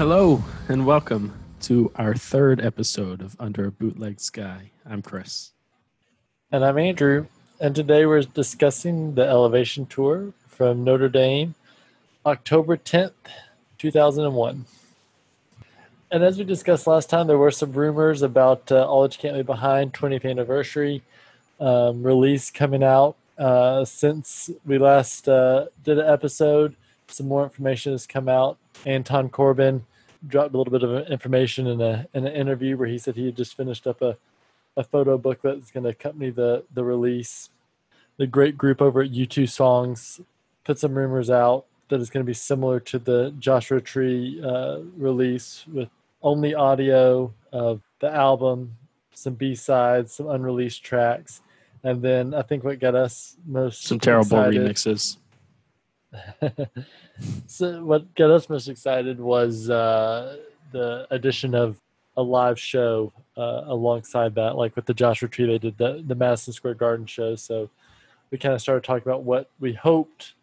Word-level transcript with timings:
Hello 0.00 0.42
and 0.70 0.86
welcome 0.86 1.30
to 1.60 1.92
our 1.94 2.14
third 2.14 2.58
episode 2.58 3.20
of 3.20 3.36
Under 3.38 3.66
a 3.66 3.70
Bootleg 3.70 4.18
Sky. 4.18 4.70
I'm 4.86 5.02
Chris. 5.02 5.50
And 6.50 6.64
I'm 6.64 6.78
Andrew. 6.78 7.26
And 7.60 7.76
today 7.76 8.06
we're 8.06 8.22
discussing 8.22 9.14
the 9.14 9.28
Elevation 9.28 9.84
Tour 9.84 10.32
from 10.48 10.84
Notre 10.84 11.10
Dame, 11.10 11.54
October 12.24 12.78
10th, 12.78 13.12
2001. 13.76 14.64
And 16.10 16.24
as 16.24 16.38
we 16.38 16.44
discussed 16.44 16.86
last 16.86 17.10
time, 17.10 17.26
there 17.26 17.36
were 17.36 17.50
some 17.50 17.74
rumors 17.74 18.22
about 18.22 18.72
uh, 18.72 18.86
All 18.86 19.02
That 19.02 19.14
You 19.18 19.20
Can't 19.20 19.36
Leave 19.36 19.44
Behind 19.44 19.92
20th 19.92 20.24
anniversary 20.24 21.02
um, 21.60 22.02
release 22.02 22.50
coming 22.50 22.82
out. 22.82 23.16
Uh, 23.36 23.84
since 23.84 24.48
we 24.64 24.78
last 24.78 25.28
uh, 25.28 25.66
did 25.84 25.98
an 25.98 26.08
episode, 26.08 26.74
some 27.06 27.28
more 27.28 27.42
information 27.42 27.92
has 27.92 28.06
come 28.06 28.30
out. 28.30 28.56
Anton 28.86 29.28
Corbijn 29.28 29.82
dropped 30.26 30.54
a 30.54 30.58
little 30.58 30.70
bit 30.72 30.82
of 30.82 31.06
information 31.08 31.66
in, 31.66 31.80
a, 31.80 32.06
in 32.14 32.26
an 32.26 32.34
interview 32.34 32.76
where 32.76 32.88
he 32.88 32.98
said 32.98 33.16
he 33.16 33.26
had 33.26 33.36
just 33.36 33.56
finished 33.56 33.86
up 33.86 34.02
a, 34.02 34.16
a 34.76 34.84
photo 34.84 35.16
book 35.18 35.40
that's 35.42 35.70
going 35.70 35.84
to 35.84 35.90
accompany 35.90 36.30
the, 36.30 36.64
the 36.72 36.84
release. 36.84 37.50
The 38.18 38.26
great 38.26 38.58
group 38.58 38.82
over 38.82 39.00
at 39.02 39.10
U2 39.10 39.48
Songs 39.48 40.20
put 40.64 40.78
some 40.78 40.94
rumors 40.94 41.30
out 41.30 41.64
that 41.88 42.00
it's 42.00 42.10
going 42.10 42.24
to 42.24 42.28
be 42.28 42.34
similar 42.34 42.78
to 42.80 42.98
the 42.98 43.34
Joshua 43.38 43.80
Tree 43.80 44.40
uh, 44.44 44.80
release 44.96 45.64
with 45.72 45.88
only 46.22 46.54
audio 46.54 47.32
of 47.52 47.80
the 48.00 48.12
album, 48.12 48.76
some 49.12 49.34
B 49.34 49.54
sides, 49.54 50.12
some 50.14 50.28
unreleased 50.28 50.84
tracks, 50.84 51.40
and 51.82 52.02
then 52.02 52.34
I 52.34 52.42
think 52.42 52.62
what 52.62 52.78
got 52.78 52.94
us 52.94 53.36
most 53.46 53.84
Some 53.84 53.98
terrible 53.98 54.24
excited- 54.38 54.60
remixes. 54.60 55.16
so 57.46 57.84
what 57.84 58.14
got 58.14 58.30
us 58.30 58.48
most 58.48 58.68
excited 58.68 59.20
was 59.20 59.70
uh, 59.70 60.36
the 60.72 61.06
addition 61.10 61.54
of 61.54 61.80
a 62.16 62.22
live 62.22 62.58
show 62.58 63.12
uh, 63.36 63.62
alongside 63.66 64.34
that, 64.34 64.56
like 64.56 64.74
with 64.76 64.86
the 64.86 64.94
Joshua 64.94 65.28
Tree, 65.28 65.46
they 65.46 65.58
did 65.58 65.78
the 65.78 66.02
the 66.06 66.14
Madison 66.14 66.52
Square 66.52 66.74
Garden 66.74 67.06
show. 67.06 67.36
So 67.36 67.70
we 68.30 68.38
kind 68.38 68.54
of 68.54 68.60
started 68.60 68.84
talking 68.84 69.06
about 69.06 69.22
what 69.22 69.50
we 69.58 69.72
hoped 69.72 70.34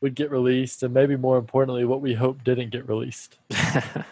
would 0.00 0.14
get 0.14 0.30
released, 0.30 0.82
and 0.82 0.94
maybe 0.94 1.16
more 1.16 1.38
importantly, 1.38 1.84
what 1.84 2.00
we 2.00 2.14
hoped 2.14 2.44
didn't 2.44 2.70
get 2.70 2.88
released. 2.88 3.38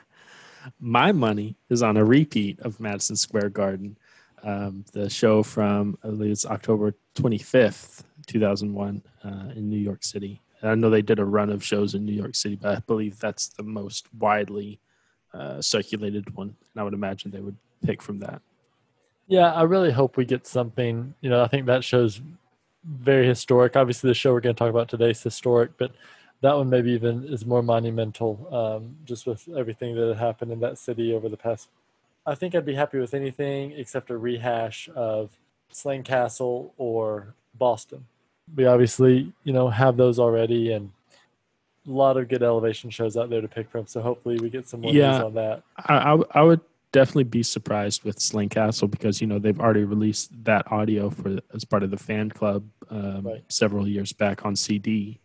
My 0.80 1.12
money 1.12 1.56
is 1.70 1.82
on 1.82 1.96
a 1.96 2.04
repeat 2.04 2.60
of 2.60 2.78
Madison 2.78 3.16
Square 3.16 3.50
Garden, 3.50 3.96
um, 4.42 4.84
the 4.92 5.08
show 5.08 5.42
from 5.42 5.98
I 6.04 6.08
believe 6.08 6.32
it's 6.32 6.44
October 6.44 6.94
25th, 7.14 8.02
2001, 8.26 9.02
uh, 9.24 9.28
in 9.56 9.70
New 9.70 9.78
York 9.78 10.04
City. 10.04 10.40
I 10.62 10.74
know 10.74 10.90
they 10.90 11.02
did 11.02 11.18
a 11.18 11.24
run 11.24 11.50
of 11.50 11.64
shows 11.64 11.94
in 11.94 12.04
New 12.04 12.12
York 12.12 12.34
City, 12.34 12.56
but 12.56 12.76
I 12.76 12.80
believe 12.80 13.18
that's 13.18 13.48
the 13.48 13.62
most 13.62 14.06
widely 14.18 14.80
uh, 15.32 15.60
circulated 15.62 16.34
one. 16.34 16.56
And 16.74 16.80
I 16.80 16.82
would 16.82 16.94
imagine 16.94 17.30
they 17.30 17.40
would 17.40 17.56
pick 17.84 18.02
from 18.02 18.18
that. 18.20 18.42
Yeah, 19.28 19.52
I 19.52 19.62
really 19.62 19.92
hope 19.92 20.16
we 20.16 20.24
get 20.24 20.46
something. 20.46 21.14
You 21.20 21.30
know, 21.30 21.42
I 21.42 21.48
think 21.48 21.66
that 21.66 21.84
show's 21.84 22.20
very 22.84 23.26
historic. 23.26 23.76
Obviously, 23.76 24.08
the 24.08 24.14
show 24.14 24.32
we're 24.32 24.40
going 24.40 24.54
to 24.54 24.58
talk 24.58 24.70
about 24.70 24.88
today 24.88 25.10
is 25.10 25.22
historic, 25.22 25.70
but 25.76 25.92
that 26.40 26.56
one 26.56 26.70
maybe 26.70 26.92
even 26.92 27.24
is 27.24 27.44
more 27.44 27.62
monumental, 27.62 28.48
um, 28.54 28.96
just 29.04 29.26
with 29.26 29.48
everything 29.56 29.94
that 29.96 30.08
had 30.08 30.16
happened 30.16 30.52
in 30.52 30.60
that 30.60 30.78
city 30.78 31.12
over 31.12 31.28
the 31.28 31.36
past. 31.36 31.68
I 32.26 32.34
think 32.34 32.54
I'd 32.54 32.64
be 32.64 32.74
happy 32.74 32.98
with 32.98 33.14
anything 33.14 33.72
except 33.72 34.10
a 34.10 34.16
rehash 34.16 34.88
of 34.94 35.30
Slane 35.70 36.02
Castle 36.02 36.72
or 36.78 37.34
Boston. 37.54 38.06
We 38.56 38.66
obviously, 38.66 39.32
you 39.44 39.52
know, 39.52 39.68
have 39.68 39.96
those 39.96 40.18
already, 40.18 40.72
and 40.72 40.90
a 41.86 41.90
lot 41.90 42.16
of 42.16 42.28
good 42.28 42.42
elevation 42.42 42.90
shows 42.90 43.16
out 43.16 43.30
there 43.30 43.40
to 43.40 43.48
pick 43.48 43.70
from. 43.70 43.86
So 43.86 44.00
hopefully, 44.00 44.38
we 44.38 44.50
get 44.50 44.68
some 44.68 44.80
more 44.80 44.92
Yeah. 44.92 45.12
news 45.12 45.20
on 45.20 45.34
that. 45.34 45.62
I 45.76 46.18
I 46.32 46.42
would 46.42 46.60
definitely 46.92 47.24
be 47.24 47.42
surprised 47.42 48.02
with 48.04 48.18
Slane 48.20 48.48
Castle 48.48 48.88
because 48.88 49.20
you 49.20 49.26
know 49.26 49.38
they've 49.38 49.60
already 49.60 49.84
released 49.84 50.32
that 50.44 50.70
audio 50.72 51.10
for 51.10 51.38
as 51.54 51.64
part 51.64 51.82
of 51.82 51.90
the 51.90 51.96
fan 51.98 52.30
club 52.30 52.64
um, 52.90 53.26
Right. 53.26 53.44
several 53.48 53.86
years 53.86 54.12
back 54.12 54.44
on 54.44 54.56
CD. 54.56 55.20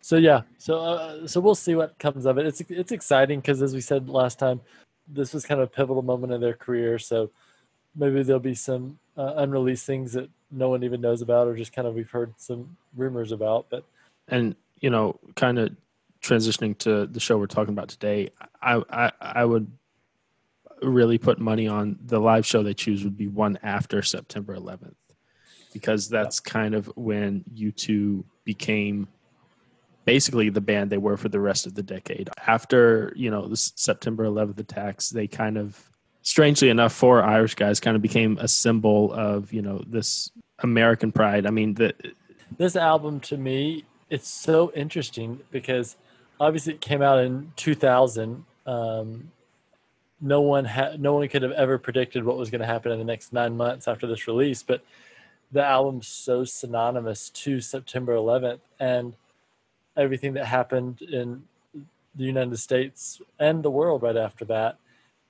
So 0.00 0.16
yeah, 0.16 0.42
so 0.58 0.78
uh, 0.80 1.26
so 1.26 1.40
we'll 1.40 1.54
see 1.54 1.74
what 1.74 1.98
comes 1.98 2.24
of 2.26 2.38
it. 2.38 2.46
It's 2.46 2.60
it's 2.68 2.92
exciting 2.92 3.40
because 3.40 3.60
as 3.62 3.74
we 3.74 3.80
said 3.80 4.08
last 4.08 4.38
time, 4.38 4.60
this 5.06 5.34
was 5.34 5.44
kind 5.44 5.60
of 5.60 5.68
a 5.68 5.70
pivotal 5.70 6.02
moment 6.02 6.32
in 6.32 6.40
their 6.40 6.54
career. 6.54 6.98
So 6.98 7.30
maybe 7.94 8.22
there'll 8.22 8.40
be 8.40 8.54
some 8.54 8.98
uh, 9.16 9.34
unreleased 9.36 9.84
things 9.86 10.12
that 10.14 10.30
no 10.50 10.68
one 10.68 10.82
even 10.82 11.00
knows 11.00 11.22
about, 11.22 11.48
or 11.48 11.56
just 11.56 11.72
kind 11.72 11.86
of 11.86 11.94
we've 11.94 12.10
heard 12.10 12.34
some 12.36 12.76
rumors 12.96 13.32
about. 13.32 13.66
But 13.70 13.84
and 14.28 14.54
you 14.80 14.90
know 14.90 15.18
kind 15.36 15.58
of 15.58 15.76
transitioning 16.22 16.76
to 16.78 17.06
the 17.06 17.20
show 17.20 17.38
we're 17.38 17.46
talking 17.46 17.72
about 17.72 17.88
today 17.88 18.30
I, 18.60 18.82
I 18.90 19.12
i 19.20 19.44
would 19.44 19.70
really 20.82 21.18
put 21.18 21.38
money 21.38 21.66
on 21.68 21.98
the 22.06 22.18
live 22.18 22.46
show 22.46 22.62
they 22.62 22.74
choose 22.74 23.04
would 23.04 23.16
be 23.16 23.28
one 23.28 23.58
after 23.62 24.02
september 24.02 24.56
11th 24.56 24.94
because 25.72 26.08
that's 26.08 26.40
kind 26.40 26.74
of 26.74 26.86
when 26.96 27.44
U2 27.54 28.24
became 28.44 29.06
basically 30.04 30.48
the 30.48 30.60
band 30.60 30.90
they 30.90 30.98
were 30.98 31.16
for 31.16 31.28
the 31.28 31.38
rest 31.38 31.66
of 31.66 31.74
the 31.74 31.82
decade 31.82 32.28
after 32.46 33.12
you 33.14 33.30
know 33.30 33.46
the 33.46 33.56
september 33.56 34.24
11th 34.24 34.58
attacks 34.58 35.10
they 35.10 35.26
kind 35.26 35.56
of 35.56 35.89
strangely 36.22 36.68
enough 36.68 36.92
for 36.92 37.22
irish 37.22 37.54
guys 37.54 37.80
kind 37.80 37.96
of 37.96 38.02
became 38.02 38.36
a 38.38 38.48
symbol 38.48 39.12
of 39.12 39.52
you 39.52 39.62
know 39.62 39.82
this 39.86 40.30
american 40.62 41.10
pride 41.10 41.46
i 41.46 41.50
mean 41.50 41.74
the 41.74 41.94
this 42.56 42.76
album 42.76 43.20
to 43.20 43.36
me, 43.36 43.84
it's 44.08 44.28
so 44.28 44.72
interesting 44.74 45.40
because 45.50 45.96
obviously 46.38 46.74
it 46.74 46.80
came 46.80 47.02
out 47.02 47.18
in 47.18 47.52
2000. 47.56 48.44
Um, 48.66 49.30
no 50.20 50.40
one 50.40 50.64
had, 50.66 51.00
no 51.00 51.14
one 51.14 51.28
could 51.28 51.42
have 51.42 51.52
ever 51.52 51.78
predicted 51.78 52.24
what 52.24 52.36
was 52.36 52.50
going 52.50 52.60
to 52.60 52.66
happen 52.66 52.92
in 52.92 52.98
the 52.98 53.04
next 53.04 53.32
nine 53.32 53.56
months 53.56 53.88
after 53.88 54.06
this 54.06 54.26
release, 54.26 54.62
but 54.62 54.82
the 55.52 55.64
album's 55.64 56.06
so 56.06 56.44
synonymous 56.44 57.30
to 57.30 57.60
September 57.60 58.14
11th 58.14 58.60
and 58.78 59.14
everything 59.96 60.34
that 60.34 60.46
happened 60.46 61.00
in 61.02 61.42
the 62.14 62.24
United 62.24 62.58
States 62.58 63.20
and 63.38 63.62
the 63.62 63.70
world 63.70 64.02
right 64.02 64.16
after 64.16 64.44
that. 64.44 64.76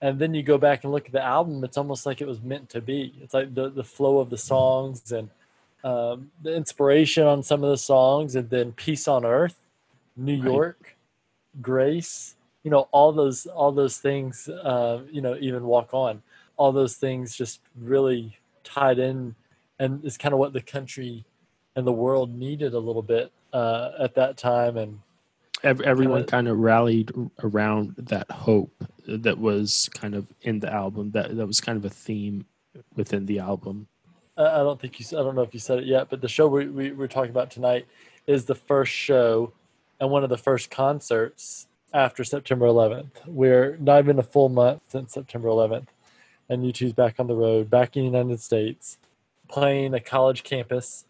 And 0.03 0.19
then 0.19 0.33
you 0.33 0.43
go 0.43 0.57
back 0.57 0.85
and 0.85 0.93
look 0.93 1.07
at 1.07 1.13
the 1.13 1.23
album, 1.23 1.63
it's 1.63 1.77
almost 1.77 2.07
like 2.07 2.21
it 2.21 2.27
was 2.27 2.41
meant 2.41 2.71
to 2.71 2.81
be. 2.81 3.13
It's 3.21 3.35
like 3.35 3.55
the, 3.55 3.69
the 3.69 3.85
flow 3.85 4.19
of 4.19 4.31
the 4.31 4.39
songs 4.39 5.13
and 5.13 5.29
um, 5.85 6.31
the 6.43 6.55
inspiration 6.55 7.27
on 7.27 7.43
some 7.43 7.63
of 7.65 7.71
the 7.71 7.79
songs, 7.79 8.35
and 8.35 8.49
then 8.51 8.73
Peace 8.73 9.09
on 9.09 9.25
Earth, 9.25 9.57
New 10.17 10.35
Right. 10.35 10.45
York, 10.45 10.97
Grace, 11.61 12.37
you 12.63 12.71
know, 12.71 12.89
all 12.93 13.13
those 13.13 13.47
all 13.47 13.73
those 13.73 13.99
things, 13.99 14.49
uh, 14.49 15.01
you 15.11 15.21
know, 15.21 15.37
even 15.41 15.65
Walk 15.65 15.95
On, 15.95 16.23
all 16.57 16.73
those 16.73 16.97
things 16.97 17.35
just 17.35 17.61
really 17.79 18.39
tied 18.65 18.99
in, 18.99 19.35
and 19.79 20.05
it's 20.05 20.19
kind 20.19 20.33
of 20.35 20.39
what 20.39 20.53
the 20.53 20.61
country 20.61 21.25
and 21.77 21.87
the 21.87 21.93
world 21.93 22.35
needed 22.35 22.75
a 22.75 22.79
little 22.79 23.03
bit 23.03 23.33
uh, 23.53 23.93
at 23.99 24.15
that 24.15 24.37
time, 24.37 24.77
and 24.77 25.01
everyone 25.63 26.21
Kinda- 26.21 26.31
kind 26.31 26.49
of 26.49 26.59
rallied 26.59 27.13
around 27.43 27.95
that 27.97 28.31
hope 28.31 28.85
that 29.07 29.39
was 29.39 29.89
kind 29.95 30.15
of 30.15 30.27
in 30.43 30.61
the 30.61 30.73
album 30.73 31.11
that 31.13 31.37
that 31.37 31.47
was 31.47 31.61
kind 31.61 31.77
of 31.77 31.85
a 31.85 31.91
theme 31.91 32.47
within 32.95 33.27
the 33.27 33.39
album 33.39 33.89
I 34.41 34.59
don't 34.59 34.81
think 34.81 34.99
you. 34.99 35.07
I 35.19 35.23
don't 35.23 35.35
know 35.35 35.43
if 35.43 35.53
you 35.53 35.61
said 35.61 35.81
it 35.81 35.85
yet, 35.85 36.09
but 36.09 36.21
the 36.21 36.29
show 36.29 36.49
we, 36.49 36.67
we 36.67 36.93
we're 36.93 37.09
talking 37.09 37.31
about 37.31 37.51
tonight 37.51 37.87
is 38.27 38.47
the 38.47 38.55
first 38.55 38.93
show 38.93 39.53
and 40.01 40.11
one 40.11 40.25
of 40.25 40.31
the 40.31 40.39
first 40.39 40.71
concerts 40.71 41.67
after 41.93 42.25
September 42.25 42.67
11th. 42.67 43.27
We're 43.27 43.77
not 43.79 43.99
even 43.99 44.19
a 44.19 44.23
full 44.23 44.49
month 44.49 44.83
since 44.89 45.13
September 45.13 45.49
11th, 45.49 45.89
and 46.49 46.63
U2's 46.63 46.93
back 46.95 47.17
on 47.19 47.27
the 47.27 47.35
road, 47.35 47.69
back 47.69 47.97
in 47.97 48.03
the 48.03 48.19
United 48.19 48.41
States, 48.41 48.99
playing 49.49 49.93
a 49.95 50.01
college 50.01 50.43
campus. 50.43 51.05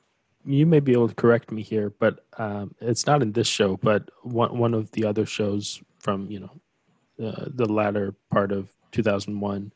You 0.44 0.66
may 0.66 0.80
be 0.80 0.92
able 0.92 1.08
to 1.08 1.14
correct 1.14 1.50
me 1.50 1.62
here 1.62 1.92
but 1.98 2.24
um, 2.38 2.74
it's 2.80 3.06
not 3.06 3.22
in 3.22 3.32
this 3.32 3.46
show 3.46 3.76
but 3.76 4.08
one, 4.22 4.56
one 4.56 4.74
of 4.74 4.90
the 4.92 5.04
other 5.04 5.26
shows 5.26 5.82
from 5.98 6.30
you 6.30 6.40
know 6.40 7.26
uh, 7.26 7.44
the 7.54 7.66
latter 7.70 8.14
part 8.30 8.52
of 8.52 8.70
2001 8.92 9.72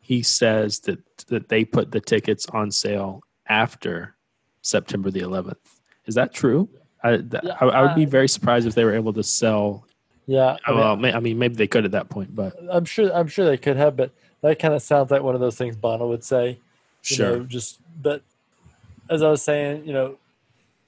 he 0.00 0.22
says 0.22 0.80
that 0.80 0.98
that 1.28 1.48
they 1.48 1.64
put 1.64 1.92
the 1.92 2.00
tickets 2.00 2.46
on 2.52 2.70
sale 2.70 3.22
after 3.48 4.16
september 4.62 5.10
the 5.10 5.20
11th 5.20 5.56
is 6.06 6.14
that 6.14 6.32
true 6.32 6.68
I, 7.02 7.16
th- 7.16 7.42
Yeah, 7.42 7.56
I, 7.60 7.66
I 7.66 7.82
would 7.82 7.94
be 7.94 8.04
uh, 8.04 8.10
very 8.10 8.28
surprised 8.28 8.66
if 8.66 8.74
they 8.74 8.84
were 8.84 8.94
able 8.94 9.14
to 9.14 9.22
sell 9.22 9.86
Yeah, 10.26 10.56
I 10.66 10.70
mean, 10.70 10.80
well 10.80 10.96
may, 10.96 11.12
i 11.12 11.20
mean 11.20 11.38
maybe 11.38 11.54
they 11.54 11.68
could 11.68 11.84
at 11.84 11.92
that 11.92 12.10
point 12.10 12.34
but 12.34 12.56
I'm 12.70 12.84
sure. 12.84 13.14
I'm 13.14 13.28
sure 13.28 13.46
they 13.46 13.56
could 13.56 13.76
have, 13.76 13.96
but 13.96 14.12
that 14.42 14.58
kind 14.58 14.74
of 14.74 14.82
sounds 14.82 15.10
like 15.10 15.22
one 15.22 15.34
of 15.34 15.40
those 15.40 15.56
things 15.56 15.76
Bono 15.76 16.08
would 16.08 16.24
say. 16.24 16.48
you 17.08 17.16
sure 17.16 17.38
know, 17.38 17.44
just 17.44 17.80
but 18.00 18.22
as 19.10 19.22
I 19.22 19.28
was 19.28 19.42
saying, 19.42 19.84
you 19.84 19.92
know, 19.92 20.16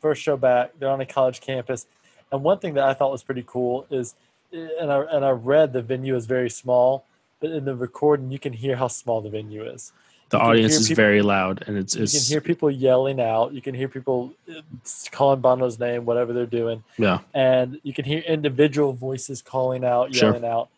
first 0.00 0.22
show 0.22 0.36
back, 0.36 0.70
they're 0.78 0.88
on 0.88 1.00
a 1.00 1.06
college 1.06 1.40
campus, 1.40 1.86
and 2.30 2.42
one 2.42 2.58
thing 2.58 2.74
that 2.74 2.84
I 2.84 2.94
thought 2.94 3.10
was 3.12 3.22
pretty 3.22 3.44
cool 3.46 3.86
is, 3.90 4.14
and 4.52 4.90
I 4.92 5.00
and 5.10 5.24
I 5.24 5.30
read 5.30 5.72
the 5.72 5.82
venue 5.82 6.14
is 6.16 6.24
very 6.26 6.48
small, 6.50 7.04
but 7.40 7.50
in 7.50 7.64
the 7.64 7.74
recording 7.76 8.30
you 8.30 8.38
can 8.38 8.52
hear 8.52 8.76
how 8.76 8.88
small 8.88 9.20
the 9.20 9.28
venue 9.30 9.64
is. 9.64 9.92
the 10.30 10.38
you 10.38 10.44
audience 10.44 10.74
is 10.76 10.88
people- 10.88 11.02
very 11.04 11.20
loud 11.22 11.62
and 11.66 11.76
it's, 11.76 11.94
You 11.94 12.06
can 12.06 12.26
hear 12.32 12.40
people 12.40 12.70
yelling 12.70 13.20
out. 13.20 13.52
You 13.52 13.60
can 13.60 13.74
hear 13.74 13.88
people 13.88 14.32
uh, 14.50 14.62
calling 15.10 15.40
Bono's 15.40 15.78
name, 15.78 16.04
whatever 16.06 16.32
they're 16.32 16.46
doing, 16.62 16.82
yeah 16.98 17.18
and 17.34 17.80
you 17.82 17.92
can 17.92 18.04
hear 18.04 18.20
individual 18.20 18.92
voices 18.92 19.42
calling 19.42 19.84
out, 19.84 20.14
Sure. 20.14 20.30
yelling 20.30 20.44
out. 20.44 20.68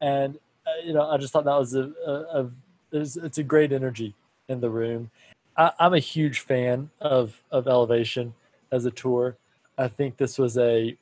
and 0.00 0.38
uh, 0.66 0.70
you 0.86 0.92
know 0.92 1.04
I 1.10 1.16
just 1.16 1.32
thought 1.32 1.44
that 1.44 1.58
was 1.58 1.74
a, 1.74 1.90
a, 2.06 2.12
a 2.40 2.50
it's, 2.92 3.16
it's 3.16 3.38
a 3.38 3.42
great 3.42 3.72
energy 3.72 4.14
in 4.48 4.60
the 4.60 4.70
room. 4.70 5.10
I, 5.56 5.72
I'm 5.78 5.94
a 5.94 5.98
huge 5.98 6.40
fan 6.40 6.90
of 7.00 7.42
of 7.50 7.66
Elevation 7.66 8.34
as 8.70 8.84
a 8.84 8.90
tour. 8.90 9.36
I 9.78 9.88
think 9.88 10.16
this 10.16 10.38
was 10.38 10.56
a, 10.58 10.96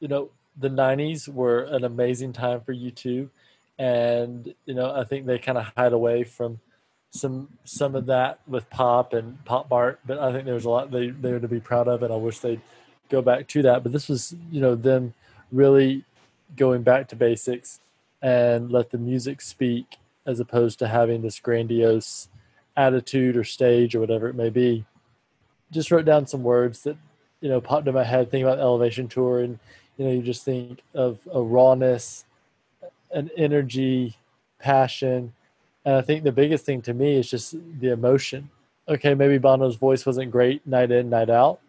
you 0.00 0.08
know, 0.08 0.30
the 0.56 0.68
'90s 0.68 1.28
were 1.28 1.62
an 1.64 1.84
amazing 1.84 2.32
time 2.32 2.60
for 2.60 2.74
U2, 2.74 3.28
and 3.78 4.54
you 4.64 4.74
know 4.74 4.94
I 4.94 5.04
think 5.04 5.26
they 5.26 5.38
kind 5.38 5.58
of 5.58 5.72
hide 5.76 5.92
away 5.92 6.24
from 6.24 6.60
some 7.10 7.48
some 7.64 7.94
of 7.94 8.06
that 8.06 8.40
with 8.46 8.68
pop 8.70 9.12
and 9.12 9.44
Pop 9.44 9.70
Mart, 9.70 10.00
but 10.06 10.18
I 10.18 10.32
think 10.32 10.44
there 10.44 10.54
was 10.54 10.64
a 10.64 10.70
lot 10.70 10.90
they 10.90 11.10
they 11.10 11.38
to 11.38 11.48
be 11.48 11.60
proud 11.60 11.88
of, 11.88 12.02
and 12.02 12.12
I 12.12 12.16
wish 12.16 12.38
they'd 12.38 12.60
go 13.08 13.22
back 13.22 13.48
to 13.48 13.62
that. 13.62 13.82
But 13.82 13.92
this 13.92 14.08
was 14.08 14.34
you 14.50 14.60
know 14.60 14.74
them 14.74 15.14
really 15.52 16.04
going 16.56 16.82
back 16.82 17.08
to 17.08 17.16
basics 17.16 17.80
and 18.22 18.70
let 18.70 18.90
the 18.90 18.98
music 18.98 19.40
speak 19.40 19.96
as 20.24 20.40
opposed 20.40 20.78
to 20.78 20.88
having 20.88 21.22
this 21.22 21.38
grandiose 21.38 22.28
attitude 22.76 23.36
or 23.36 23.44
stage 23.44 23.94
or 23.94 24.00
whatever 24.00 24.28
it 24.28 24.34
may 24.34 24.50
be. 24.50 24.84
Just 25.70 25.90
wrote 25.90 26.04
down 26.04 26.26
some 26.26 26.42
words 26.42 26.82
that 26.84 26.96
you 27.40 27.48
know 27.48 27.60
popped 27.60 27.88
in 27.88 27.94
my 27.94 28.04
head. 28.04 28.30
Think 28.30 28.44
about 28.44 28.58
Elevation 28.58 29.08
Tour, 29.08 29.40
and 29.40 29.58
you 29.96 30.04
know 30.04 30.12
you 30.12 30.22
just 30.22 30.44
think 30.44 30.82
of 30.94 31.18
a 31.32 31.42
rawness, 31.42 32.24
an 33.10 33.30
energy, 33.36 34.16
passion, 34.58 35.32
and 35.86 35.94
I 35.94 36.02
think 36.02 36.24
the 36.24 36.32
biggest 36.32 36.64
thing 36.64 36.82
to 36.82 36.92
me 36.92 37.14
is 37.14 37.30
just 37.30 37.54
the 37.80 37.90
emotion. 37.90 38.50
Okay, 38.88 39.14
maybe 39.14 39.38
Bono's 39.38 39.76
voice 39.76 40.04
wasn't 40.04 40.32
great 40.32 40.66
night 40.66 40.90
in, 40.90 41.08
night 41.08 41.30
out, 41.30 41.60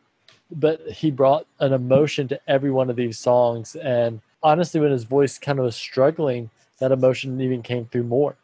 but 0.51 0.81
he 0.89 1.11
brought 1.11 1.45
an 1.59 1.71
emotion 1.71 2.27
to 2.29 2.39
every 2.47 2.71
one 2.71 2.89
of 2.89 2.95
these 2.95 3.19
songs. 3.19 3.75
And 3.75 4.21
honestly, 4.41 4.81
when 4.81 4.91
his 4.91 5.03
voice 5.03 5.37
kind 5.37 5.59
of 5.59 5.65
was 5.65 5.75
struggling, 5.75 6.49
that 6.79 6.91
emotion 6.91 7.39
even 7.39 7.61
came 7.61 7.85
through 7.85 8.03
more. 8.03 8.35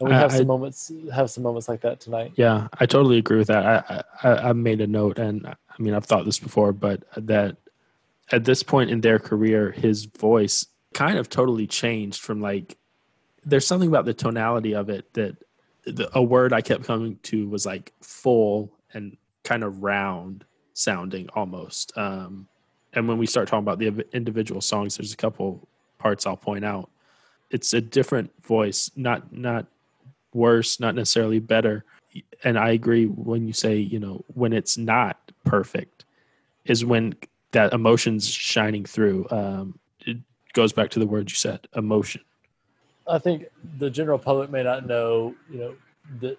And 0.00 0.08
we 0.08 0.14
have 0.14 0.32
I, 0.32 0.38
some 0.38 0.46
moments 0.46 0.92
have 1.12 1.30
some 1.30 1.42
moments 1.42 1.68
like 1.68 1.80
that 1.80 2.00
tonight. 2.00 2.32
Yeah, 2.36 2.68
I 2.78 2.86
totally 2.86 3.18
agree 3.18 3.38
with 3.38 3.48
that. 3.48 3.64
I, 3.66 4.02
I 4.22 4.48
I 4.48 4.52
made 4.52 4.80
a 4.80 4.86
note, 4.86 5.18
and 5.18 5.46
I 5.46 5.82
mean 5.82 5.94
I've 5.94 6.04
thought 6.04 6.24
this 6.24 6.38
before, 6.38 6.72
but 6.72 7.04
that 7.16 7.56
at 8.30 8.44
this 8.44 8.62
point 8.62 8.90
in 8.90 9.00
their 9.00 9.18
career, 9.18 9.72
his 9.72 10.04
voice 10.04 10.66
kind 10.94 11.18
of 11.18 11.28
totally 11.28 11.66
changed 11.66 12.20
from 12.20 12.40
like. 12.40 12.76
There's 13.44 13.66
something 13.66 13.88
about 13.88 14.04
the 14.04 14.14
tonality 14.14 14.74
of 14.74 14.90
it 14.90 15.14
that 15.14 15.36
the, 15.84 16.10
a 16.16 16.22
word 16.22 16.52
I 16.52 16.60
kept 16.60 16.84
coming 16.84 17.18
to 17.24 17.48
was 17.48 17.64
like 17.64 17.94
full 18.02 18.72
and 18.92 19.16
kind 19.42 19.64
of 19.64 19.82
round 19.82 20.44
sounding 20.74 21.28
almost. 21.34 21.96
Um, 21.96 22.48
and 22.92 23.08
when 23.08 23.18
we 23.18 23.26
start 23.26 23.48
talking 23.48 23.64
about 23.64 23.78
the 23.78 24.06
individual 24.14 24.60
songs, 24.60 24.96
there's 24.96 25.12
a 25.12 25.16
couple 25.16 25.66
parts 25.98 26.26
I'll 26.26 26.36
point 26.36 26.64
out. 26.64 26.90
It's 27.50 27.72
a 27.72 27.80
different 27.80 28.30
voice, 28.44 28.90
not 28.96 29.32
not 29.32 29.66
worse, 30.38 30.80
not 30.80 30.94
necessarily 30.94 31.40
better. 31.40 31.84
And 32.44 32.58
I 32.58 32.70
agree 32.70 33.06
when 33.06 33.46
you 33.46 33.52
say, 33.52 33.76
you 33.76 33.98
know, 33.98 34.24
when 34.34 34.52
it's 34.52 34.78
not 34.78 35.18
perfect 35.44 36.04
is 36.64 36.84
when 36.84 37.14
that 37.52 37.72
emotion's 37.72 38.28
shining 38.28 38.84
through. 38.84 39.26
Um, 39.30 39.78
it 40.00 40.18
goes 40.52 40.72
back 40.72 40.90
to 40.90 40.98
the 40.98 41.06
word 41.06 41.30
you 41.30 41.36
said, 41.36 41.66
emotion. 41.74 42.22
I 43.06 43.18
think 43.18 43.46
the 43.78 43.90
general 43.90 44.18
public 44.18 44.50
may 44.50 44.62
not 44.62 44.86
know, 44.86 45.34
you 45.50 45.58
know, 45.58 45.74
that 46.20 46.38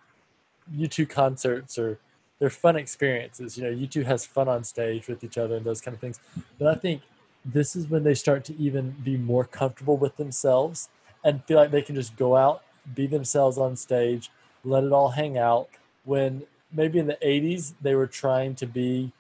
U2 0.75 1.09
concerts 1.09 1.77
are 1.77 1.99
they're 2.39 2.49
fun 2.49 2.75
experiences. 2.75 3.57
You 3.57 3.65
know, 3.65 3.71
U2 3.71 4.05
has 4.05 4.25
fun 4.25 4.47
on 4.47 4.63
stage 4.63 5.07
with 5.07 5.23
each 5.23 5.37
other 5.37 5.57
and 5.57 5.65
those 5.65 5.81
kind 5.81 5.93
of 5.93 5.99
things. 5.99 6.19
But 6.57 6.67
I 6.69 6.75
think 6.75 7.01
this 7.43 7.75
is 7.75 7.87
when 7.87 8.03
they 8.03 8.13
start 8.13 8.45
to 8.45 8.57
even 8.57 8.91
be 9.03 9.17
more 9.17 9.45
comfortable 9.45 9.97
with 9.97 10.15
themselves 10.17 10.89
and 11.23 11.43
feel 11.45 11.57
like 11.57 11.71
they 11.71 11.81
can 11.81 11.95
just 11.95 12.15
go 12.15 12.37
out 12.37 12.63
be 12.95 13.07
themselves 13.07 13.57
on 13.57 13.75
stage, 13.75 14.31
let 14.63 14.83
it 14.83 14.91
all 14.91 15.09
hang 15.09 15.37
out. 15.37 15.69
When 16.05 16.43
maybe 16.71 16.99
in 16.99 17.07
the 17.07 17.17
80s, 17.23 17.73
they 17.81 17.95
were 17.95 18.07
trying 18.07 18.55
to 18.55 18.65
be 18.65 19.11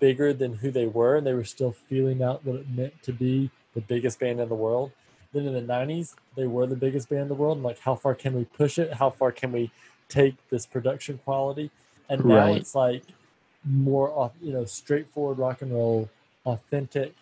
bigger 0.00 0.32
than 0.32 0.54
who 0.54 0.70
they 0.70 0.86
were, 0.86 1.16
and 1.16 1.26
they 1.26 1.34
were 1.34 1.44
still 1.44 1.72
feeling 1.72 2.22
out 2.22 2.44
what 2.44 2.56
it 2.56 2.68
meant 2.68 3.02
to 3.02 3.12
be 3.12 3.50
the 3.74 3.80
biggest 3.80 4.20
band 4.20 4.40
in 4.40 4.48
the 4.48 4.54
world. 4.54 4.92
Then 5.32 5.46
in 5.46 5.54
the 5.54 5.72
90s, 5.72 6.14
they 6.36 6.46
were 6.46 6.66
the 6.66 6.76
biggest 6.76 7.08
band 7.08 7.22
in 7.22 7.28
the 7.28 7.34
world. 7.34 7.58
And 7.58 7.64
like, 7.64 7.80
how 7.80 7.94
far 7.94 8.14
can 8.14 8.34
we 8.34 8.44
push 8.44 8.78
it? 8.78 8.92
How 8.94 9.10
far 9.10 9.32
can 9.32 9.52
we 9.52 9.70
take 10.08 10.36
this 10.50 10.66
production 10.66 11.18
quality? 11.24 11.70
And 12.08 12.24
now 12.24 12.36
right. 12.36 12.56
it's 12.56 12.74
like 12.74 13.02
more, 13.64 14.32
you 14.40 14.52
know, 14.52 14.64
straightforward 14.64 15.38
rock 15.38 15.62
and 15.62 15.72
roll, 15.72 16.08
authentic. 16.46 17.14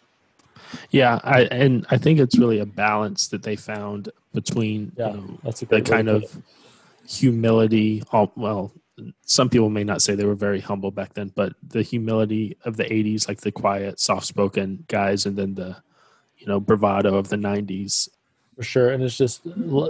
Yeah, 0.91 1.21
I 1.23 1.43
and 1.43 1.87
I 1.91 1.99
think 1.99 2.19
it's 2.19 2.39
really 2.39 2.61
a 2.61 2.67
balance 2.67 3.29
that 3.29 3.43
they 3.43 3.57
found 3.57 4.09
between 4.37 4.93
yeah, 4.97 5.09
you 5.09 5.17
know, 5.17 5.39
that's 5.43 5.63
a 5.63 5.67
the 5.67 5.83
kind 5.83 6.09
of 6.09 6.23
humility. 7.09 8.05
Well, 8.13 8.73
some 9.23 9.49
people 9.49 9.71
may 9.71 9.83
not 9.83 10.03
say 10.03 10.15
they 10.15 10.27
were 10.27 10.37
very 10.37 10.61
humble 10.61 10.91
back 10.93 11.15
then, 11.15 11.33
but 11.35 11.55
the 11.67 11.83
humility 11.83 12.57
of 12.65 12.77
the 12.77 12.85
'80s, 12.85 13.27
like 13.27 13.41
the 13.41 13.51
quiet, 13.51 13.99
soft-spoken 13.99 14.85
guys, 14.87 15.27
and 15.27 15.37
then 15.37 15.55
the 15.55 15.77
you 16.39 16.47
know 16.47 16.61
bravado 16.61 17.17
of 17.17 17.31
the 17.31 17.37
'90s. 17.37 18.09
For 18.55 18.63
sure, 18.63 18.91
and 18.91 19.03
it's 19.03 19.17
just 19.17 19.43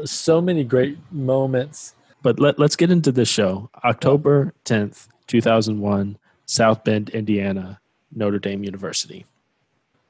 so 0.05 0.41
many 0.41 0.65
great 0.65 0.97
moments. 1.11 1.95
But 2.23 2.41
let, 2.41 2.59
let's 2.59 2.77
get 2.77 2.91
into 2.91 3.13
this 3.13 3.29
show. 3.29 3.71
October 3.85 4.55
10th, 4.65 5.07
2001, 5.29 6.19
South 6.47 6.83
Bend, 6.83 7.11
Indiana, 7.11 7.81
Notre 8.13 8.41
Dame 8.41 8.65
University. 8.65 9.27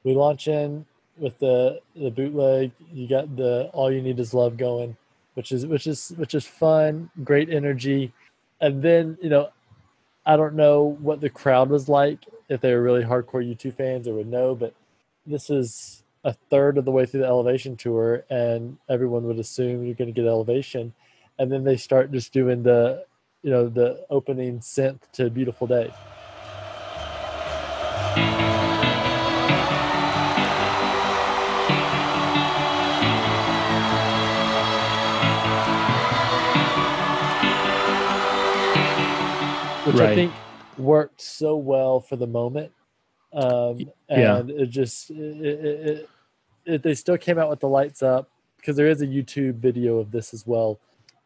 We 0.03 0.15
launch 0.15 0.47
in 0.47 0.85
with 1.19 1.37
the 1.39 1.81
the 1.95 2.09
bootleg. 2.09 2.71
You 2.93 3.07
got 3.07 3.35
the 3.35 3.69
all 3.73 3.91
you 3.91 4.01
need 4.01 4.19
is 4.19 4.33
love 4.33 4.57
going, 4.57 4.95
which 5.33 5.51
is 5.51 5.65
which 5.65 5.87
is 5.87 6.13
which 6.17 6.33
is 6.33 6.45
fun, 6.45 7.09
great 7.23 7.49
energy, 7.49 8.13
and 8.61 8.81
then 8.81 9.17
you 9.21 9.29
know, 9.29 9.49
I 10.25 10.35
don't 10.35 10.55
know 10.55 10.97
what 11.01 11.21
the 11.21 11.29
crowd 11.29 11.69
was 11.69 11.89
like 11.89 12.19
if 12.49 12.61
they 12.61 12.73
were 12.73 12.81
really 12.81 13.03
hardcore 13.03 13.45
U2 13.55 13.73
fans 13.73 14.07
or 14.07 14.13
would 14.13 14.27
know, 14.27 14.55
but 14.55 14.73
this 15.25 15.49
is 15.49 16.03
a 16.23 16.33
third 16.49 16.77
of 16.77 16.85
the 16.85 16.91
way 16.91 17.05
through 17.05 17.21
the 17.21 17.27
elevation 17.27 17.75
tour, 17.75 18.23
and 18.29 18.77
everyone 18.89 19.23
would 19.23 19.39
assume 19.39 19.85
you're 19.85 19.95
going 19.95 20.13
to 20.13 20.21
get 20.21 20.27
elevation, 20.27 20.93
and 21.39 21.51
then 21.51 21.63
they 21.63 21.77
start 21.77 22.11
just 22.11 22.33
doing 22.33 22.63
the 22.63 23.05
you 23.43 23.51
know 23.51 23.69
the 23.69 24.05
opening 24.09 24.59
synth 24.59 24.99
to 25.13 25.29
beautiful 25.29 25.67
day. 25.67 25.93
Which 39.87 39.95
right. 39.95 40.09
I 40.09 40.15
think 40.15 40.33
worked 40.77 41.21
so 41.21 41.55
well 41.55 41.99
for 41.99 42.15
the 42.15 42.27
moment. 42.27 42.71
Um, 43.33 43.91
and 44.09 44.49
yeah. 44.49 44.63
it 44.63 44.67
just 44.67 45.09
it, 45.09 45.15
it, 45.15 46.09
it, 46.65 46.83
they 46.83 46.93
still 46.93 47.17
came 47.17 47.37
out 47.37 47.49
with 47.49 47.59
the 47.59 47.67
lights 47.67 48.01
up 48.01 48.29
because 48.57 48.75
there 48.75 48.87
is 48.87 49.01
a 49.01 49.07
YouTube 49.07 49.55
video 49.55 49.99
of 49.99 50.11
this 50.11 50.33
as 50.33 50.45
well. 50.45 50.79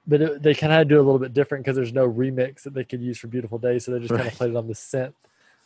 But 0.08 0.41
they 0.41 0.56
kind 0.56 0.74
of 0.74 0.88
do 0.88 0.96
a 0.96 1.03
little 1.03 1.20
bit 1.20 1.34
different 1.34 1.63
because 1.63 1.75
there's 1.75 1.94
no 1.94 2.10
remix 2.10 2.63
that 2.63 2.74
they 2.74 2.84
could 2.84 3.01
use 3.01 3.20
for 3.20 3.27
Beautiful 3.27 3.60
Day, 3.60 3.77
so 3.77 3.91
they 3.91 4.00
just 4.00 4.12
right. 4.12 4.20
kind 4.20 4.32
of 4.32 4.38
played 4.38 4.50
it 4.51 4.56
on 4.56 4.68
the 4.68 4.74
synth 4.74 5.13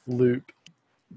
loop. 0.08 0.52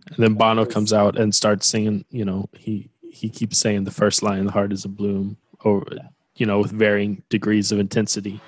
And 0.06 0.24
then 0.24 0.34
Bono 0.34 0.64
comes 0.64 0.92
out 0.92 1.18
and 1.18 1.34
starts 1.34 1.66
singing. 1.66 2.04
You 2.10 2.24
know, 2.24 2.48
he 2.56 2.90
he 3.10 3.28
keeps 3.28 3.58
saying 3.58 3.84
the 3.84 3.90
first 3.90 4.22
line, 4.22 4.44
"The 4.44 4.52
heart 4.52 4.72
is 4.72 4.84
a 4.84 4.88
bloom," 4.88 5.36
or 5.64 5.84
yeah. 5.90 6.08
you 6.36 6.46
know, 6.46 6.60
with 6.60 6.70
varying 6.70 7.22
degrees 7.28 7.72
of 7.72 7.80
intensity. 7.80 8.40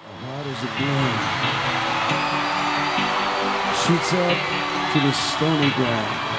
Shoots 3.90 4.12
up 4.12 4.92
to 4.92 5.00
the 5.00 5.12
stony 5.12 5.70
ground. 5.70 6.29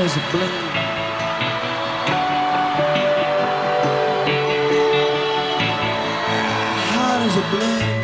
As 0.00 0.16
a 0.16 0.20
bloom. 0.30 1.68
Hot 5.88 7.20
as 7.22 7.36
a 7.36 7.50
bloom. 7.50 7.98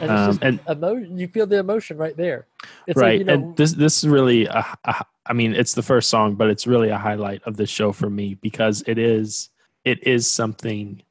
And, 0.00 0.10
um, 0.10 0.38
and 0.42 0.60
emo- 0.70 1.16
you 1.18 1.28
feel 1.28 1.46
the 1.46 1.58
emotion 1.58 1.96
right 1.96 2.16
there. 2.16 2.46
It's 2.86 2.96
right, 2.96 3.12
like, 3.12 3.18
you 3.20 3.24
know, 3.24 3.32
and 3.32 3.56
this 3.56 3.72
this 3.72 3.98
is 3.98 4.08
really, 4.08 4.46
a, 4.46 4.64
a, 4.84 5.04
I 5.26 5.32
mean, 5.32 5.54
it's 5.54 5.74
the 5.74 5.82
first 5.82 6.08
song, 6.08 6.34
but 6.36 6.48
it's 6.50 6.66
really 6.66 6.88
a 6.88 6.98
highlight 6.98 7.42
of 7.44 7.56
the 7.56 7.66
show 7.66 7.92
for 7.92 8.08
me 8.08 8.34
because 8.34 8.82
it 8.86 8.98
is 8.98 9.50
it 9.84 10.06
is 10.06 10.28
something 10.28 11.02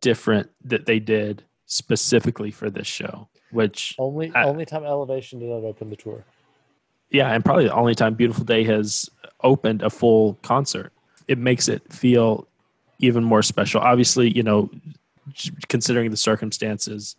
different 0.00 0.50
that 0.64 0.86
they 0.86 0.98
did 1.00 1.42
specifically 1.66 2.50
for 2.52 2.70
this 2.70 2.86
show, 2.86 3.28
which 3.50 3.94
Only 3.98 4.32
I- 4.34 4.44
only 4.44 4.64
time 4.64 4.84
Elevation 4.84 5.40
did 5.40 5.48
not 5.48 5.64
open 5.64 5.90
the 5.90 5.96
tour. 5.96 6.24
Yeah, 7.16 7.32
and 7.32 7.44
probably 7.44 7.64
the 7.64 7.74
only 7.74 7.94
time 7.94 8.14
Beautiful 8.14 8.44
Day 8.44 8.62
has 8.64 9.08
opened 9.42 9.82
a 9.82 9.90
full 9.90 10.34
concert. 10.42 10.92
It 11.28 11.38
makes 11.38 11.68
it 11.68 11.82
feel 11.92 12.46
even 12.98 13.24
more 13.24 13.42
special. 13.42 13.80
Obviously, 13.80 14.28
you 14.30 14.42
know, 14.42 14.70
considering 15.68 16.10
the 16.10 16.16
circumstances, 16.16 17.16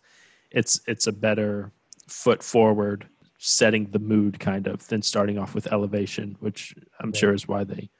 it's 0.50 0.80
it's 0.86 1.06
a 1.06 1.12
better 1.12 1.70
foot 2.06 2.42
forward, 2.42 3.06
setting 3.38 3.90
the 3.90 3.98
mood 3.98 4.40
kind 4.40 4.66
of 4.66 4.86
than 4.88 5.02
starting 5.02 5.38
off 5.38 5.54
with 5.54 5.72
Elevation, 5.72 6.36
which 6.40 6.74
I'm 7.00 7.10
Yeah. 7.12 7.20
sure 7.20 7.34
is 7.34 7.46
why 7.48 7.64
they 7.64 7.90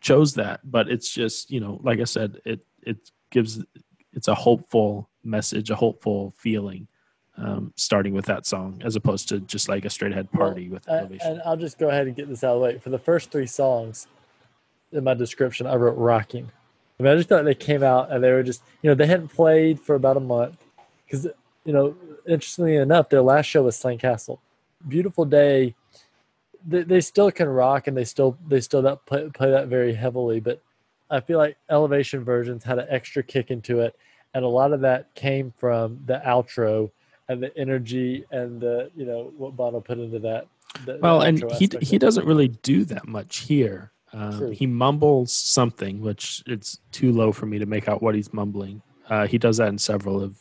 chose 0.00 0.34
that. 0.34 0.60
But 0.64 0.88
it's 0.88 1.10
just 1.12 1.50
you 1.50 1.60
know, 1.60 1.80
like 1.82 2.00
I 2.00 2.04
said, 2.04 2.40
it 2.44 2.60
it 2.82 2.98
gives 3.30 3.64
it's 4.12 4.28
a 4.28 4.34
hopeful 4.34 5.08
message, 5.24 5.70
a 5.70 5.76
hopeful 5.76 6.34
feeling. 6.36 6.86
Um, 7.36 7.72
starting 7.74 8.14
with 8.14 8.26
that 8.26 8.46
song 8.46 8.80
as 8.84 8.94
opposed 8.94 9.28
to 9.30 9.40
just 9.40 9.68
like 9.68 9.84
a 9.84 9.90
straight 9.90 10.12
ahead 10.12 10.28
Well, 10.32 10.50
party 10.50 10.68
with 10.68 10.88
Uh, 10.88 10.92
elevation. 10.92 11.32
and 11.32 11.42
I'll 11.44 11.56
just 11.56 11.78
go 11.78 11.88
ahead 11.88 12.06
and 12.06 12.14
get 12.14 12.28
this 12.28 12.44
out 12.44 12.54
of 12.54 12.60
the 12.60 12.64
way. 12.64 12.78
For 12.78 12.90
the 12.90 12.98
first 12.98 13.32
three 13.32 13.46
songs 13.48 14.06
in 14.92 15.02
my 15.02 15.14
description, 15.14 15.66
I 15.66 15.74
wrote 15.74 15.96
rocking. 15.98 16.52
I 17.00 17.02
mean, 17.02 17.12
I 17.12 17.16
just 17.16 17.28
thought 17.28 17.44
they 17.44 17.56
came 17.56 17.82
out 17.82 18.12
and 18.12 18.22
they 18.22 18.30
were 18.30 18.44
just, 18.44 18.62
you 18.82 18.88
know, 18.90 18.94
they 18.94 19.06
hadn't 19.06 19.28
played 19.34 19.80
for 19.80 19.96
about 19.96 20.16
a 20.16 20.20
month. 20.20 20.62
Because, 21.04 21.26
you 21.64 21.72
know, 21.72 21.96
interestingly 22.24 22.76
enough, 22.76 23.08
their 23.08 23.20
last 23.22 23.46
show 23.46 23.64
was 23.64 23.74
Slane 23.74 23.98
Castle. 23.98 24.40
Beautiful 24.86 25.24
Day, 25.24 25.74
they, 26.64 26.84
they 26.84 27.00
still 27.00 27.32
can 27.32 27.48
rock 27.48 27.88
and 27.88 27.96
they 27.96 28.04
still 28.04 28.38
they 28.46 28.60
still 28.60 28.82
that 28.82 29.04
play, 29.06 29.28
play 29.30 29.50
that 29.50 29.66
very 29.66 29.92
heavily. 29.92 30.38
But 30.38 30.62
I 31.10 31.18
feel 31.18 31.38
like 31.38 31.56
Elevation 31.68 32.22
versions 32.22 32.62
had 32.62 32.78
an 32.78 32.86
extra 32.88 33.24
kick 33.24 33.50
into 33.50 33.80
it. 33.80 33.96
And 34.34 34.44
a 34.44 34.48
lot 34.48 34.72
of 34.72 34.82
that 34.82 35.12
came 35.16 35.52
from 35.58 35.98
the 36.06 36.22
outro 36.24 36.92
and 37.28 37.42
the 37.42 37.56
energy 37.56 38.24
and 38.30 38.60
the, 38.60 38.90
you 38.94 39.04
know, 39.06 39.32
what 39.36 39.56
Bono 39.56 39.80
put 39.80 39.98
into 39.98 40.18
that. 40.20 40.46
the- 40.84 40.94
the 40.94 40.98
Well, 41.00 41.22
and 41.22 41.38
he 41.52 41.68
he 41.82 41.98
doesn't 41.98 42.26
really 42.26 42.48
do 42.48 42.84
that 42.86 43.06
much 43.06 43.38
here. 43.38 43.92
Um, 44.12 44.52
he 44.52 44.66
mumbles 44.66 45.32
something, 45.32 46.00
which 46.00 46.42
it's 46.46 46.78
too 46.92 47.10
low 47.12 47.32
for 47.32 47.46
me 47.46 47.58
to 47.58 47.66
make 47.66 47.88
out 47.88 48.02
what 48.02 48.14
he's 48.14 48.32
mumbling. 48.32 48.82
Uh, 49.08 49.26
he 49.26 49.38
does 49.38 49.56
that 49.58 49.68
in 49.68 49.78
several 49.78 50.22
of 50.22 50.38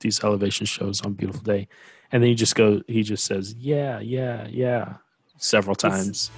these 0.00 0.22
elevation 0.22 0.66
shows 0.66 1.00
on 1.02 1.14
Beautiful 1.14 1.42
Day, 1.42 1.68
and 2.12 2.22
then 2.22 2.28
he 2.28 2.34
just 2.34 2.54
goes. 2.54 2.82
He 2.86 3.02
just 3.02 3.24
says, 3.24 3.54
"Yeah, 3.54 3.98
yeah, 4.00 4.46
yeah," 4.50 4.94
several 5.38 5.72
It's- 5.74 6.30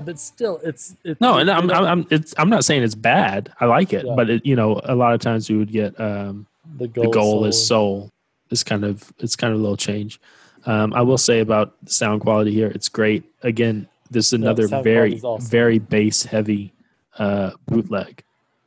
Yeah, 0.00 0.04
but 0.06 0.18
still, 0.18 0.60
it's 0.64 0.96
it's 1.04 1.20
No, 1.20 1.36
and 1.36 1.50
I'm, 1.50 1.70
I'm, 1.70 1.84
I'm, 1.84 2.06
it's, 2.10 2.34
I'm 2.38 2.48
not 2.48 2.64
saying 2.64 2.82
it's 2.82 2.94
bad. 2.94 3.52
I 3.60 3.66
like 3.66 3.92
it, 3.92 4.06
Yeah. 4.06 4.14
but 4.16 4.30
it, 4.30 4.46
you 4.46 4.56
know, 4.56 4.80
a 4.84 4.94
lot 4.94 5.12
of 5.12 5.20
times 5.20 5.50
we 5.50 5.56
would 5.56 5.70
get 5.70 5.98
um, 6.00 6.46
the 6.78 6.88
goal, 6.88 7.04
the 7.04 7.10
goal 7.10 7.44
is 7.44 7.56
soul. 7.56 8.00
soul. 8.00 8.10
It's 8.50 8.64
kind 8.64 8.84
of 8.84 9.12
it's 9.18 9.36
kind 9.36 9.52
of 9.52 9.60
a 9.60 9.62
little 9.62 9.76
change. 9.76 10.18
Um, 10.66 10.92
I 10.94 11.02
will 11.02 11.18
say 11.18 11.40
about 11.40 11.74
the 11.84 11.92
sound 11.92 12.22
quality 12.22 12.52
here, 12.52 12.68
it's 12.68 12.88
great. 12.88 13.24
Again, 13.42 13.88
this 14.10 14.28
is 14.28 14.32
another 14.34 14.68
sound 14.68 14.84
very 14.84 15.20
awesome. 15.20 15.48
very 15.48 15.78
bass 15.78 16.22
heavy 16.24 16.72
uh, 17.18 17.50
bootleg, 17.66 18.22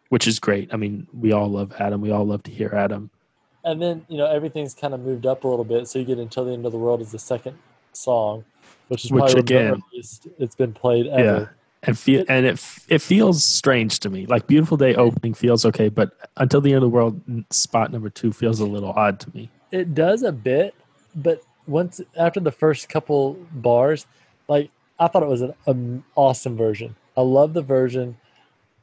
which 0.10 0.28
is 0.28 0.40
great. 0.40 0.74
I 0.74 0.78
mean, 0.78 1.08
we 1.13 1.32
all 1.32 1.50
love 1.50 1.74
Adam. 1.80 2.02
We 2.02 2.12
all 2.12 2.25
love 2.25 2.44
to 2.44 2.52
hear 2.52 2.72
Adam. 2.74 3.10
And 3.66 3.82
then 3.82 4.06
you 4.10 4.18
know 4.18 4.25
everything's 4.28 4.74
kind 4.74 4.94
of 4.94 5.00
moved 5.00 5.25
up 5.25 5.44
a 5.44 5.48
little 5.48 5.66
bit, 5.66 5.88
so 5.88 5.98
you 6.00 6.06
get 6.06 6.20
until 6.20 6.46
the 6.46 6.52
end 6.52 6.66
of 6.66 6.72
the 6.72 6.78
world 6.78 7.02
is 7.02 7.12
the 7.12 7.20
second 7.20 7.58
song, 7.94 8.44
which 8.88 9.06
is 9.06 9.12
Which 9.12 9.34
again- 9.36 9.82
it's 9.94 10.56
been 10.56 10.74
played 10.74 11.08
ever. 11.08 11.24
Yeah. 11.24 11.48
And 11.86 12.00
feel 12.00 12.22
It- 12.22 12.28
and 12.30 12.46
it 12.46 12.63
it 12.88 13.00
feels 13.02 13.44
strange 13.44 14.00
to 14.02 14.10
me. 14.10 14.25
Like 14.25 14.48
Beautiful 14.48 14.78
Day 14.78 14.96
opening 14.96 15.34
feels 15.34 15.66
okay, 15.66 15.90
but 15.90 16.12
Until 16.38 16.62
the 16.62 16.70
End 16.70 16.78
of 16.78 16.84
the 16.84 16.90
World 16.90 17.22
spot 17.52 17.92
number 17.92 18.10
two 18.10 18.32
feels 18.32 18.60
a 18.60 18.66
little 18.66 18.92
odd 18.92 19.20
to 19.22 19.36
me. 19.36 19.50
It 19.72 19.94
does 19.94 20.24
a 20.24 20.32
bit, 20.32 20.75
but 21.16 21.42
once 21.68 22.00
after 22.18 22.40
the 22.40 22.52
first 22.52 22.88
couple 22.90 23.34
bars, 23.52 24.06
like 24.48 24.70
I 25.00 25.08
thought 25.08 25.24
it 25.24 25.30
was 25.30 25.42
an 25.42 25.54
um, 25.68 26.06
awesome 26.16 26.56
version. 26.56 26.96
I 27.18 27.22
love 27.22 27.54
the 27.54 27.62
version. 27.62 28.18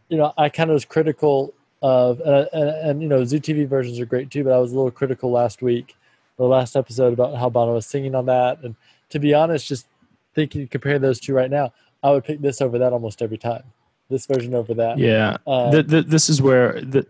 You 0.09 0.19
know, 0.19 0.33
I 0.37 0.49
kind 0.49 0.69
of 0.71 0.75
was 0.75 0.85
critical 0.85 1.55
of, 1.83 2.21
uh, 2.21 2.47
and, 2.53 2.69
and 2.69 3.03
you 3.03 3.09
know, 3.09 3.25
Zoo 3.25 3.39
TV 3.41 3.67
versions 3.67 3.99
are 4.01 4.05
great 4.05 4.31
too. 4.31 4.45
But 4.45 4.53
I 4.53 4.59
was 4.59 4.73
a 4.73 4.77
little 4.77 4.91
critical 4.91 5.31
last 5.31 5.63
week, 5.63 5.97
the 6.37 6.45
last 6.45 6.77
episode 6.77 7.13
about 7.15 7.37
how 7.39 7.49
Bono 7.49 7.75
was 7.75 7.87
singing 7.87 8.15
on 8.15 8.27
that. 8.27 8.59
And 8.63 8.75
to 9.11 9.19
be 9.19 9.35
honest, 9.35 9.67
just 9.67 9.87
thinking 10.35 10.67
compare 10.69 10.99
those 10.99 11.21
two 11.21 11.35
right 11.35 11.51
now, 11.51 11.73
I 12.03 12.11
would 12.11 12.25
pick 12.25 12.41
this 12.41 12.61
over 12.61 12.79
that 12.79 12.93
almost 12.93 13.21
every 13.23 13.39
time. 13.39 13.65
This 14.09 14.27
version 14.27 14.55
over 14.55 14.75
that. 14.75 14.99
Yeah, 14.99 15.37
Uh, 15.47 15.71
th- 15.71 15.87
th- 15.89 16.07
this 16.07 16.29
is 16.29 16.43
where 16.43 16.81
the 16.81 17.07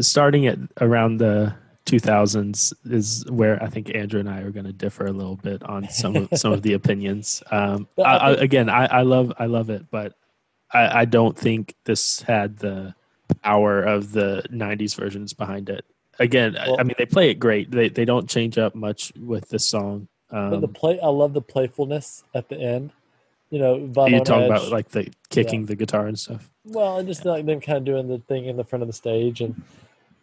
starting 0.00 0.46
at 0.46 0.58
around 0.80 1.18
the 1.18 1.54
2000s 1.86 2.72
is 2.90 3.24
where 3.28 3.62
I 3.62 3.66
think 3.68 3.94
Andrew 3.94 4.20
and 4.20 4.28
I 4.28 4.40
are 4.40 4.50
going 4.50 4.64
to 4.66 4.72
differ 4.72 5.06
a 5.06 5.12
little 5.12 5.36
bit 5.36 5.62
on 5.64 5.88
some 5.90 6.16
of 6.16 6.28
some 6.38 6.52
of 6.52 6.62
the 6.62 6.72
opinions. 6.80 7.42
Um, 7.50 7.88
I, 7.98 8.16
I 8.16 8.30
again, 8.32 8.68
I, 8.68 8.86
I 8.86 9.02
love 9.02 9.32
I 9.38 9.46
love 9.46 9.70
it, 9.70 9.86
but 9.90 10.14
I, 10.72 11.00
I 11.00 11.04
don't 11.04 11.36
think 11.36 11.74
this 11.84 12.22
had 12.22 12.58
the 12.58 12.94
power 13.42 13.82
of 13.82 14.12
the 14.12 14.44
90s 14.50 14.96
versions 14.96 15.32
behind 15.32 15.68
it. 15.68 15.84
Again, 16.18 16.56
I- 16.56 16.76
I 16.78 16.82
mean 16.84 16.94
they 16.96 17.06
play 17.06 17.30
it 17.30 17.34
great. 17.34 17.70
They 17.70 17.88
they 17.88 18.04
don't 18.04 18.28
change 18.30 18.56
up 18.56 18.74
much 18.74 19.12
with 19.16 19.48
this 19.48 19.66
song. 19.66 20.08
But 20.30 20.60
the 20.60 20.66
Um, 20.68 20.72
play, 20.72 21.00
I 21.00 21.08
love 21.08 21.32
the 21.34 21.40
playfulness 21.42 22.24
at 22.34 22.48
the 22.48 22.56
end. 22.60 22.90
You 23.50 23.58
know, 23.58 23.78
Bono 23.78 24.08
you 24.08 24.16
and 24.18 24.26
talk 24.26 24.44
about 24.44 24.70
like 24.70 24.90
the 24.90 25.08
kicking 25.28 25.66
the 25.66 25.74
guitar 25.74 26.06
and 26.06 26.18
stuff. 26.18 26.48
Well, 26.64 26.98
and 26.98 27.08
just 27.08 27.24
like 27.24 27.46
them 27.46 27.60
kind 27.60 27.78
of 27.78 27.84
doing 27.84 28.06
the 28.08 28.18
thing 28.18 28.44
in 28.46 28.56
the 28.56 28.64
front 28.64 28.82
of 28.82 28.86
the 28.86 28.92
stage, 28.92 29.40
and 29.40 29.60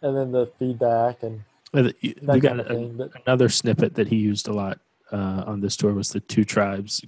and 0.00 0.16
then 0.16 0.32
the 0.32 0.46
feedback 0.58 1.22
and 1.22 1.42
you- 2.00 2.14
We 2.22 2.40
got 2.40 2.48
kind 2.50 2.60
of 2.60 2.66
a- 2.66 2.74
thing. 2.74 2.96
But 2.96 3.10
another 3.26 3.48
snippet 3.50 3.94
that 3.96 4.08
he 4.08 4.16
used 4.16 4.48
a 4.48 4.52
lot 4.52 4.78
uh, 5.12 5.44
on 5.46 5.60
this 5.60 5.76
tour 5.76 5.92
was 5.92 6.10
the 6.10 6.20
two 6.20 6.44
tribes 6.44 7.02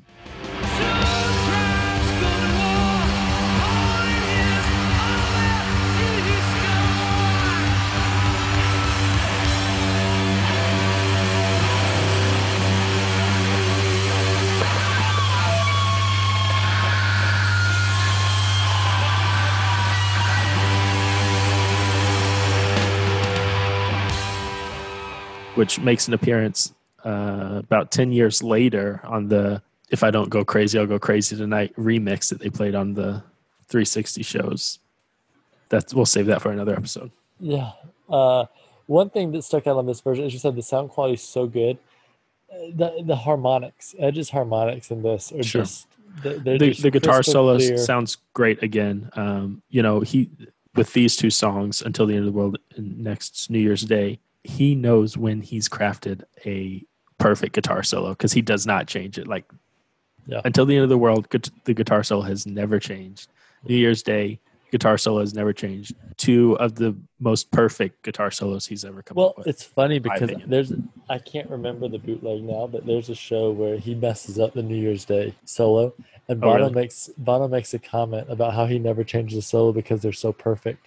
which 25.61 25.79
makes 25.79 26.09
an 26.09 26.14
appearance 26.14 26.75
uh, 27.05 27.61
about 27.67 27.90
10 27.90 28.12
years 28.12 28.43
later 28.43 29.00
on 29.05 29.29
the 29.29 29.62
if 29.90 30.02
i 30.02 30.11
don't 30.11 30.31
go 30.31 30.45
crazy 30.45 30.79
i'll 30.79 30.87
go 30.95 30.99
crazy 30.99 31.37
tonight 31.37 31.71
remix 31.76 32.29
that 32.31 32.38
they 32.40 32.50
played 32.50 32.75
on 32.75 32.95
the 32.95 33.23
360 33.69 34.23
shows 34.23 34.79
that's 35.69 35.95
we'll 35.95 36.07
save 36.17 36.26
that 36.26 36.40
for 36.43 36.50
another 36.50 36.75
episode 36.75 37.11
yeah, 37.40 37.73
uh, 38.09 38.45
one 38.87 39.11
thing 39.11 39.33
that 39.33 39.43
stuck 39.43 39.67
out 39.67 39.76
on 39.76 39.87
this 39.87 40.00
version, 40.00 40.25
as 40.26 40.33
you 40.33 40.38
said, 40.38 40.55
the 40.57 40.62
sound 40.62 40.90
quality 40.90 41.14
is 41.14 41.23
so 41.23 41.47
good. 41.47 41.79
The 42.75 43.02
the 43.05 43.17
harmonics, 43.17 43.95
Edge's 43.99 44.31
harmonics 44.31 44.90
in 44.90 45.02
this 45.02 45.33
are 45.33 45.43
Sure. 45.43 45.62
just 45.62 45.87
they're, 46.23 46.38
they're 46.38 46.59
the, 46.59 46.69
just 46.71 46.83
the 46.83 46.90
guitar 46.90 47.23
solo 47.23 47.57
clear. 47.57 47.79
sounds 47.79 48.19
great 48.35 48.61
again 48.64 49.09
um, 49.14 49.62
you 49.71 49.81
know 49.81 50.00
he 50.00 50.29
with 50.75 50.93
these 50.93 51.14
two 51.17 51.31
songs 51.31 51.83
until 51.83 52.05
the 52.05 52.14
end 52.14 52.26
of 52.26 52.33
the 52.33 52.37
world 52.37 52.59
and 52.75 52.99
next 52.99 53.49
new 53.49 53.61
year's 53.61 53.83
day 53.83 54.19
he 54.44 54.75
knows 54.75 55.16
when 55.16 55.40
he's 55.42 55.68
crafted 55.68 56.23
a 56.47 56.85
perfect 57.18 57.54
guitar 57.54 57.82
solo 57.82 58.11
because 58.11 58.32
he 58.32 58.42
does 58.42 58.66
not 58.66 58.87
change 58.87 59.18
it. 59.18 59.26
Like 59.26 59.44
Yeah. 60.26 60.40
until 60.44 60.64
the 60.66 60.75
end 60.76 60.85
of 60.85 60.88
the 60.90 60.99
world 60.99 61.26
the 61.64 61.75
guitar 61.75 62.02
solo 62.02 62.23
has 62.23 62.47
never 62.47 62.78
changed. 62.78 63.28
New 63.68 63.76
year's 63.76 64.02
day 64.02 64.40
guitar 64.70 64.97
solo 64.97 65.20
has 65.20 65.35
never 65.35 65.52
changed. 65.52 65.94
Two 66.16 66.56
of 66.59 66.76
the 66.76 66.97
most 67.18 67.50
perfect 67.50 68.02
guitar 68.02 68.30
solos 68.30 68.66
he's 68.66 68.85
ever 68.85 69.02
come 69.02 69.16
Well, 69.16 69.30
up 69.30 69.38
with 69.38 69.47
it's 69.49 69.64
funny 69.64 69.99
because 69.99 70.30
there's 70.47 70.73
I 71.09 71.18
can't 71.18 71.50
remember 71.50 71.88
the 71.88 71.99
bootleg 71.99 72.42
now, 72.42 72.66
but 72.68 72.87
there's 72.87 73.09
a 73.11 73.14
show 73.14 73.50
where 73.50 73.76
he 73.78 73.94
messes 73.97 74.38
up 74.38 74.54
the 74.54 74.62
New 74.62 74.76
Year's 74.76 75.04
Day 75.04 75.35
solo, 75.44 75.92
and 76.28 76.38
Oh, 76.38 76.47
Bono 76.47 76.59
really? 76.61 76.73
makes 76.73 77.11
Bono 77.18 77.49
makes 77.49 77.75
a 77.75 77.80
comment 77.80 78.26
about 78.30 78.54
how 78.54 78.64
he 78.66 78.78
never 78.78 79.02
changes 79.02 79.37
a 79.38 79.42
solo 79.42 79.73
because 79.73 80.00
they're 80.02 80.12
so 80.12 80.32
perfect, 80.32 80.87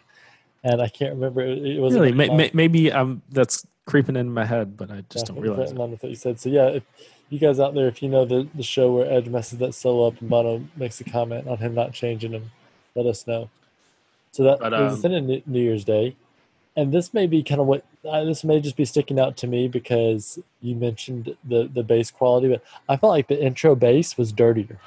and 0.64 0.82
I 0.82 0.88
can't 0.88 1.14
remember. 1.14 1.42
It, 1.42 1.60
it 1.60 1.80
was 1.80 1.94
really 1.94 2.12
may, 2.12 2.30
may, 2.30 2.52
maybe 2.54 2.92
um 2.92 3.22
that's 3.30 3.68
creeping 3.86 4.16
in 4.16 4.32
my 4.32 4.46
head, 4.46 4.78
but 4.78 4.92
I 4.92 5.04
just 5.10 5.28
Yeah, 5.28 5.34
don't 5.34 5.44
realize 5.44 5.72
it. 5.72 5.78
None 5.78 5.92
what 5.92 6.04
you 6.04 6.16
said. 6.16 6.40
So 6.40 6.50
yeah, 6.50 6.68
if 6.68 6.84
you 7.30 7.40
guys 7.40 7.60
out 7.60 7.74
there, 7.74 7.88
if 7.88 8.02
you 8.02 8.10
know 8.10 8.26
the 8.26 8.48
the 8.56 8.64
show 8.64 8.92
where 8.94 9.12
Edge 9.12 9.28
messes 9.28 9.60
that 9.60 9.74
solo 9.76 10.08
up 10.08 10.20
and 10.22 10.30
Bono 10.30 10.64
makes 10.76 11.00
a 11.02 11.04
comment 11.04 11.48
on 11.48 11.58
him 11.58 11.74
not 11.74 11.94
changing 11.94 12.32
him, 12.32 12.52
let 12.96 13.06
us 13.06 13.28
know. 13.28 13.50
So 14.32 14.44
that 14.44 14.60
But, 14.60 14.74
brings 14.74 14.94
um, 14.94 15.00
us 15.00 15.06
into 15.06 15.22
New 15.22 15.42
New 15.46 15.62
Year's 15.62 15.84
Day, 15.84 16.16
and 16.76 16.94
this 16.94 17.14
may 17.14 17.28
be 17.28 17.44
kind 17.44 17.62
of 17.62 17.68
what 17.68 17.86
uh, 18.06 18.24
this 18.24 18.44
may 18.44 18.60
just 18.62 18.78
be 18.78 18.86
sticking 18.86 19.20
out 19.20 19.38
to 19.38 19.48
me 19.48 19.68
because 19.68 20.40
you 20.62 20.76
mentioned 20.76 21.36
the 21.44 21.70
the 21.72 21.84
bass 21.84 22.10
quality, 22.10 22.48
but 22.48 22.64
I 22.88 22.98
felt 22.98 23.12
like 23.12 23.28
the 23.28 23.42
intro 23.42 23.76
bass 23.76 24.18
was 24.18 24.32
dirtier. 24.32 24.80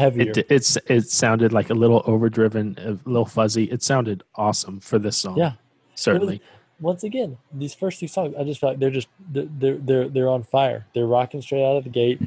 Heavier. 0.00 0.32
It, 0.36 0.46
it's 0.50 0.76
it 0.86 1.10
sounded 1.10 1.52
like 1.52 1.70
a 1.70 1.74
little 1.74 2.02
overdriven, 2.06 2.76
a 2.78 2.98
little 3.08 3.26
fuzzy. 3.26 3.64
It 3.64 3.82
sounded 3.82 4.22
awesome 4.34 4.80
for 4.80 4.98
this 4.98 5.16
song. 5.16 5.36
Yeah. 5.36 5.52
certainly. 5.94 6.40
once 6.80 7.04
again, 7.04 7.36
these 7.52 7.74
first 7.74 8.00
two 8.00 8.08
songs, 8.08 8.34
I 8.38 8.44
just 8.44 8.60
feel 8.60 8.70
like 8.70 8.78
they're 8.78 8.90
just 8.90 9.08
they're 9.30 9.76
they're 9.76 10.08
they're 10.08 10.28
on 10.28 10.42
fire. 10.42 10.86
They're 10.94 11.06
rocking 11.06 11.42
straight 11.42 11.64
out 11.64 11.76
of 11.76 11.84
the 11.84 11.90
gate. 11.90 12.20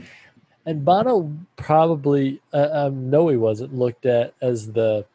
And 0.65 0.85
Bono 0.85 1.31
probably, 1.57 2.39
uh, 2.53 2.69
um, 2.71 3.09
no, 3.09 3.27
he 3.27 3.35
wasn't 3.35 3.75
looked 3.75 4.05
at 4.05 4.33
as 4.41 4.71
the, 4.71 5.05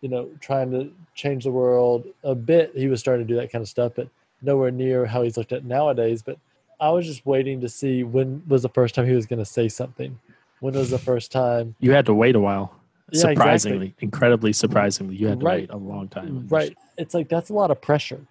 you 0.00 0.08
know, 0.08 0.28
trying 0.40 0.72
to 0.72 0.90
change 1.14 1.44
the 1.44 1.52
world 1.52 2.06
a 2.24 2.34
bit. 2.34 2.72
He 2.74 2.88
was 2.88 2.98
starting 2.98 3.24
to 3.24 3.32
do 3.32 3.38
that 3.38 3.52
kind 3.52 3.62
of 3.62 3.68
stuff, 3.68 3.92
but 3.94 4.08
nowhere 4.42 4.72
near 4.72 5.06
how 5.06 5.22
he's 5.22 5.36
looked 5.36 5.52
at 5.52 5.64
nowadays. 5.64 6.22
But 6.22 6.38
I 6.80 6.90
was 6.90 7.06
just 7.06 7.24
waiting 7.24 7.60
to 7.60 7.68
see 7.68 8.02
when 8.02 8.42
was 8.48 8.62
the 8.62 8.68
first 8.68 8.96
time 8.96 9.06
he 9.06 9.14
was 9.14 9.26
going 9.26 9.38
to 9.38 9.44
say 9.44 9.68
something. 9.68 10.18
When 10.64 10.72
was 10.72 10.88
the 10.88 10.98
first 10.98 11.30
time? 11.30 11.74
You 11.78 11.92
had 11.92 12.06
to 12.06 12.14
wait 12.14 12.34
a 12.36 12.40
while. 12.40 12.74
Yeah, 13.12 13.18
exactly. 13.18 13.34
surprisingly, 13.36 13.94
incredibly 14.00 14.52
surprisingly, 14.54 15.14
you 15.14 15.26
had 15.28 15.40
to 15.40 15.44
Right. 15.44 15.60
wait 15.68 15.70
a 15.70 15.76
long 15.76 16.08
time. 16.08 16.48
Right. 16.48 16.74
It's 16.96 17.12
like 17.12 17.28
that's 17.28 17.50
a 17.50 17.52
lot 17.52 17.70
of 17.70 17.82
pressure. 17.82 18.22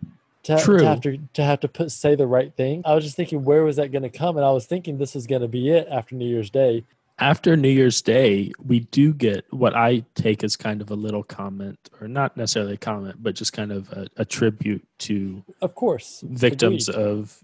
To, 0.46 0.58
True. 0.58 0.80
to 0.80 0.86
have 0.88 1.00
to 1.02 1.20
to 1.34 1.44
have 1.44 1.60
to 1.60 1.68
put 1.68 1.92
say 1.92 2.16
the 2.16 2.26
right 2.26 2.52
thing. 2.56 2.82
I 2.86 2.96
was 2.96 3.04
just 3.04 3.16
thinking, 3.16 3.44
where 3.46 3.64
was 3.64 3.76
that 3.76 3.92
going 3.92 4.02
to 4.02 4.10
come? 4.10 4.36
And 4.36 4.44
I 4.44 4.50
was 4.50 4.66
thinking 4.66 4.98
this 4.98 5.14
was 5.14 5.28
going 5.28 5.44
to 5.44 5.48
be 5.48 5.70
it 5.70 5.88
after 5.92 6.16
New 6.16 6.26
Year's 6.28 6.50
Day. 6.50 6.84
After 7.20 7.56
New 7.56 7.70
Year's 7.70 8.02
Day, 8.02 8.52
we 8.66 8.80
do 8.80 9.14
get 9.14 9.46
what 9.54 9.76
I 9.76 10.04
take 10.16 10.44
as 10.44 10.56
kind 10.58 10.82
of 10.82 10.90
a 10.90 10.96
little 10.96 11.22
comment, 11.22 11.78
or 12.02 12.08
not 12.08 12.36
necessarily 12.36 12.74
a 12.74 12.78
comment, 12.78 13.18
but 13.22 13.36
just 13.36 13.54
kind 13.54 13.72
of 13.72 13.92
a, 13.92 14.08
a 14.18 14.26
tribute 14.26 14.84
to 15.06 15.44
Of 15.62 15.76
course, 15.76 16.24
victims 16.28 16.90
agreed. 16.90 17.04
of, 17.06 17.44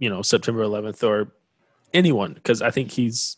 you 0.00 0.10
know, 0.10 0.20
September 0.22 0.62
11th 0.64 1.04
or 1.08 1.30
anyone, 1.94 2.34
because 2.34 2.60
I 2.60 2.72
think 2.72 2.90
he's, 2.90 3.36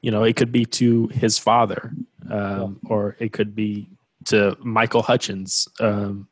you 0.00 0.10
know, 0.10 0.22
it 0.24 0.36
could 0.36 0.52
be 0.52 0.64
to 0.64 1.08
his 1.08 1.38
father, 1.38 1.92
um, 2.30 2.80
or 2.86 3.16
it 3.18 3.32
could 3.32 3.54
be 3.54 3.88
to 4.26 4.56
Michael 4.60 5.02
Hutchence. 5.02 5.66
Um, 5.80 6.28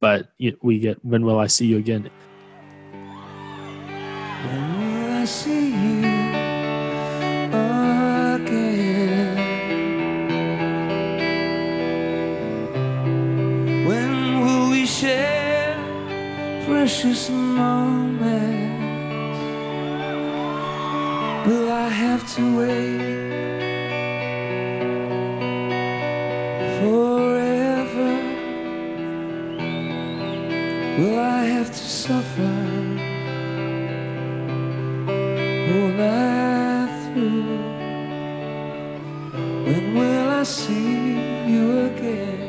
but 0.00 0.30
we 0.62 0.78
get 0.78 1.04
when 1.04 1.24
will 1.24 1.38
I 1.38 1.46
see 1.46 1.66
you 1.66 1.78
again? 1.78 2.10
When 4.44 4.78
will 4.78 5.12
I 5.12 5.24
see 5.24 5.70
you 5.70 6.00
again? 8.34 9.38
When 13.86 14.40
will 14.44 14.70
we 14.70 14.86
share 14.86 15.76
precious 16.66 17.30
moments? 17.30 18.11
Will 21.46 21.72
I 21.72 21.88
have 21.88 22.22
to 22.36 22.56
wait 22.56 22.98
forever? 26.78 28.10
Will 30.98 31.18
I 31.18 31.44
have 31.44 31.68
to 31.68 31.84
suffer? 32.02 32.82
all 35.72 35.88
night 35.88 36.90
through. 37.04 37.42
When 39.66 39.94
will 39.94 40.28
I 40.30 40.42
see 40.44 41.12
you 41.52 41.66
again? 41.88 42.40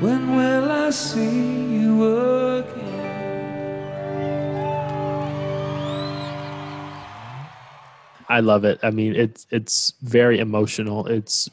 When 0.00 0.36
will 0.36 0.70
I 0.70 0.90
see 0.90 1.61
I 8.32 8.40
love 8.40 8.64
it. 8.64 8.78
I 8.82 8.90
mean, 8.90 9.14
it's 9.14 9.46
it's 9.50 9.92
very 10.02 10.38
emotional. 10.38 11.06
It's 11.06 11.50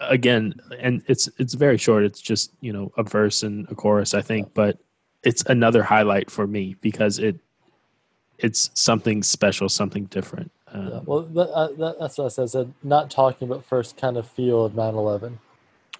again, 0.00 0.54
and 0.78 1.02
it's 1.08 1.28
it's 1.38 1.54
very 1.54 1.78
short. 1.78 2.04
It's 2.04 2.20
just 2.20 2.52
you 2.60 2.72
know 2.72 2.92
a 2.98 3.02
verse 3.02 3.42
and 3.42 3.66
a 3.70 3.74
chorus, 3.74 4.12
I 4.14 4.20
think, 4.22 4.52
but 4.54 4.78
it's 5.22 5.42
another 5.46 5.82
highlight 5.82 6.30
for 6.30 6.46
me 6.46 6.76
because 6.80 7.18
it 7.18 7.36
it's 8.38 8.70
something 8.74 9.22
special, 9.22 9.68
something 9.68 10.04
different. 10.06 10.50
Um, 10.72 10.88
Yeah, 10.88 11.00
well, 11.04 11.20
that, 11.22 11.48
uh, 11.50 11.68
that, 11.78 11.96
that's 12.00 12.18
what 12.18 12.24
I 12.24 12.28
said. 12.28 12.42
I 12.42 12.46
said 12.46 12.74
not 12.82 13.10
talking, 13.10 13.48
but 13.48 13.64
first 13.64 13.96
kind 13.96 14.16
of 14.16 14.26
feel 14.28 14.64
of 14.64 14.72
9/11. 14.74 15.38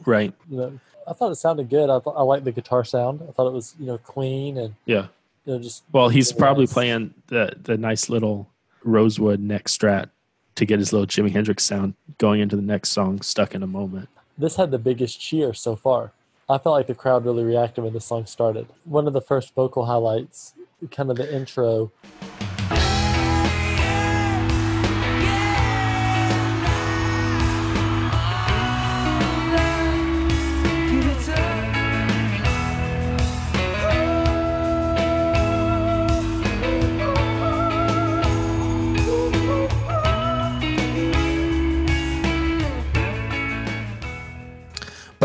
right? 0.04 0.34
You 0.50 0.56
know, 0.56 0.80
I 1.08 1.12
thought 1.14 1.30
it 1.32 1.36
sounded 1.36 1.70
good. 1.70 1.88
I 1.88 1.98
thought 2.00 2.16
I 2.16 2.22
liked 2.22 2.44
the 2.44 2.52
guitar 2.52 2.84
sound. 2.84 3.22
I 3.28 3.32
thought 3.32 3.46
it 3.46 3.52
was 3.54 3.74
you 3.78 3.86
know 3.86 3.98
clean 3.98 4.58
and 4.58 4.74
Yeah. 4.84 5.06
you 5.46 5.54
know 5.54 5.58
just 5.58 5.84
Well, 5.92 6.08
he's 6.10 6.32
really 6.32 6.38
probably 6.38 6.64
nice. 6.64 6.72
playing 6.74 7.14
the 7.28 7.54
the 7.62 7.76
nice 7.78 8.08
little 8.10 8.48
rosewood 8.84 9.40
neck 9.40 9.64
strat 9.64 10.10
to 10.54 10.64
get 10.64 10.78
his 10.78 10.92
little 10.92 11.06
Jimi 11.06 11.30
Hendrix 11.30 11.64
sound 11.64 11.94
going 12.18 12.40
into 12.40 12.56
the 12.56 12.62
next 12.62 12.90
song, 12.90 13.20
"Stuck 13.22 13.54
in 13.54 13.62
a 13.62 13.66
Moment." 13.66 14.08
This 14.36 14.56
had 14.56 14.70
the 14.70 14.78
biggest 14.78 15.20
cheer 15.20 15.54
so 15.54 15.76
far. 15.76 16.12
I 16.48 16.58
felt 16.58 16.74
like 16.74 16.86
the 16.86 16.94
crowd 16.94 17.24
really 17.24 17.44
reacted 17.44 17.84
when 17.84 17.92
the 17.92 18.00
song 18.00 18.26
started. 18.26 18.66
One 18.84 19.06
of 19.06 19.12
the 19.12 19.20
first 19.20 19.54
vocal 19.54 19.86
highlights, 19.86 20.54
kind 20.90 21.10
of 21.10 21.16
the 21.16 21.34
intro. 21.34 21.92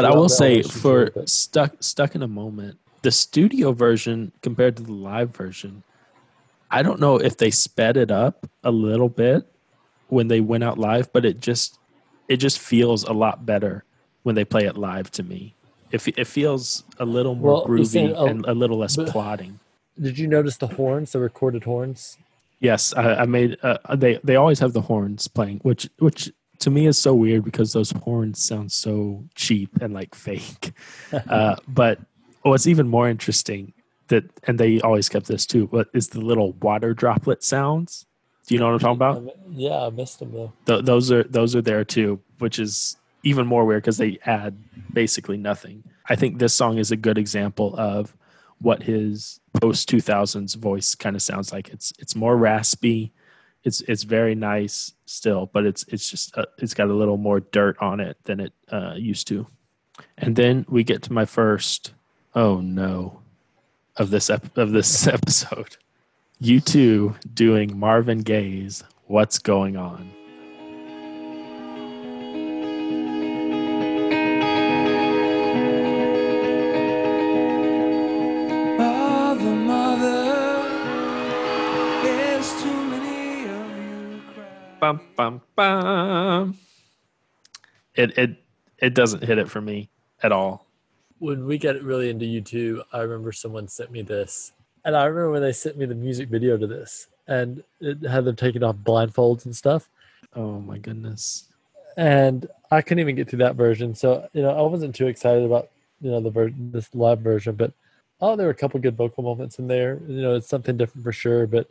I 0.07 0.15
will 0.15 0.29
say 0.29 0.61
for 0.61 1.11
stuck 1.25 1.75
stuck 1.81 2.15
in 2.15 2.23
a 2.23 2.27
moment, 2.27 2.79
the 3.01 3.11
studio 3.11 3.71
version 3.71 4.31
compared 4.41 4.77
to 4.77 4.83
the 4.83 4.93
live 4.93 5.35
version, 5.35 5.83
I 6.69 6.83
don't 6.83 6.99
know 6.99 7.17
if 7.17 7.37
they 7.37 7.51
sped 7.51 7.97
it 7.97 8.11
up 8.11 8.49
a 8.63 8.71
little 8.71 9.09
bit 9.09 9.45
when 10.09 10.27
they 10.27 10.41
went 10.41 10.63
out 10.63 10.77
live, 10.77 11.11
but 11.13 11.25
it 11.25 11.39
just 11.39 11.79
it 12.27 12.37
just 12.37 12.59
feels 12.59 13.03
a 13.03 13.13
lot 13.13 13.45
better 13.45 13.83
when 14.23 14.35
they 14.35 14.45
play 14.45 14.65
it 14.65 14.77
live 14.77 15.09
to 15.11 15.23
me. 15.23 15.53
It, 15.91 16.05
it 16.17 16.27
feels 16.27 16.83
a 16.99 17.05
little 17.05 17.35
more 17.35 17.63
Well, 17.65 17.77
you're 17.77 17.85
saying 17.85 18.09
groovy 18.09 18.29
and 18.29 18.45
a 18.45 18.53
little 18.53 18.77
less 18.77 18.97
plotting. 18.97 19.59
Did 19.99 20.19
you 20.19 20.27
notice 20.27 20.57
the 20.57 20.67
horns, 20.67 21.13
the 21.13 21.19
recorded 21.19 21.63
horns? 21.63 22.17
Yes, 22.59 22.93
I, 22.95 23.15
I 23.15 23.25
made. 23.25 23.57
Uh, 23.63 23.95
they 23.95 24.19
they 24.23 24.35
always 24.35 24.59
have 24.59 24.73
the 24.73 24.81
horns 24.81 25.27
playing, 25.27 25.59
which 25.59 25.89
which 25.99 26.31
to 26.59 26.69
me 26.69 26.87
is 26.87 26.97
so 26.97 27.13
weird 27.13 27.43
because 27.43 27.73
those 27.73 27.91
horns 27.91 28.43
sound 28.43 28.71
so 28.71 29.23
cheap 29.35 29.69
and 29.81 29.93
like 29.93 30.15
fake. 30.15 30.71
uh, 31.29 31.55
but 31.67 31.99
what's 32.41 32.67
even 32.67 32.87
more 32.87 33.07
interesting 33.09 33.73
that, 34.07 34.23
and 34.47 34.59
they 34.59 34.79
always 34.81 35.09
kept 35.09 35.27
this 35.27 35.45
too, 35.45 35.67
but 35.67 35.87
is 35.93 36.09
the 36.09 36.21
little 36.21 36.53
water 36.53 36.93
droplet 36.93 37.43
sounds. 37.43 38.05
Do 38.47 38.55
you 38.55 38.59
know 38.59 38.71
what 38.71 38.83
I'm 38.85 38.97
talking 38.97 39.23
about? 39.23 39.37
Yeah, 39.49 39.85
I 39.85 39.89
missed 39.89 40.19
them 40.19 40.31
though. 40.31 40.53
Th- 40.65 40.83
those 40.83 41.11
are 41.11 41.23
those 41.23 41.55
are 41.55 41.61
there 41.61 41.83
too, 41.83 42.21
which 42.39 42.59
is 42.59 42.95
even 43.23 43.45
more 43.45 43.65
weird 43.65 43.83
because 43.83 43.97
they 43.97 44.19
add 44.25 44.57
basically 44.93 45.37
nothing. 45.37 45.83
I 46.07 46.15
think 46.15 46.39
this 46.39 46.53
song 46.53 46.77
is 46.77 46.91
a 46.91 46.95
good 46.95 47.17
example 47.17 47.75
of 47.77 48.15
what 48.59 48.83
his 48.83 49.39
post 49.59 49.89
2000s 49.89 50.55
voice 50.55 50.95
kind 50.95 51.15
of 51.15 51.21
sounds 51.21 51.51
like. 51.51 51.69
It's 51.69 51.91
it's 51.99 52.15
more 52.15 52.37
raspy. 52.37 53.11
It's 53.63 53.81
it's 53.81 54.03
very 54.03 54.35
nice 54.35 54.93
still, 55.05 55.49
but 55.51 55.65
it's 55.65 55.83
it's 55.89 56.09
just 56.09 56.37
uh, 56.37 56.45
it's 56.57 56.73
got 56.73 56.89
a 56.89 56.93
little 56.93 57.17
more 57.17 57.39
dirt 57.39 57.77
on 57.79 57.99
it 57.99 58.17
than 58.23 58.39
it 58.39 58.53
uh, 58.71 58.93
used 58.95 59.27
to. 59.27 59.47
And 60.17 60.35
then 60.35 60.65
we 60.69 60.83
get 60.83 61.03
to 61.03 61.13
my 61.13 61.25
first 61.25 61.93
oh 62.35 62.61
no 62.61 63.19
of 63.97 64.09
this 64.09 64.29
ep- 64.29 64.57
of 64.57 64.71
this 64.71 65.07
episode. 65.17 65.77
U2 66.41 67.33
doing 67.33 67.77
Marvin 67.77 68.19
Gaye's 68.19 68.83
"What's 69.05 69.39
Going 69.39 69.75
On." 69.75 70.16
Bum 84.79 85.01
bum 85.15 85.41
bum. 85.55 86.57
It 87.95 88.17
it 88.17 88.43
it 88.79 88.93
doesn't 88.93 89.23
hit 89.23 89.37
it 89.37 89.49
for 89.49 89.61
me 89.61 89.89
at 90.23 90.31
all. 90.31 90.65
When 91.19 91.45
we 91.45 91.57
get 91.57 91.81
really 91.81 92.09
into 92.09 92.25
U2, 92.25 92.83
I 92.93 92.99
remember 92.99 93.31
someone 93.31 93.67
sent 93.67 93.91
me 93.91 94.03
this. 94.03 94.53
And 94.85 94.95
I 94.95 95.05
remember 95.05 95.31
when 95.31 95.41
they 95.41 95.51
sent 95.51 95.77
me 95.77 95.85
the 95.85 95.95
music 95.95 96.29
video 96.29 96.57
to 96.57 96.67
this 96.67 97.07
and 97.27 97.63
it 97.81 98.01
had 98.03 98.25
them 98.25 98.35
taking 98.35 98.63
off 98.63 98.75
blindfolds 98.77 99.45
and 99.45 99.55
stuff. 99.55 99.89
Oh 100.35 100.59
my 100.59 100.77
goodness. 100.77 101.45
And 101.97 102.47
I 102.69 102.81
couldn't 102.81 102.99
even 102.99 103.15
get 103.15 103.29
through 103.29 103.39
that 103.39 103.55
version. 103.55 103.95
So, 103.95 104.29
you 104.33 104.43
know, 104.43 104.51
I 104.51 104.61
wasn't 104.61 104.93
too 104.93 105.07
excited 105.07 105.43
about, 105.43 105.69
you 105.99 106.11
know, 106.11 106.21
the 106.21 106.29
ver- 106.29 106.53
this 106.55 106.93
live 106.93 107.19
version, 107.19 107.55
but 107.55 107.73
oh, 108.21 108.35
there 108.35 108.45
were 108.45 108.51
a 108.51 108.55
couple 108.55 108.79
good 108.79 108.95
vocal 108.95 109.23
moments 109.23 109.59
in 109.59 109.67
there. 109.67 109.99
You 110.07 110.21
know, 110.21 110.35
it's 110.35 110.47
something 110.47 110.77
different 110.77 111.03
for 111.03 111.11
sure. 111.11 111.47
But 111.47 111.67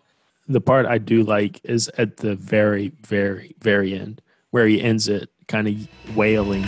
The 0.49 0.61
part 0.61 0.87
I 0.87 0.99
do 0.99 1.23
like 1.23 1.61
is 1.65 1.89
at 1.99 2.19
the 2.19 2.37
very, 2.37 2.93
very, 3.03 3.57
very 3.61 3.95
end 3.95 4.23
where 4.51 4.67
he 4.67 4.81
ends 4.81 5.09
it 5.09 5.29
kind 5.49 5.69
of 5.69 6.17
wailing. 6.17 6.65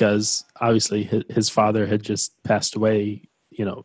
Because 0.00 0.46
obviously 0.58 1.02
his, 1.28 1.50
father 1.50 1.86
had 1.86 2.02
just 2.02 2.32
passed 2.42 2.74
away, 2.74 3.20
you 3.50 3.66
know, 3.66 3.84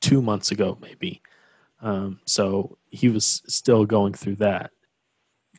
two 0.00 0.20
months 0.20 0.50
ago, 0.50 0.76
maybe. 0.80 1.22
Um, 1.80 2.18
so 2.24 2.76
he 2.90 3.08
was 3.08 3.40
still 3.46 3.84
going 3.84 4.14
through 4.14 4.36
that. 4.36 4.72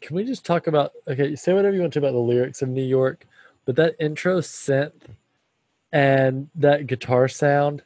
can 0.02 0.18
we 0.18 0.26
just 0.26 0.46
talk 0.46 0.68
about, 0.68 0.92
okay, 1.08 1.38
say 1.38 1.54
whatever 1.54 1.74
you 1.74 1.80
want 1.80 1.94
to 1.94 2.00
about 2.00 2.12
the 2.12 2.20
lyrics 2.20 2.62
of 2.62 2.68
New 2.68 2.84
York, 2.84 3.26
but 3.64 3.78
that 3.78 3.96
intro 3.98 4.42
synth 4.42 5.04
and 5.94 6.50
that 6.56 6.88
guitar 6.88 7.30
sound. 7.30 7.82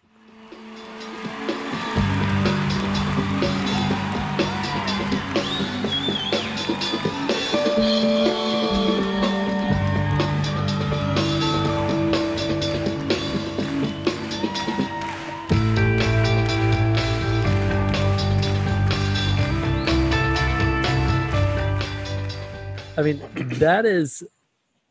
I 22.97 23.01
mean, 23.01 23.21
that 23.59 23.85
is 23.85 24.23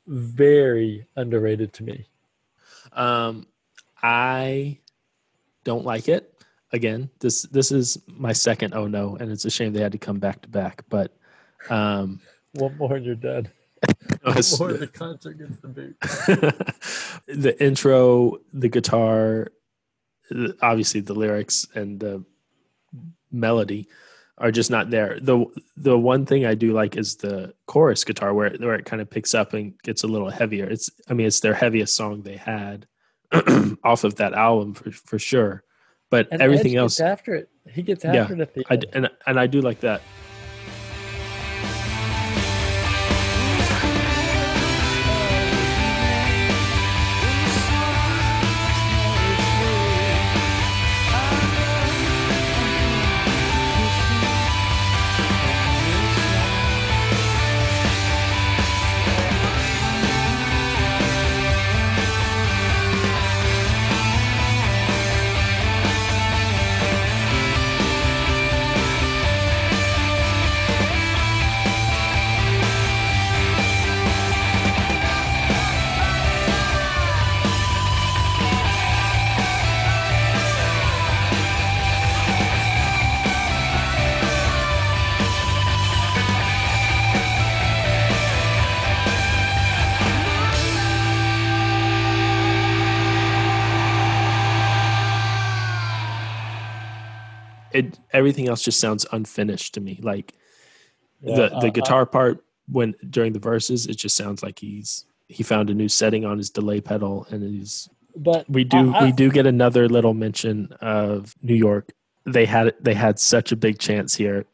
very 0.06 1.06
underrated 1.16 1.72
to 1.74 1.82
me. 1.84 2.06
Um, 2.92 3.46
I 4.02 4.78
don't 5.64 5.84
like 5.84 6.08
it. 6.08 6.30
Again, 6.72 7.08
this 7.20 7.42
this 7.42 7.70
is 7.72 7.98
my 8.06 8.32
second 8.32 8.74
oh 8.74 8.86
no, 8.86 9.16
and 9.16 9.30
it's 9.30 9.44
a 9.44 9.50
shame 9.50 9.72
they 9.72 9.80
had 9.80 9.92
to 9.92 9.98
come 9.98 10.18
back 10.18 10.42
to 10.42 10.48
back. 10.48 10.84
But 10.88 11.16
um, 11.70 12.20
One 12.54 12.76
more 12.76 12.96
and 12.96 13.06
you're 13.06 13.14
dead. 13.14 13.50
it's- 14.26 14.58
One 14.58 14.70
more 14.70 14.78
the 14.78 14.86
concert 14.88 15.38
gets 15.38 15.56
the 15.60 15.68
boot. 15.68 15.96
the 17.26 17.56
intro, 17.64 18.38
the 18.52 18.68
guitar, 18.68 19.48
obviously 20.60 21.00
the 21.00 21.14
lyrics 21.14 21.66
and 21.74 22.00
the 22.00 22.24
melody 23.30 23.88
are 24.38 24.50
just 24.50 24.70
not 24.70 24.90
there. 24.90 25.18
the 25.20 25.46
The 25.76 25.98
one 25.98 26.26
thing 26.26 26.44
I 26.44 26.54
do 26.54 26.72
like 26.72 26.96
is 26.96 27.16
the 27.16 27.54
chorus 27.66 28.04
guitar, 28.04 28.34
where 28.34 28.50
where 28.58 28.74
it 28.74 28.84
kind 28.84 29.00
of 29.00 29.10
picks 29.10 29.34
up 29.34 29.54
and 29.54 29.80
gets 29.82 30.02
a 30.02 30.08
little 30.08 30.30
heavier. 30.30 30.66
It's, 30.66 30.90
I 31.08 31.14
mean, 31.14 31.26
it's 31.26 31.40
their 31.40 31.54
heaviest 31.54 31.94
song 31.94 32.22
they 32.22 32.36
had 32.36 32.86
off 33.84 34.04
of 34.04 34.16
that 34.16 34.34
album 34.34 34.74
for 34.74 34.90
for 34.90 35.18
sure. 35.18 35.62
But 36.10 36.28
And 36.30 36.42
everything 36.42 36.72
Edge 36.72 36.78
else, 36.78 36.98
gets 36.98 37.08
after 37.08 37.34
it. 37.34 37.48
He 37.70 37.82
gets 37.82 38.04
Yeah, 38.04 38.22
after 38.22 38.34
it 38.34 38.40
at 38.40 38.54
the 38.54 38.66
I 38.70 38.78
and 38.92 39.10
and 39.26 39.38
I 39.38 39.46
do 39.46 39.60
like 39.60 39.80
that. 39.80 40.02
It 97.74 97.98
everything 98.12 98.48
else 98.48 98.62
just 98.62 98.80
sounds 98.80 99.04
unfinished 99.12 99.74
to 99.74 99.80
me. 99.80 100.00
Like 100.02 100.32
Yeah, 101.20 101.36
the 101.36 101.48
the 101.60 101.66
uh, 101.68 101.70
guitar 101.70 102.06
part 102.06 102.44
when 102.68 102.94
during 103.10 103.32
the 103.34 103.38
verses, 103.40 103.86
it 103.86 103.96
just 103.98 104.16
sounds 104.16 104.42
like 104.42 104.58
he's 104.60 105.04
he 105.28 105.42
found 105.42 105.68
a 105.70 105.74
new 105.74 105.88
setting 105.88 106.24
on 106.24 106.38
his 106.38 106.50
delay 106.50 106.80
pedal, 106.80 107.26
and 107.30 107.42
he's 107.42 107.88
but 108.16 108.48
we 108.48 108.64
do 108.64 108.94
I- 108.94 108.98
I- 109.00 109.04
we 109.06 109.12
do 109.12 109.30
get 109.30 109.46
another 109.46 109.88
little 109.88 110.14
mention 110.14 110.72
of 110.80 111.34
New 111.42 111.54
York. 111.54 111.92
They 112.24 112.46
had 112.46 112.74
they 112.80 112.94
had 112.94 113.18
such 113.18 113.52
a 113.52 113.56
big 113.56 113.78
chance 113.78 114.14
here 114.14 114.46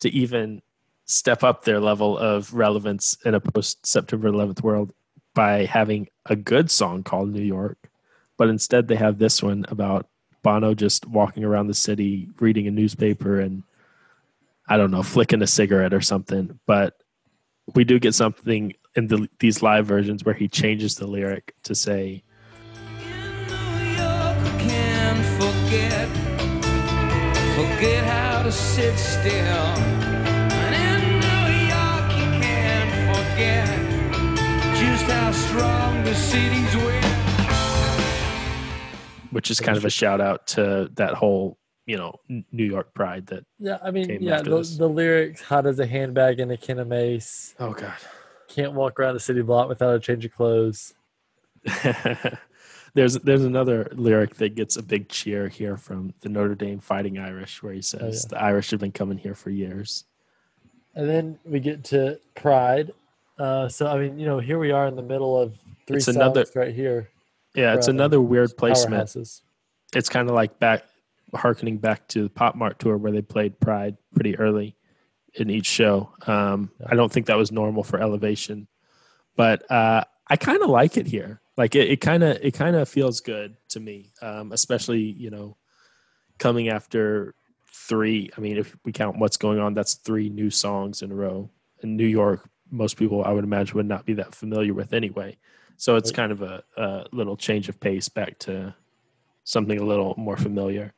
to 0.00 0.08
even 0.10 0.62
step 1.04 1.42
up 1.42 1.64
their 1.64 1.80
level 1.80 2.16
of 2.16 2.54
relevance 2.54 3.16
in 3.24 3.34
a 3.34 3.40
post 3.40 3.84
September 3.84 4.28
11th 4.30 4.62
world 4.62 4.92
by 5.34 5.64
having 5.64 6.08
a 6.26 6.36
good 6.36 6.70
song 6.70 7.02
called 7.02 7.28
New 7.30 7.42
York, 7.42 7.90
but 8.38 8.48
instead 8.48 8.86
they 8.88 8.96
have 8.96 9.18
this 9.18 9.42
one 9.42 9.64
about 9.68 10.06
Bono 10.42 10.74
just 10.74 11.06
walking 11.06 11.44
around 11.44 11.68
the 11.68 11.74
city 11.74 12.28
reading 12.40 12.66
a 12.66 12.70
newspaper 12.70 13.40
and 13.40 13.62
I 14.68 14.76
don't 14.76 14.90
know 14.90 15.02
flicking 15.02 15.42
a 15.42 15.46
cigarette 15.46 15.94
or 15.94 16.00
something. 16.00 16.58
But 16.66 17.02
we 17.74 17.84
do 17.84 17.98
get 17.98 18.14
something 18.14 18.74
in 18.94 19.06
the, 19.06 19.28
these 19.38 19.62
live 19.62 19.86
versions 19.86 20.24
where 20.24 20.34
he 20.34 20.48
changes 20.48 20.96
the 20.96 21.06
lyric 21.06 21.54
to 21.64 21.74
say 21.74 22.22
forget, 25.72 26.08
forget 27.56 28.04
how 28.04 28.42
to 28.42 28.52
sit 28.52 28.96
still. 28.98 29.66
And 30.62 30.74
in 30.86 31.00
New 31.26 31.46
York, 31.74 32.06
you 32.18 32.28
can't 32.42 32.92
forget 33.10 33.68
just 34.80 35.04
how 35.10 35.32
strong 35.32 36.04
the 36.04 36.14
city's. 36.14 37.01
Which 39.32 39.50
is 39.50 39.58
kind 39.60 39.76
of 39.76 39.84
a 39.84 39.90
shout 39.90 40.20
out 40.20 40.46
to 40.46 40.88
that 40.94 41.14
whole 41.14 41.58
you 41.86 41.96
know 41.96 42.14
New 42.28 42.64
York 42.64 42.94
pride 42.94 43.26
that 43.26 43.44
Yeah, 43.58 43.78
I 43.82 43.90
mean, 43.90 44.18
yeah, 44.22 44.40
the, 44.42 44.62
the 44.78 44.88
lyrics, 44.88 45.42
hot 45.42 45.66
as 45.66 45.78
a 45.80 45.86
handbag 45.86 46.38
in 46.38 46.50
a 46.50 46.56
can 46.56 46.78
of 46.78 46.86
mace. 46.88 47.54
oh 47.58 47.72
god 47.72 47.94
Can't 48.48 48.72
walk 48.74 49.00
around 49.00 49.14
the 49.14 49.20
city 49.20 49.42
block 49.42 49.68
without 49.68 49.94
a 49.96 50.00
change 50.00 50.24
of 50.24 50.32
clothes. 50.32 50.94
there's 52.94 53.14
there's 53.20 53.44
another 53.44 53.88
lyric 53.92 54.34
that 54.36 54.54
gets 54.54 54.76
a 54.76 54.82
big 54.82 55.08
cheer 55.08 55.48
here 55.48 55.76
from 55.76 56.12
the 56.20 56.28
Notre 56.28 56.54
Dame 56.54 56.78
Fighting 56.80 57.18
Irish 57.18 57.62
where 57.62 57.72
he 57.72 57.82
says 57.82 58.02
Oh, 58.02 58.06
yeah. 58.36 58.38
the 58.38 58.44
Irish 58.44 58.70
have 58.70 58.80
been 58.80 58.92
coming 58.92 59.18
here 59.18 59.34
for 59.34 59.50
years 59.50 60.04
And 60.94 61.08
then 61.08 61.38
we 61.44 61.60
get 61.60 61.84
to 61.84 62.18
Pride. 62.34 62.92
Uh, 63.38 63.68
so, 63.68 63.86
I 63.86 63.98
mean, 63.98 64.18
you 64.18 64.26
know, 64.26 64.38
here 64.38 64.58
we 64.58 64.70
are 64.72 64.86
in 64.86 64.94
the 64.94 65.02
middle 65.02 65.40
of 65.40 65.54
three 65.86 65.96
It's 65.96 66.06
another- 66.08 66.44
right 66.54 66.74
here. 66.74 67.08
Yeah 67.54 67.74
it's 67.74 67.88
another 67.88 68.20
weird 68.20 68.56
placement 68.56 69.14
it's 69.94 70.08
kind 70.08 70.28
of 70.28 70.34
like 70.34 70.58
back 70.58 70.84
harkening 71.34 71.78
back 71.78 72.06
to 72.08 72.24
the 72.24 72.30
Pop 72.30 72.54
Mart 72.54 72.78
tour 72.78 72.96
where 72.96 73.12
they 73.12 73.22
played 73.22 73.58
Pride 73.60 73.96
pretty 74.14 74.36
early 74.38 74.76
in 75.34 75.50
each 75.50 75.66
show. 75.66 76.10
Um, 76.26 76.70
Yeah. 76.80 76.88
I 76.90 76.94
don't 76.94 77.10
think 77.10 77.26
that 77.26 77.36
was 77.36 77.50
normal 77.50 77.82
for 77.82 78.00
Elevation, 78.00 78.68
but 79.36 79.70
uh, 79.70 80.04
I 80.28 80.36
kind 80.36 80.62
of 80.62 80.68
like 80.68 80.96
it 80.96 81.06
here. 81.06 81.40
Like 81.56 81.74
it 81.74 82.00
kind 82.00 82.22
of 82.22 82.38
it 82.40 82.52
kind 82.52 82.76
of 82.76 82.88
feels 82.88 83.20
good 83.20 83.56
to 83.70 83.80
me, 83.80 84.12
um, 84.22 84.52
especially 84.52 85.00
you 85.00 85.30
know 85.30 85.56
coming 86.38 86.68
after 86.70 87.34
three. 87.70 88.30
I 88.36 88.40
mean, 88.40 88.56
if 88.56 88.74
we 88.84 88.92
count 88.92 89.18
what's 89.18 89.36
going 89.36 89.58
on, 89.58 89.74
that's 89.74 89.94
three 89.94 90.30
new 90.30 90.48
songs 90.50 91.02
in 91.02 91.12
a 91.12 91.14
row. 91.14 91.50
In 91.82 91.96
New 91.96 92.06
York, 92.06 92.48
most 92.70 92.96
people 92.96 93.22
I 93.22 93.32
would 93.32 93.44
imagine 93.44 93.76
would 93.76 93.86
not 93.86 94.06
be 94.06 94.14
that 94.14 94.34
familiar 94.34 94.72
with 94.72 94.94
anyway. 94.94 95.36
So 95.76 95.96
it's 95.96 96.10
kind 96.10 96.32
of 96.32 96.42
a, 96.42 96.62
a 96.76 97.06
little 97.12 97.36
change 97.36 97.68
of 97.68 97.80
pace 97.80 98.08
back 98.08 98.38
to 98.40 98.74
something 99.44 99.78
a 99.78 99.84
little 99.84 100.14
more 100.16 100.36
familiar. 100.36 100.92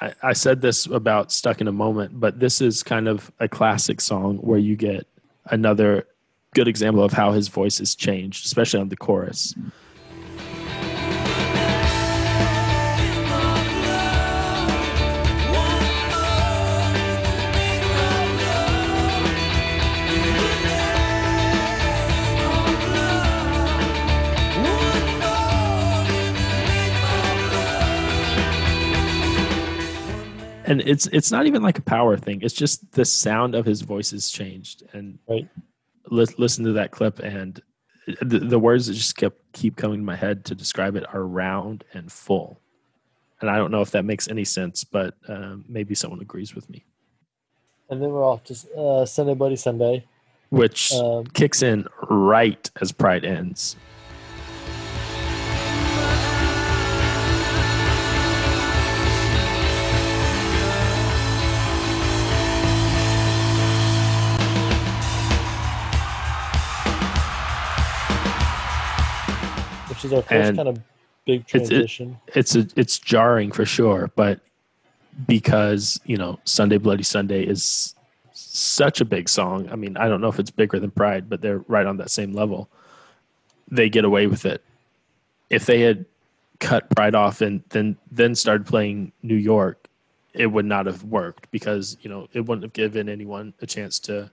I, 0.00 0.12
I 0.22 0.32
said 0.32 0.60
this 0.60 0.86
about 0.86 1.32
Stuck 1.32 1.60
in 1.60 1.68
a 1.68 1.72
Moment, 1.72 2.18
but 2.18 2.40
this 2.40 2.60
is 2.60 2.82
kind 2.82 3.08
of 3.08 3.30
a 3.40 3.48
classic 3.48 4.00
song 4.00 4.38
where 4.38 4.58
you 4.58 4.76
get 4.76 5.06
another 5.46 6.06
good 6.54 6.68
example 6.68 7.02
of 7.02 7.12
how 7.12 7.32
his 7.32 7.48
voice 7.48 7.78
has 7.78 7.94
changed, 7.94 8.44
especially 8.44 8.80
on 8.80 8.88
the 8.88 8.96
chorus. 8.96 9.54
And 30.64 30.80
it's 30.82 31.06
it's 31.08 31.30
not 31.32 31.46
even 31.46 31.62
like 31.62 31.78
a 31.78 31.82
power 31.82 32.16
thing 32.16 32.40
it's 32.42 32.54
just 32.54 32.90
the 32.92 33.04
sound 33.04 33.54
of 33.54 33.66
his 33.66 33.80
voice 33.82 34.10
has 34.12 34.30
changed 34.30 34.84
and 34.92 35.18
Right. 35.28 35.48
li- 36.10 36.26
listen 36.38 36.64
to 36.64 36.72
that 36.74 36.90
clip 36.92 37.18
and 37.18 37.60
the, 38.20 38.38
the 38.38 38.58
words 38.58 38.86
that 38.86 38.94
just 38.94 39.16
kept 39.16 39.40
keep 39.52 39.76
coming 39.76 39.98
to 40.00 40.04
my 40.04 40.16
head 40.16 40.44
to 40.46 40.54
describe 40.54 40.94
it 40.96 41.04
are 41.14 41.24
round 41.24 41.84
and 41.94 42.10
full 42.10 42.60
and 43.40 43.50
i 43.50 43.56
don't 43.56 43.70
know 43.70 43.80
if 43.80 43.90
that 43.92 44.04
makes 44.04 44.28
any 44.28 44.44
sense 44.44 44.82
but 44.84 45.14
um, 45.28 45.64
maybe 45.68 45.94
someone 45.94 46.20
agrees 46.20 46.54
with 46.54 46.68
me 46.70 46.84
And 47.90 48.00
then 48.02 48.10
we're 48.10 48.24
off 48.24 48.42
to 48.44 48.54
uh, 48.78 49.04
Sunday 49.06 49.34
Bloody 49.34 49.56
Sunday. 49.56 50.04
which 50.50 50.92
Um, 50.92 51.26
kicks 51.26 51.62
in 51.62 51.86
right 52.08 52.70
as 52.80 52.92
pride 52.92 53.24
ends 53.24 53.76
which 70.02 70.12
is 70.12 70.12
our 70.12 70.22
first 70.22 70.32
And 70.48 70.56
kind 70.56 70.68
of 70.68 70.78
big 71.24 71.44
it's- 71.54 71.70
it- 71.70 72.08
it's 72.34 72.56
a, 72.56 72.66
it's 72.76 72.98
jarring 72.98 73.52
for 73.52 73.64
sure, 73.64 74.10
but 74.16 74.40
because 75.26 76.00
you 76.06 76.16
know 76.16 76.38
Sunday 76.44 76.78
Bloody 76.78 77.02
Sunday 77.02 77.44
is 77.44 77.94
such 78.32 79.00
a 79.00 79.04
big 79.04 79.28
song. 79.28 79.68
I 79.70 79.76
mean, 79.76 79.96
I 79.96 80.08
don't 80.08 80.20
know 80.20 80.28
if 80.28 80.38
it's 80.38 80.50
bigger 80.50 80.78
than 80.80 80.90
Pride, 80.90 81.28
but 81.28 81.40
they're 81.42 81.58
right 81.68 81.86
on 81.86 81.98
that 81.98 82.10
same 82.10 82.32
level. 82.32 82.68
They 83.70 83.88
get 83.88 84.04
away 84.04 84.26
with 84.26 84.44
it. 84.46 84.62
If 85.50 85.66
they 85.66 85.80
had 85.80 86.06
cut 86.60 86.88
Pride 86.90 87.14
off 87.14 87.40
and 87.40 87.62
then 87.70 87.96
then 88.10 88.34
started 88.34 88.66
playing 88.66 89.12
New 89.22 89.36
York, 89.36 89.86
it 90.32 90.46
would 90.46 90.64
not 90.64 90.86
have 90.86 91.04
worked 91.04 91.50
because 91.50 91.96
you 92.02 92.08
know 92.10 92.28
it 92.32 92.40
wouldn't 92.46 92.62
have 92.62 92.72
given 92.72 93.08
anyone 93.08 93.52
a 93.60 93.66
chance 93.66 93.98
to 94.00 94.30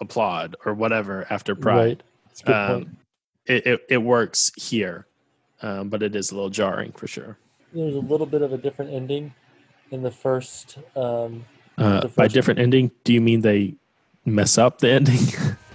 applaud 0.00 0.56
or 0.66 0.74
whatever 0.74 1.26
after 1.30 1.54
Pride 1.54 1.76
Right. 1.76 2.02
That's 2.28 2.40
a 2.42 2.44
good 2.44 2.52
point. 2.68 2.86
um, 2.88 2.96
it, 3.46 3.66
it, 3.66 3.86
it 3.88 3.98
works 3.98 4.50
here, 4.56 5.06
um, 5.62 5.88
but 5.88 6.02
it 6.02 6.14
is 6.16 6.30
a 6.30 6.34
little 6.34 6.50
jarring 6.50 6.92
for 6.92 7.06
sure. 7.06 7.36
There's 7.72 7.94
a 7.94 8.00
little 8.00 8.26
bit 8.26 8.42
of 8.42 8.52
a 8.52 8.58
different 8.58 8.92
ending 8.92 9.34
in 9.90 10.02
the 10.02 10.10
first. 10.10 10.78
Um, 10.96 11.44
Uh, 11.78 12.00
The 12.00 12.08
by 12.08 12.24
first- 12.24 12.34
different 12.34 12.58
ending, 12.60 12.90
do 13.04 13.12
you 13.12 13.20
mean 13.20 13.42
they 13.42 13.74
mess 14.24 14.56
up 14.58 14.78
the 14.78 14.90
ending? 14.90 15.18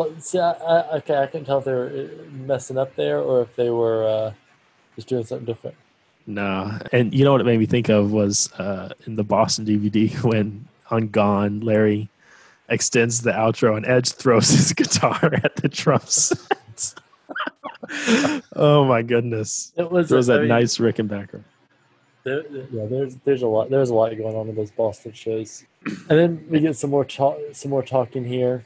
well, 0.00 0.14
see, 0.18 0.38
I, 0.38 0.52
I, 0.52 0.96
okay, 0.96 1.18
I 1.18 1.26
can 1.26 1.44
tell 1.44 1.58
if 1.58 1.64
they 1.66 1.72
were 1.72 1.88
uh, 1.88 2.30
messing 2.30 2.78
up 2.78 2.96
there 2.96 3.20
or 3.20 3.42
if 3.42 3.54
they 3.54 3.68
were 3.68 4.04
uh, 4.04 4.32
just 4.96 5.08
doing 5.08 5.24
something 5.24 5.44
different. 5.44 5.76
no. 6.26 6.78
And 6.90 7.12
you 7.12 7.22
know 7.22 7.32
what 7.32 7.42
it 7.42 7.44
made 7.44 7.58
me 7.58 7.66
think 7.66 7.90
of 7.90 8.10
was 8.10 8.50
uh, 8.54 8.94
in 9.06 9.16
the 9.16 9.24
Boston 9.24 9.66
DVD 9.66 10.10
when 10.24 10.66
on 10.90 11.08
Gone, 11.08 11.60
Larry 11.60 12.08
extends 12.70 13.20
the 13.20 13.32
outro 13.32 13.76
and 13.76 13.84
Edge 13.84 14.12
throws 14.12 14.48
his 14.48 14.72
guitar 14.80 15.34
at 15.44 15.56
the 15.56 15.68
drum 15.68 16.00
set. 16.00 16.94
oh 18.56 18.84
my 18.86 19.02
goodness. 19.02 19.72
It 19.76 19.90
was 19.90 20.08
Throws 20.08 20.30
I 20.30 20.34
that 20.34 20.40
mean, 20.40 20.48
nice 20.48 20.78
Rickenbacker. 20.78 21.42
There, 22.24 22.42
yeah, 22.70 22.86
there's 22.86 23.16
there's 23.16 23.42
a 23.42 23.46
lot 23.46 23.68
there's 23.68 23.90
a 23.90 23.94
lot 23.94 24.16
going 24.16 24.36
on 24.36 24.48
in 24.48 24.54
those 24.54 24.70
Boston 24.70 25.12
shows, 25.12 25.64
and 25.84 26.18
then 26.18 26.46
we 26.48 26.60
get 26.60 26.76
some 26.76 26.90
more 26.90 27.04
talk 27.04 27.38
some 27.52 27.70
more 27.70 27.82
talking 27.82 28.24
here. 28.24 28.64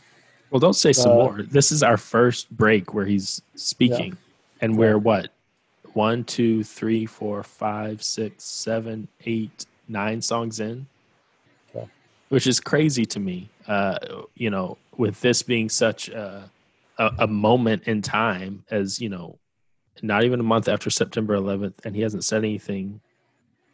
Well, 0.54 0.60
don't 0.60 0.74
say 0.74 0.92
some 0.92 1.10
Uh, 1.10 1.16
more. 1.16 1.42
This 1.42 1.72
is 1.72 1.82
our 1.82 1.96
first 1.96 2.48
break 2.48 2.94
where 2.94 3.04
he's 3.06 3.42
speaking, 3.56 4.16
and 4.60 4.78
we're 4.78 4.98
what? 4.98 5.32
One, 5.94 6.22
two, 6.22 6.62
three, 6.62 7.06
four, 7.06 7.42
five, 7.42 8.04
six, 8.04 8.44
seven, 8.44 9.08
eight, 9.26 9.66
nine 9.88 10.22
songs 10.22 10.60
in, 10.60 10.86
Okay. 11.74 11.88
which 12.28 12.46
is 12.46 12.60
crazy 12.60 13.04
to 13.04 13.18
me. 13.18 13.48
Uh, 13.66 13.98
you 14.36 14.48
know, 14.48 14.78
with 14.96 15.20
this 15.22 15.42
being 15.42 15.68
such 15.68 16.08
a, 16.10 16.48
a, 16.98 17.10
a 17.18 17.26
moment 17.26 17.88
in 17.88 18.00
time, 18.00 18.62
as 18.70 19.00
you 19.00 19.08
know, 19.08 19.36
not 20.02 20.22
even 20.22 20.38
a 20.38 20.44
month 20.44 20.68
after 20.68 20.88
September 20.88 21.36
11th, 21.36 21.84
and 21.84 21.96
he 21.96 22.02
hasn't 22.02 22.22
said 22.22 22.44
anything 22.44 23.00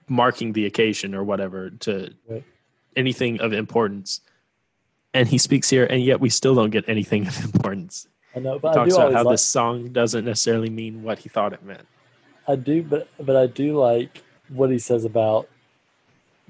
marking 0.09 0.55
the 0.55 0.64
occasion 0.64 1.14
or 1.14 1.25
whatever 1.25 1.69
to 1.69 2.14
Right. 2.27 2.45
anything 2.97 3.38
of 3.43 3.53
importance. 3.53 4.23
And 5.12 5.29
he 5.29 5.38
speaks 5.38 5.68
here, 5.68 5.87
and 5.87 6.03
yet 6.03 6.20
we 6.20 6.29
still 6.31 6.55
don't 6.55 6.70
get 6.70 6.88
anything 6.88 7.27
of 7.27 7.44
importance. 7.44 8.07
I 8.35 8.38
know, 8.38 8.55
He 8.55 8.59
but 8.61 8.68
I 8.70 8.75
talks 8.75 8.94
do 8.94 9.01
about 9.01 9.12
how 9.12 9.25
like, 9.25 9.35
this 9.35 9.42
song 9.44 9.88
doesn't 9.88 10.25
necessarily 10.25 10.70
mean 10.70 11.03
what 11.03 11.18
he 11.18 11.29
thought 11.29 11.53
it 11.53 11.64
meant. 11.64 11.87
I 12.46 12.57
do, 12.57 12.83
but 12.83 13.09
but 13.18 13.37
I 13.37 13.46
do 13.46 13.79
like 13.79 14.23
what 14.49 14.70
he 14.70 14.79
says 14.79 15.05
about 15.05 15.49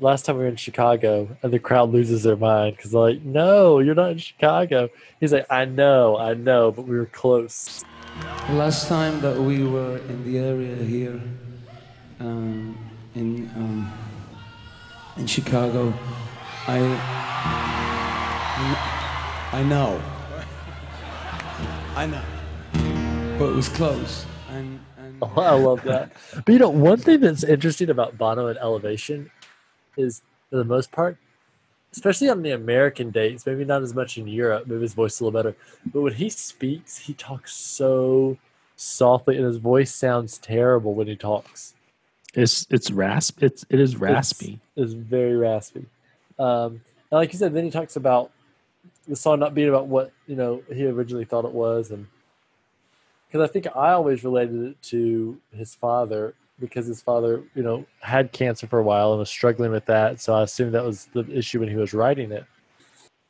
last 0.01 0.25
time 0.25 0.37
we 0.37 0.43
were 0.43 0.49
in 0.49 0.57
Chicago 0.57 1.37
and 1.43 1.53
the 1.53 1.59
crowd 1.59 1.91
loses 1.91 2.23
their 2.23 2.37
mind 2.37 2.77
because 2.77 2.91
they're 2.93 3.01
like, 3.01 3.23
"No, 3.23 3.79
you're 3.79 3.95
not 3.95 4.13
in 4.13 4.19
Chicago." 4.19 4.89
He's 5.21 5.33
like, 5.33 5.47
"I 5.51 5.65
know, 5.65 6.17
I 6.17 6.35
know, 6.35 6.73
but 6.73 6.87
we 6.87 6.97
were 6.97 7.07
close." 7.07 7.85
The 8.49 8.55
last 8.55 8.89
time 8.89 9.21
that 9.21 9.37
we 9.37 9.65
were 9.65 9.99
in 9.99 10.25
the 10.25 10.39
area 10.39 10.77
here, 10.77 11.21
um, 12.19 12.77
in 13.15 13.51
um, 13.57 13.93
in 15.17 15.27
Chicago, 15.27 15.95
I 16.67 18.10
I 18.63 19.65
know, 19.67 20.01
I 21.97 22.07
know, 22.07 22.23
but 23.39 23.51
it 23.51 23.57
was 23.57 23.69
close, 23.71 24.27
and 24.51 24.79
and 24.99 25.17
Oh, 25.23 25.33
I 25.41 25.55
love 25.55 25.83
that. 25.85 26.13
But 26.45 26.53
you 26.53 26.59
know, 26.59 26.69
one 26.69 26.99
thing 26.99 27.21
that's 27.21 27.43
interesting 27.43 27.89
about 27.89 28.19
Bono 28.19 28.49
and 28.49 28.59
Elevation 28.59 29.31
is, 29.97 30.21
for 30.51 30.57
the 30.57 30.65
most 30.65 30.93
part, 30.93 31.17
especially 31.93 32.29
on 32.29 32.43
the 32.43 32.51
American 32.51 33.11
dates, 33.11 33.47
maybe 33.47 33.65
not 33.65 33.83
as 33.83 33.95
much 33.95 34.19
in 34.19 34.29
Europe, 34.29 34.67
maybe 34.67 34.83
his 34.83 34.93
voice 34.93 35.15
is 35.15 35.21
a 35.21 35.25
little 35.25 35.39
better, 35.43 35.57
but 35.87 36.03
when 36.03 36.13
he 36.13 36.29
speaks, 36.29 36.99
he 36.99 37.15
talks 37.15 37.55
so 37.55 38.37
softly, 38.77 39.37
and 39.37 39.47
his 39.47 39.57
voice 39.57 39.95
sounds 39.95 40.37
terrible 40.37 40.93
when 40.93 41.07
he 41.07 41.17
talks. 41.17 41.75
It's 42.35 42.67
it's 42.69 42.91
rasp. 42.91 43.43
It's 43.43 43.65
it 43.71 43.81
is 43.81 43.97
raspy. 43.97 44.61
It's 44.77 44.93
very 44.93 45.35
raspy. 45.35 45.87
Um, 46.39 46.83
and 47.11 47.19
like 47.19 47.33
you 47.33 47.39
said, 47.39 47.55
then 47.55 47.65
he 47.65 47.71
talks 47.71 47.97
about 47.97 48.31
the 49.11 49.17
song 49.17 49.41
not 49.41 49.55
being 49.55 49.69
about 49.69 49.89
what 49.89 50.13
you 50.27 50.37
know 50.37 50.63
he 50.73 50.87
originally 50.87 51.25
thought 51.25 51.45
it 51.45 51.53
was, 51.53 51.91
and 51.91 52.07
because 53.27 53.49
I 53.49 53.53
think 53.53 53.67
I 53.77 53.91
always 53.93 54.25
related 54.25 54.63
it 54.63 54.83
to 54.85 55.39
his 55.53 55.75
father 55.75 56.35
because 56.59 56.87
his 56.87 57.03
father, 57.03 57.43
you 57.55 57.63
know, 57.63 57.85
had 58.01 58.33
cancer 58.33 58.67
for 58.67 58.79
a 58.79 58.83
while 58.83 59.13
and 59.13 59.19
was 59.19 59.31
struggling 59.31 59.71
with 59.71 59.87
that. 59.87 60.21
So 60.21 60.35
I 60.35 60.43
assumed 60.43 60.75
that 60.75 60.85
was 60.85 61.09
the 61.13 61.27
issue 61.31 61.59
when 61.61 61.69
he 61.69 61.75
was 61.75 61.93
writing 61.93 62.31
it. 62.33 62.45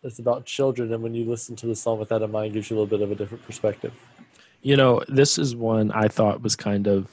It's 0.03 0.19
about 0.19 0.45
children, 0.45 0.93
and 0.93 1.03
when 1.03 1.15
you 1.15 1.25
listen 1.25 1.57
to 1.57 1.67
the 1.67 1.75
song 1.75 1.99
with 1.99 2.11
that 2.11 2.23
in 2.23 2.31
mind, 2.31 2.53
gives 2.53 2.71
you 2.71 2.77
a 2.77 2.79
little 2.79 2.99
bit 2.99 3.03
of 3.03 3.11
a 3.11 3.15
different 3.15 3.45
perspective. 3.45 3.93
You 4.63 4.77
know, 4.77 5.03
this 5.09 5.39
is 5.39 5.57
one 5.57 5.91
I 5.93 6.09
thought 6.09 6.43
was 6.43 6.57
kind 6.57 6.87
of 6.87 7.09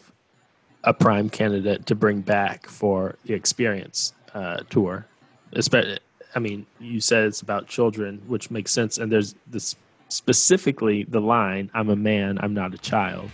a 0.84 0.93
prime 0.93 1.30
candidate 1.30 1.86
to 1.86 1.95
bring 1.95 2.21
back 2.21 2.67
for 2.67 3.15
the 3.25 3.34
experience. 3.34 4.13
uh, 4.34 4.58
tour. 4.69 5.06
Espe- 5.53 5.97
I 6.38 6.39
mean, 6.39 6.67
you 6.80 7.00
said 7.02 7.23
it's 7.23 7.41
about 7.41 7.67
children, 7.67 8.21
which 8.28 8.52
makes 8.52 8.71
sense. 8.71 9.00
And 9.00 9.12
there's 9.12 9.34
this 9.47 9.76
specifically 10.10 11.04
the 11.10 11.19
line, 11.19 11.71
"I'm 11.73 11.89
a 11.89 11.95
man, 11.95 12.38
I'm 12.43 12.54
not 12.54 12.76
a 12.76 12.78
child." 12.78 13.32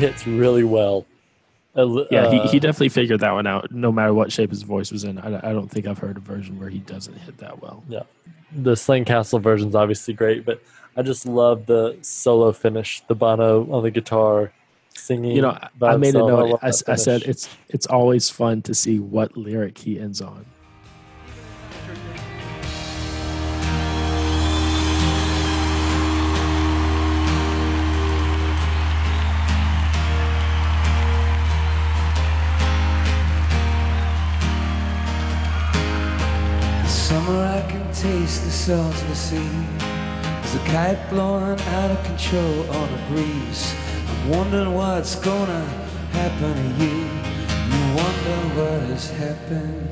Hits 0.00 0.26
really 0.26 0.64
well. 0.64 1.06
Uh, 1.76 2.04
Yeah, 2.10 2.30
he, 2.30 2.38
uh, 2.40 2.48
he 2.48 2.58
definitely 2.58 2.88
figured 2.88 3.20
that 3.20 3.30
one 3.32 3.46
out. 3.46 3.70
No 3.70 3.92
matter 3.92 4.12
what 4.12 4.32
shape 4.32 4.50
his 4.50 4.62
voice 4.62 4.90
was 4.90 5.04
in, 5.04 5.18
I, 5.18 5.50
I 5.50 5.52
don't 5.52 5.68
think 5.70 5.86
I've 5.86 5.98
heard 5.98 6.16
a 6.16 6.20
version 6.20 6.58
where 6.58 6.68
he 6.68 6.78
doesn't 6.78 7.16
hit 7.18 7.38
that 7.38 7.60
well. 7.62 7.84
Yeah, 7.88 8.02
the 8.52 8.74
Slane 8.76 9.04
Castle 9.04 9.38
version's 9.38 9.74
obviously 9.74 10.14
great, 10.14 10.44
but 10.44 10.60
I 10.96 11.02
just 11.02 11.26
love 11.26 11.66
the 11.66 11.96
solo 12.02 12.50
finish, 12.52 13.02
the 13.06 13.14
Bono 13.14 13.70
on 13.72 13.82
the 13.84 13.90
guitar 13.92 14.52
singing. 14.94 15.36
You 15.36 15.42
know, 15.42 15.50
I- 15.50 15.68
I 15.86 15.96
made 15.96 16.14
a 16.16 16.18
note. 16.18 16.58
I, 16.62 16.70
that 16.70 16.88
I 16.88 16.94
said 16.96 17.22
it's 17.22 17.48
it's 17.68 17.86
always 17.86 18.28
fun 18.30 18.62
to 18.62 18.74
see 18.74 18.98
what 18.98 19.36
lyric 19.36 19.78
he 19.78 20.00
ends 20.00 20.20
on. 20.20 20.44
Summer, 37.10 37.42
I 37.42 37.68
can 37.68 37.92
taste 37.92 38.44
the 38.44 38.52
salt 38.52 38.94
of 38.94 39.08
the 39.08 39.16
sea. 39.16 39.50
There's 39.80 40.54
a 40.54 40.58
kite 40.70 41.10
blowing 41.10 41.60
out 41.60 41.90
of 41.90 42.04
control 42.04 42.70
on 42.70 42.88
a 42.88 43.08
breeze. 43.08 43.74
I'm 44.06 44.30
wondering 44.30 44.74
what's 44.74 45.16
gonna 45.16 45.64
happen 46.12 46.54
to 46.54 46.84
you. 46.84 46.98
You 47.66 47.82
wonder 47.96 48.36
what 48.54 48.80
has 48.90 49.10
happened 49.10 49.88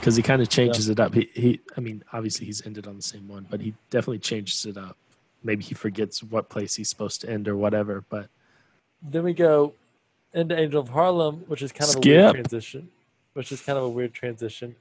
because 0.00 0.16
he 0.16 0.22
kind 0.24 0.42
of 0.42 0.48
changes 0.48 0.88
it 0.88 0.98
up. 0.98 1.14
He, 1.14 1.30
he, 1.34 1.60
I 1.76 1.80
mean, 1.80 2.02
obviously 2.12 2.46
he's 2.46 2.66
ended 2.66 2.88
on 2.88 2.96
the 2.96 3.02
same 3.02 3.28
one, 3.28 3.46
but 3.48 3.60
he 3.60 3.74
definitely 3.90 4.18
changes 4.18 4.66
it 4.66 4.76
up. 4.76 4.96
Maybe 5.44 5.62
he 5.62 5.74
forgets 5.74 6.20
what 6.20 6.48
place 6.48 6.74
he's 6.74 6.88
supposed 6.88 7.20
to 7.20 7.30
end 7.30 7.46
or 7.46 7.56
whatever. 7.56 8.02
But 8.10 8.26
Then 9.00 9.22
we 9.22 9.34
go 9.34 9.74
into 10.34 10.58
Angel 10.58 10.80
of 10.80 10.88
Harlem, 10.88 11.44
which 11.46 11.62
is 11.62 11.72
kind 11.72 11.90
of 11.90 11.96
a 11.96 12.00
weird 12.00 12.34
transition. 12.34 12.88
Which 13.34 13.52
is 13.52 13.60
kind 13.62 13.78
of 13.78 13.84
a 13.84 13.88
weird 13.88 14.12
transition. 14.12 14.76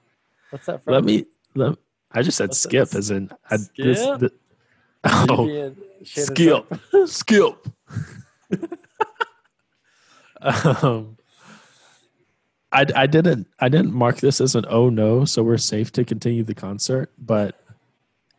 What's 0.50 0.66
that 0.66 0.84
from? 0.84 0.94
let 0.94 1.04
me. 1.04 1.26
Let, 1.56 1.78
I 2.12 2.22
just 2.22 2.38
said 2.38 2.50
What's 2.50 2.64
that? 2.64 2.70
skip, 2.70 2.96
as 2.96 3.12
in 3.12 3.32
I, 3.50 3.58
this. 3.78 4.02
Skip? 4.02 4.34
Are 5.04 5.26
oh, 5.30 5.74
skip, 6.04 6.68
skip. 7.06 7.68
um, 10.42 11.18
I, 12.72 12.86
I 12.96 13.08
didn't 13.08 13.48
I 13.60 13.70
didn't 13.70 13.94
mark 13.94 14.18
this 14.18 14.40
as 14.40 14.56
an 14.56 14.66
oh 14.70 14.90
no, 14.90 15.26
so 15.26 15.44
we're 15.44 15.58
safe 15.58 15.92
to 15.94 16.06
continue 16.06 16.44
the 16.44 16.54
concert. 16.54 17.12
But 17.18 17.62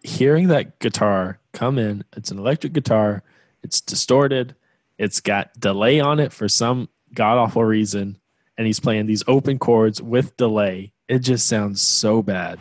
hearing 0.03 0.49
that 0.49 0.79
guitar 0.79 1.39
come 1.53 1.79
in, 1.79 2.05
it's 2.17 2.31
an 2.31 2.39
electric 2.39 2.73
guitar, 2.73 3.23
it's 3.63 3.81
distorted, 3.81 4.55
it's 4.99 5.21
got 5.21 5.59
delay 5.59 6.01
on 6.01 6.21
it 6.21 6.33
for 6.33 6.49
some 6.49 6.89
god 7.15 7.39
awful 7.39 7.65
reason, 7.65 8.19
and 8.57 8.67
he's 8.67 8.81
playing 8.81 9.07
these 9.07 9.23
open 9.27 9.59
chords 9.59 10.01
with 10.01 10.37
delay. 10.37 10.93
It 11.09 11.21
just 11.21 11.47
sounds 11.47 11.83
so 11.83 12.23
bad. 12.23 12.59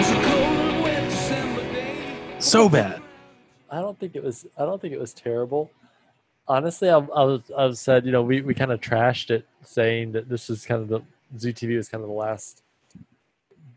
It's 0.00 0.10
a 0.10 0.14
cold 0.14 0.58
and 0.58 0.82
wet 0.82 1.08
December 1.08 1.62
day. 1.72 1.96
So 2.40 2.68
bad. 2.68 3.00
I 3.70 3.80
don't 3.80 3.98
think 3.98 4.16
it 4.16 4.24
was. 4.24 4.46
I 4.58 4.64
don't 4.64 4.80
think 4.80 4.92
it 4.92 5.00
was 5.00 5.14
terrible. 5.14 5.70
Honestly, 6.46 6.90
I, 6.90 6.98
I 6.98 7.24
was. 7.24 7.40
I 7.56 7.64
was 7.66 7.80
said, 7.80 8.04
you 8.04 8.12
know, 8.12 8.22
we, 8.22 8.42
we 8.42 8.54
kind 8.54 8.72
of 8.72 8.80
trashed 8.80 9.30
it, 9.30 9.46
saying 9.62 10.12
that 10.12 10.28
this 10.28 10.50
is 10.50 10.66
kind 10.66 10.82
of 10.82 10.88
the 10.88 11.00
Zoo 11.38 11.52
TV 11.52 11.76
was 11.76 11.88
kind 11.88 12.02
of 12.02 12.08
the 12.08 12.14
last 12.14 12.62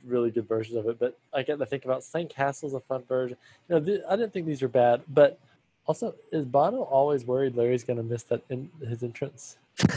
really 0.05 0.31
good 0.31 0.47
version 0.47 0.77
of 0.77 0.87
it. 0.87 0.99
But 0.99 1.17
I 1.33 1.43
get 1.43 1.59
to 1.59 1.65
think 1.65 1.85
about 1.85 2.03
Slane 2.03 2.27
Castle's 2.27 2.73
a 2.73 2.79
fun 2.79 3.03
version. 3.07 3.37
You 3.69 3.75
know, 3.75 3.85
th- 3.85 4.01
I 4.09 4.15
didn't 4.15 4.33
think 4.33 4.45
these 4.45 4.61
were 4.61 4.67
bad, 4.67 5.01
but 5.07 5.39
also 5.85 6.15
is 6.31 6.45
Bono 6.45 6.81
always 6.81 7.25
worried 7.25 7.55
Larry's 7.55 7.83
going 7.83 7.97
to 7.97 8.03
miss 8.03 8.23
that 8.23 8.41
in 8.49 8.69
his 8.87 9.03
entrance? 9.03 9.57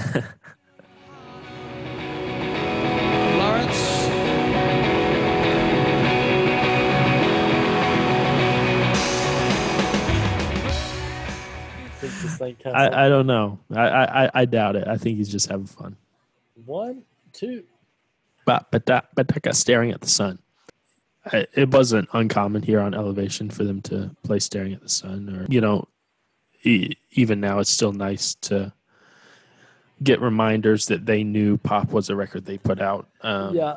Since 12.10 12.22
the 12.22 12.28
Slane 12.36 12.56
Castle. 12.56 12.76
I, 12.76 13.06
I 13.06 13.08
don't 13.08 13.26
know. 13.26 13.58
I, 13.74 13.80
I 13.88 14.24
I- 14.26 14.30
I 14.34 14.44
doubt 14.44 14.76
it. 14.76 14.86
I 14.88 14.96
think 14.96 15.16
he's 15.18 15.28
just 15.30 15.48
having 15.48 15.66
fun. 15.66 15.96
One, 16.66 17.02
two. 17.32 17.64
But 18.44 18.70
but 18.70 18.86
that 18.86 19.08
but 19.14 19.28
that 19.28 19.42
guy 19.42 19.52
staring 19.52 19.90
at 19.92 20.00
the 20.00 20.08
sun. 20.08 20.38
I, 21.32 21.46
it 21.54 21.70
wasn't 21.70 22.08
uncommon 22.14 22.62
here 22.62 22.80
on 22.80 22.94
Elevation 22.94 23.50
for 23.50 23.62
them 23.64 23.82
to 23.82 24.10
play 24.24 24.38
staring 24.38 24.72
at 24.72 24.80
the 24.82 24.88
sun, 24.88 25.28
or 25.28 25.46
you 25.50 25.60
know, 25.60 25.86
e- 26.64 26.94
even 27.12 27.40
now 27.40 27.58
it's 27.58 27.70
still 27.70 27.92
nice 27.92 28.34
to 28.36 28.72
get 30.02 30.20
reminders 30.20 30.86
that 30.86 31.04
they 31.04 31.22
knew 31.22 31.58
Pop 31.58 31.92
was 31.92 32.08
a 32.08 32.16
record 32.16 32.46
they 32.46 32.56
put 32.56 32.80
out. 32.80 33.06
Um, 33.20 33.54
yeah, 33.54 33.76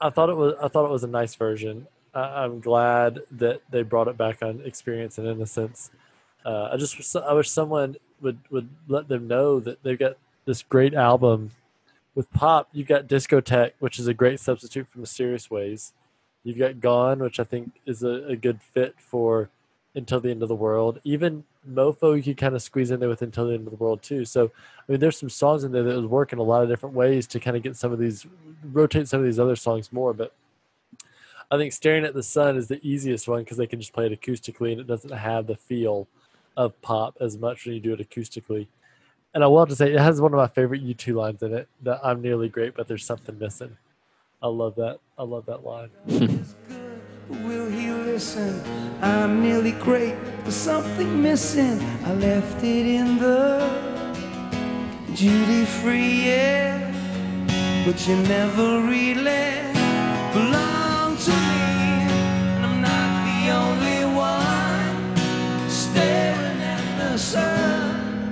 I 0.00 0.08
thought 0.10 0.30
it 0.30 0.36
was. 0.36 0.54
I 0.62 0.68
thought 0.68 0.86
it 0.86 0.90
was 0.90 1.04
a 1.04 1.08
nice 1.08 1.34
version. 1.34 1.86
I, 2.14 2.44
I'm 2.44 2.60
glad 2.60 3.20
that 3.32 3.60
they 3.70 3.82
brought 3.82 4.08
it 4.08 4.16
back 4.16 4.42
on 4.42 4.62
Experience 4.64 5.18
and 5.18 5.26
Innocence. 5.28 5.90
Uh, 6.44 6.70
I 6.72 6.76
just 6.76 7.16
I 7.16 7.32
wish 7.32 7.50
someone 7.50 7.96
would 8.20 8.38
would 8.50 8.68
let 8.88 9.08
them 9.08 9.28
know 9.28 9.60
that 9.60 9.82
they've 9.82 9.98
got 9.98 10.16
this 10.46 10.62
great 10.62 10.94
album 10.94 11.50
with 12.14 12.30
pop. 12.32 12.68
You've 12.72 12.88
got 12.88 13.06
Discotheque, 13.06 13.72
which 13.78 13.98
is 13.98 14.06
a 14.06 14.14
great 14.14 14.40
substitute 14.40 14.88
for 14.88 14.98
Mysterious 14.98 15.50
Ways. 15.50 15.92
You've 16.42 16.58
got 16.58 16.80
Gone, 16.80 17.18
which 17.20 17.38
I 17.38 17.44
think 17.44 17.72
is 17.86 18.02
a, 18.02 18.26
a 18.28 18.36
good 18.36 18.60
fit 18.62 18.94
for 18.98 19.50
Until 19.94 20.20
the 20.20 20.30
End 20.30 20.42
of 20.42 20.48
the 20.48 20.54
World. 20.54 20.98
Even 21.04 21.44
Mofo, 21.68 22.16
you 22.16 22.22
could 22.22 22.38
kind 22.38 22.54
of 22.54 22.62
squeeze 22.62 22.90
in 22.90 23.00
there 23.00 23.08
with 23.08 23.22
Until 23.22 23.48
the 23.48 23.54
End 23.54 23.66
of 23.66 23.70
the 23.70 23.82
World 23.82 24.02
too. 24.02 24.24
So 24.24 24.46
I 24.46 24.92
mean, 24.92 25.00
there's 25.00 25.18
some 25.18 25.28
songs 25.28 25.64
in 25.64 25.72
there 25.72 25.82
that 25.82 26.08
work 26.08 26.32
in 26.32 26.38
a 26.38 26.42
lot 26.42 26.62
of 26.62 26.68
different 26.68 26.94
ways 26.94 27.26
to 27.28 27.40
kind 27.40 27.56
of 27.56 27.62
get 27.62 27.76
some 27.76 27.92
of 27.92 27.98
these, 27.98 28.26
rotate 28.72 29.08
some 29.08 29.20
of 29.20 29.26
these 29.26 29.38
other 29.38 29.56
songs 29.56 29.92
more. 29.92 30.14
But 30.14 30.32
I 31.50 31.58
think 31.58 31.72
Staring 31.72 32.04
at 32.04 32.14
the 32.14 32.22
Sun 32.22 32.56
is 32.56 32.68
the 32.68 32.80
easiest 32.86 33.28
one 33.28 33.40
because 33.40 33.56
they 33.56 33.66
can 33.66 33.80
just 33.80 33.92
play 33.92 34.06
it 34.06 34.18
acoustically 34.18 34.72
and 34.72 34.80
it 34.80 34.86
doesn't 34.86 35.10
have 35.10 35.46
the 35.46 35.56
feel 35.56 36.08
of 36.56 36.80
pop 36.82 37.16
as 37.20 37.36
much 37.38 37.66
when 37.66 37.74
you 37.74 37.80
do 37.80 37.92
it 37.92 38.00
acoustically. 38.08 38.66
And 39.34 39.44
I 39.44 39.46
will 39.46 39.60
have 39.60 39.68
to 39.68 39.76
say, 39.76 39.92
it 39.92 40.00
has 40.00 40.20
one 40.20 40.32
of 40.32 40.38
my 40.38 40.48
favorite 40.48 40.84
U2 40.84 41.14
lines 41.14 41.42
in 41.42 41.54
it 41.54 41.68
that 41.82 42.00
I'm 42.02 42.20
nearly 42.20 42.48
great, 42.48 42.74
but 42.74 42.88
there's 42.88 43.04
something 43.04 43.38
missing. 43.38 43.76
I 44.42 44.48
love 44.48 44.74
that. 44.76 44.98
I 45.18 45.22
love 45.22 45.46
that 45.46 45.64
line. 45.64 45.90
Will 47.28 47.70
he 47.70 47.92
listen? 47.92 48.60
I'm 49.00 49.40
nearly 49.40 49.72
great. 49.72 50.16
There's 50.42 50.56
something 50.56 51.22
missing. 51.22 51.80
I 52.04 52.14
left 52.14 52.64
it 52.64 52.86
in 52.86 53.18
the 53.18 53.60
duty 55.14 55.64
free, 55.64 56.26
yeah. 56.26 56.90
But 57.86 58.06
you 58.08 58.16
never 58.16 58.80
really 58.80 59.62
belong 60.32 61.16
to 61.16 61.30
me. 61.30 61.62
And 62.56 62.66
I'm 62.66 62.80
not 62.82 63.10
the 63.26 63.50
only 63.52 63.89
sun, 67.18 68.30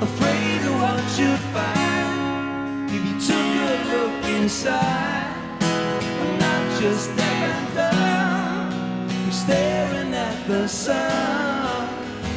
afraid 0.00 0.60
of 0.66 0.74
what 0.80 1.18
you'd 1.18 1.44
find 1.54 2.90
if 2.90 3.02
you 3.08 3.16
took 3.28 3.36
a 3.36 3.74
look 3.92 4.24
inside. 4.36 5.60
I'm 5.62 6.38
not 6.38 6.80
just 6.80 7.16
that 7.16 7.74
dumb. 7.74 9.08
I'm 9.10 9.32
staring 9.32 10.14
at 10.14 10.46
the 10.46 10.66
sun. 10.68 11.88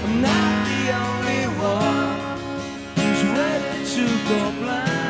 I'm 0.05 0.21
not 0.21 0.65
the 0.69 0.83
only 1.03 1.43
one 1.61 2.17
who's 2.95 3.23
ready 3.37 3.85
to 3.95 4.03
go 4.29 4.39
blind. 4.61 5.03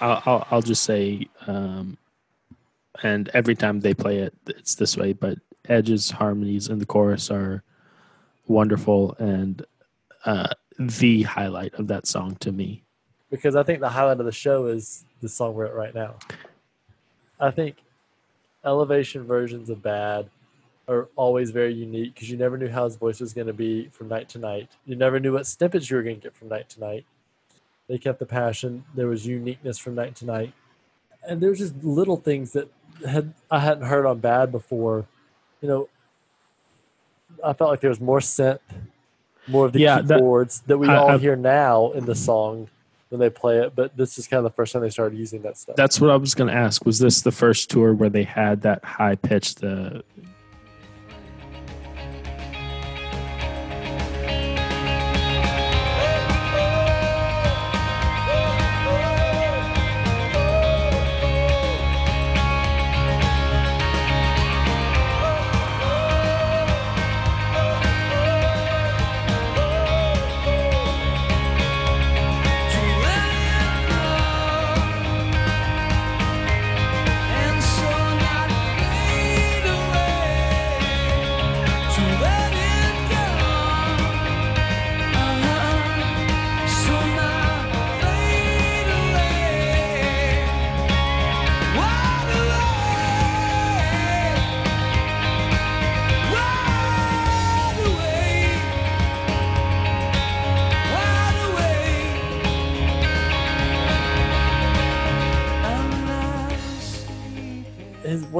I'll, 0.00 0.22
I'll, 0.26 0.46
I'll, 0.50 0.62
just 0.62 0.82
say 0.82 1.26
um, 1.46 1.96
and 3.02 3.28
every 3.34 3.54
time 3.54 3.80
they 3.80 3.94
play 3.94 4.18
it, 4.18 4.34
it's 4.46 4.74
this 4.74 4.96
way. 4.96 5.12
But 5.12 5.38
Edge's 5.68 6.10
harmonies 6.12 6.68
in 6.68 6.78
the 6.78 6.86
chorus 6.86 7.30
are 7.30 7.62
wonderful 8.46 9.14
and 9.18 9.64
uh, 10.24 10.48
the 10.78 11.22
highlight 11.22 11.74
of 11.74 11.88
that 11.88 12.06
song 12.06 12.36
to 12.40 12.52
me. 12.52 12.82
because 13.30 13.56
I 13.56 13.62
think 13.62 13.80
the 13.80 13.88
highlight 13.88 14.20
of 14.20 14.26
the 14.26 14.32
show 14.32 14.66
is 14.66 15.04
the 15.20 15.28
song 15.28 15.54
we're 15.54 15.66
at 15.66 15.74
right 15.74 15.94
now. 15.94 16.16
I 17.40 17.50
think 17.50 17.76
elevation 18.64 19.24
versions 19.24 19.68
of 19.70 19.82
Bad 19.82 20.30
are 20.88 21.08
always 21.16 21.50
very 21.50 21.74
unique 21.74 22.14
because 22.14 22.30
you 22.30 22.36
never 22.36 22.56
knew 22.56 22.68
how 22.68 22.84
his 22.84 22.96
voice 22.96 23.20
was 23.20 23.32
going 23.32 23.48
to 23.48 23.52
be 23.52 23.88
from 23.88 24.08
night 24.08 24.28
to 24.30 24.38
night. 24.38 24.70
You 24.84 24.96
never 24.96 25.18
knew 25.18 25.32
what 25.32 25.46
snippets 25.46 25.90
you 25.90 25.96
were 25.96 26.02
going 26.02 26.16
to 26.16 26.22
get 26.22 26.36
from 26.36 26.48
night 26.48 26.68
to 26.70 26.80
night. 26.80 27.04
They 27.88 27.98
kept 27.98 28.18
the 28.20 28.26
passion. 28.26 28.84
There 28.94 29.08
was 29.08 29.26
uniqueness 29.26 29.78
from 29.78 29.94
night 29.94 30.14
to 30.16 30.24
night, 30.26 30.52
and 31.28 31.40
there's 31.40 31.58
just 31.58 31.74
little 31.84 32.16
things 32.16 32.52
that 32.52 32.70
had 33.06 33.32
I 33.50 33.58
hadn't 33.60 33.84
heard 33.86 34.06
on 34.06 34.18
Bad 34.18 34.52
before. 34.52 35.06
You 35.60 35.68
know, 35.68 35.88
I 37.44 37.52
felt 37.52 37.70
like 37.70 37.80
there 37.80 37.90
was 37.90 38.00
more 38.00 38.20
synth, 38.20 38.60
more 39.46 39.66
of 39.66 39.72
the 39.72 39.80
Yeah, 39.80 40.00
that- 40.00 40.16
keyboards 40.16 40.60
that, 40.66 40.78
we 40.78 40.88
I- 40.88 40.96
all 40.96 41.10
I- 41.12 41.18
hear 41.18 41.36
now 41.36 41.92
in 41.92 42.04
the 42.06 42.14
song 42.14 42.68
when 43.08 43.20
they 43.20 43.30
play 43.30 43.58
it. 43.58 43.74
But 43.74 43.96
this 43.96 44.18
is 44.18 44.26
kind 44.26 44.38
of 44.38 44.44
the 44.44 44.54
first 44.56 44.72
time 44.72 44.82
they 44.82 44.90
started 44.90 45.18
using 45.18 45.42
that 45.42 45.56
stuff. 45.56 45.76
That's 45.76 46.00
what 46.00 46.10
I 46.10 46.16
was 46.16 46.34
going 46.34 46.48
to 46.48 46.54
ask. 46.54 46.84
Was 46.84 46.98
this 46.98 47.22
the 47.22 47.32
first 47.32 47.70
tour 47.70 47.92
where 47.94 48.08
they 48.10 48.24
had 48.24 48.62
that 48.62 48.84
high 48.84 49.14
pitch? 49.16 49.56
The 49.56 49.98
uh, 49.98 50.00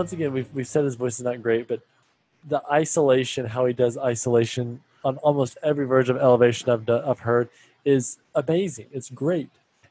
once 0.06 0.12
again 0.12 0.32
we've, 0.32 0.48
we've 0.54 0.68
said 0.68 0.84
his 0.84 0.94
voice 0.94 1.18
is 1.18 1.24
not 1.24 1.42
great 1.42 1.66
but 1.66 1.80
the 2.48 2.62
isolation 2.70 3.44
how 3.44 3.66
he 3.66 3.72
does 3.72 3.98
isolation 3.98 4.80
on 5.04 5.16
almost 5.16 5.58
every 5.64 5.84
version 5.84 6.14
of 6.14 6.22
elevation 6.22 6.70
i've 6.70 6.86
done, 6.86 7.02
i've 7.04 7.18
heard 7.20 7.48
is 7.84 8.18
amazing. 8.34 8.86
It's 8.92 9.08
great. 9.10 9.48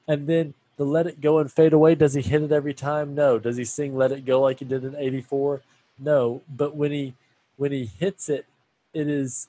And 0.07 0.28
then 0.28 0.53
the 0.78 0.86
let 0.86 1.07
it 1.07 1.22
go 1.22 1.39
and 1.39 1.51
fade 1.51 1.74
away 1.74 1.95
does 1.95 2.13
he 2.13 2.22
hit 2.22 2.43
it 2.43 2.51
every 2.51 2.74
time? 2.74 3.16
No. 3.16 3.39
Does 3.39 3.57
he 3.57 3.63
sing 3.63 3.97
let 3.97 4.11
it 4.11 4.26
go 4.26 4.41
like 4.41 4.59
he 4.59 4.66
did 4.66 4.84
in 4.84 4.95
84 4.95 5.61
no. 5.97 6.41
But 6.53 6.76
when 6.76 6.91
he 6.91 7.13
when 7.57 7.72
he 7.72 7.86
hits 7.86 8.30
it 8.30 8.45
it 8.93 9.07
is 9.09 9.47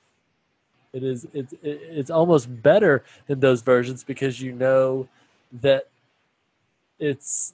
it 0.93 1.03
is 1.03 1.27
it's 1.33 1.53
it- 1.53 1.81
it's 1.99 2.09
almost 2.09 2.61
better 2.61 3.03
than 3.27 3.39
those 3.41 3.61
versions 3.61 4.03
because 4.03 4.41
you 4.41 4.51
know 4.51 5.07
that 5.61 5.87
it's 6.99 7.53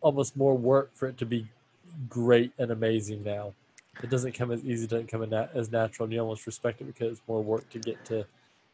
almost 0.00 0.36
more 0.36 0.56
work 0.56 0.90
for 0.94 1.08
it 1.08 1.18
to 1.18 1.26
be 1.26 1.48
great 2.08 2.52
and 2.58 2.70
amazing 2.70 3.22
now. 3.24 3.52
It 4.02 4.10
doesn't 4.10 4.32
come 4.32 4.52
as 4.52 4.64
easy, 4.64 4.86
doesn't 4.86 5.08
come 5.08 5.22
in 5.22 5.32
as 5.32 5.72
natural, 5.72 6.04
and 6.04 6.12
you 6.12 6.20
almost 6.20 6.46
respect 6.46 6.80
it 6.80 6.84
because 6.84 7.12
it's 7.18 7.28
more 7.28 7.42
work 7.42 7.68
to 7.70 7.78
get 7.78 8.04
to 8.06 8.24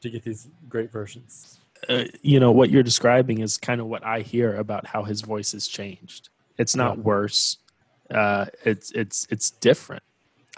to 0.03 0.11
get 0.11 0.22
these 0.22 0.49
great 0.68 0.91
versions. 0.93 1.61
uh, 1.89 2.05
you 2.22 2.39
know 2.41 2.53
what 2.53 2.70
you're 2.70 2.83
describing 2.83 3.41
is 3.41 3.57
kind 3.59 3.81
of 3.81 3.87
what 3.87 4.05
I 4.05 4.20
hear 4.20 4.57
about 4.57 4.87
how 4.87 5.03
his 5.05 5.22
voice 5.22 5.53
has 5.53 5.66
changed. 5.66 6.29
It's 6.59 6.77
not 6.77 6.99
Yeah. 6.99 7.03
worse. 7.05 7.59
Uh, 8.11 8.47
it's 8.64 8.91
it's 8.93 9.27
it's 9.31 9.51
different. 9.51 10.03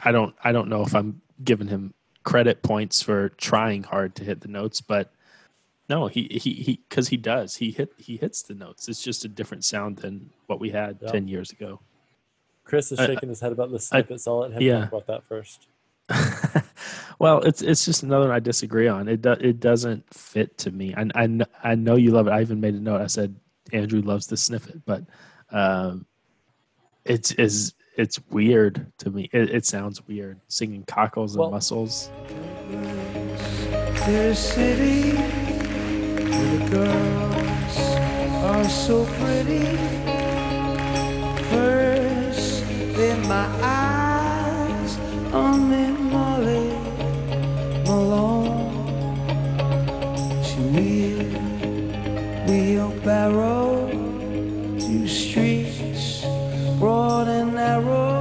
I 0.01 0.11
don't 0.13 0.35
I 0.43 0.51
don't 0.53 0.69
know 0.69 0.83
if 0.83 0.95
I'm 0.95 1.21
giving 1.45 1.69
him 1.69 1.95
credit 2.25 2.63
points 2.63 3.03
for 3.03 3.29
trying 3.31 3.85
hard 3.85 4.17
to 4.17 4.25
hit 4.25 4.41
the 4.41 4.49
notes, 4.49 4.81
but 4.81 5.13
no, 5.89 6.09
he 6.09 6.27
he 6.31 6.55
he 6.55 6.81
because 6.89 7.09
he 7.09 7.17
does. 7.17 7.57
He 7.57 7.71
hit 7.71 7.93
he 7.99 8.17
hits 8.17 8.43
the 8.43 8.55
notes. 8.55 8.89
It's 8.89 9.03
just 9.03 9.25
a 9.25 9.29
different 9.29 9.65
sound 9.65 9.99
than 9.99 10.31
what 10.49 10.59
we 10.59 10.71
had 10.71 10.99
Yeah. 11.01 11.13
ten 11.13 11.29
years 11.29 11.53
ago. 11.53 11.81
Chris 12.67 12.93
is 12.93 12.99
I- 12.99 13.07
shaking 13.07 13.29
his 13.29 13.41
head 13.41 13.53
about 13.53 13.71
the 13.71 13.79
snippets. 13.79 14.27
I'll 14.27 14.41
let 14.41 14.53
him 14.53 14.61
yeah. 14.63 14.81
talk 14.81 14.89
about 14.89 15.07
that 15.07 15.25
first. 15.25 15.69
well, 17.19 17.41
it's 17.41 17.63
it's 17.63 17.85
just 17.85 18.03
another 18.03 18.27
one 18.27 18.35
I 18.35 18.39
disagree 18.41 18.87
on. 18.87 19.09
It 19.09 19.23
do, 19.23 19.33
it 19.33 19.59
doesn't 19.59 20.13
fit 20.13 20.57
to 20.59 20.71
me. 20.71 20.95
I, 20.95 21.09
I 21.15 21.41
I 21.65 21.75
know 21.75 21.97
you 21.97 22.11
love 22.13 22.27
it. 22.29 22.31
I 22.31 22.41
even 22.43 22.61
made 22.61 22.75
a 22.75 22.81
note. 22.81 23.01
I 23.01 23.07
said 23.07 23.35
Andrew 23.73 24.03
loves 24.03 24.27
the 24.27 24.37
sniffet, 24.37 24.85
but 24.85 25.03
um, 25.51 26.07
it's 27.05 27.33
is 27.33 27.75
it's 27.97 28.21
weird 28.31 28.93
to 28.99 29.11
me. 29.11 29.29
It, 29.33 29.51
it 29.51 29.67
sounds 29.67 30.07
weird 30.07 30.41
singing 30.49 30.85
cockles 30.85 31.35
and 31.35 31.41
Well- 31.41 31.51
mussels. 31.51 32.11
To 32.71 34.13
the 34.13 34.35
city 34.35 35.11
the 35.11 36.69
girls 36.71 37.79
are 38.45 38.65
so 38.69 39.05
pretty. 39.05 39.96
My 43.37 43.49
eyes 43.63 44.93
on 45.41 45.57
me, 45.71 45.85
Molly 46.13 46.69
Malone. 47.87 48.65
She 50.47 50.61
wheel, 50.75 51.29
wheelbarrow, 52.49 53.91
two 54.85 55.07
streets, 55.07 56.07
broad 56.79 57.27
and 57.39 57.51
narrow, 57.61 58.17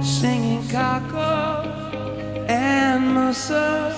singing 0.00 0.64
cockle 0.68 1.62
and 2.48 3.00
myself 3.16 3.96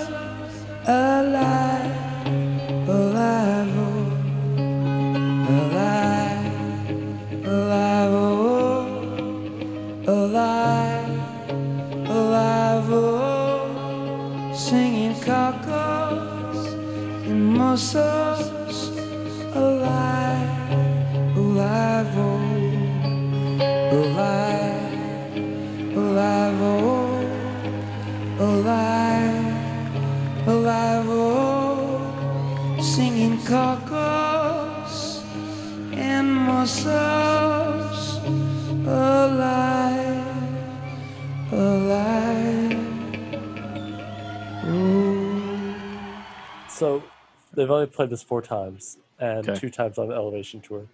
they've 47.67 47.73
only 47.73 47.87
played 47.87 48.11
this 48.11 48.23
four 48.23 48.41
times 48.43 48.97
and 49.19 49.49
Okay. 49.49 49.59
two 49.59 49.71
times 49.71 49.99
on 49.99 50.09
the 50.09 50.14
Elevation 50.14 50.61
tour. 50.61 50.87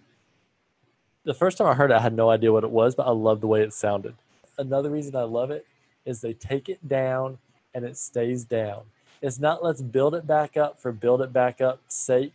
The 1.23 1.33
first 1.35 1.57
time 1.57 1.67
I 1.67 1.75
heard 1.75 1.91
it, 1.91 1.93
I 1.95 1.99
had 1.99 2.15
no 2.15 2.29
idea 2.31 2.51
what 2.51 2.63
it 2.63 2.71
was, 2.71 2.95
but 2.95 3.05
I 3.07 3.11
love 3.11 3.41
the 3.41 3.47
way 3.47 3.61
it 3.61 3.73
sounded. 3.73 4.15
Another 4.57 4.89
reason 4.89 5.15
I 5.15 5.21
love 5.23 5.51
it 5.51 5.65
is 6.05 6.19
they 6.21 6.33
take 6.33 6.67
it 6.69 6.85
down 6.87 7.37
and 7.75 7.85
it 7.85 7.95
stays 7.95 8.43
down. 8.43 8.81
It's 9.21 9.39
not 9.39 9.63
let's 9.63 9.81
build 9.81 10.15
it 10.15 10.25
back 10.27 10.57
up 10.57 10.79
for 10.81 10.91
build 10.91 11.21
it 11.21 11.31
back 11.31 11.61
up 11.61 11.79
sake 11.87 12.33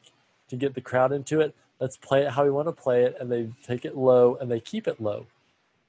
to 0.49 0.57
get 0.57 0.75
the 0.75 0.81
crowd 0.81 1.13
into 1.13 1.41
it. 1.41 1.55
Let's 1.81 1.97
play 1.97 2.23
it 2.23 2.31
how 2.31 2.45
we 2.45 2.51
want 2.51 2.69
to 2.69 2.73
play 2.73 3.03
it, 3.05 3.17
and 3.21 3.31
they 3.31 3.51
take 3.65 3.85
it 3.85 3.97
low 3.97 4.37
and 4.41 4.51
they 4.51 4.61
keep 4.61 4.87
it 4.89 5.01
low. 5.01 5.27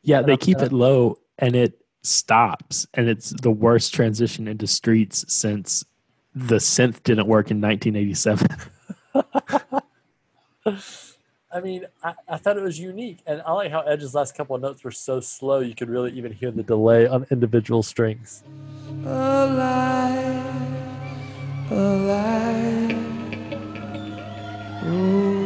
Yeah, 0.01 0.19
And 0.19 0.27
they 0.27 0.33
I'm- 0.33 0.39
keep 0.39 0.59
it 0.59 0.71
low 0.73 1.19
and 1.37 1.55
it 1.55 1.79
stops, 2.01 2.87
and 2.95 3.07
it's 3.07 3.29
the 3.29 3.51
worst 3.51 3.93
transition 3.93 4.47
into 4.47 4.65
streets 4.67 5.31
since 5.33 5.85
the 6.35 6.55
synth 6.55 7.03
didn't 7.03 7.27
work 7.27 7.51
in 7.51 7.61
1987. 7.61 8.47
I 11.51 11.61
mean, 11.61 11.85
I, 12.03 12.13
I 12.27 12.37
thought 12.37 12.57
it 12.57 12.63
was 12.63 12.79
unique, 12.79 13.19
and 13.25 13.41
I 13.41 13.53
like 13.53 13.71
how 13.71 13.81
Edge's 13.81 14.13
last 14.13 14.35
couple 14.35 14.55
of 14.55 14.61
notes 14.61 14.83
were 14.83 14.91
so 14.91 15.19
slow 15.19 15.59
you 15.59 15.73
could 15.73 15.89
really 15.89 16.11
even 16.11 16.31
hear 16.31 16.51
the 16.51 16.61
delay 16.61 17.07
on 17.07 17.25
individual 17.31 17.81
strings. 17.81 18.43
alive, 19.03 20.45
alive. 21.71 22.91
Ooh. 24.85 25.38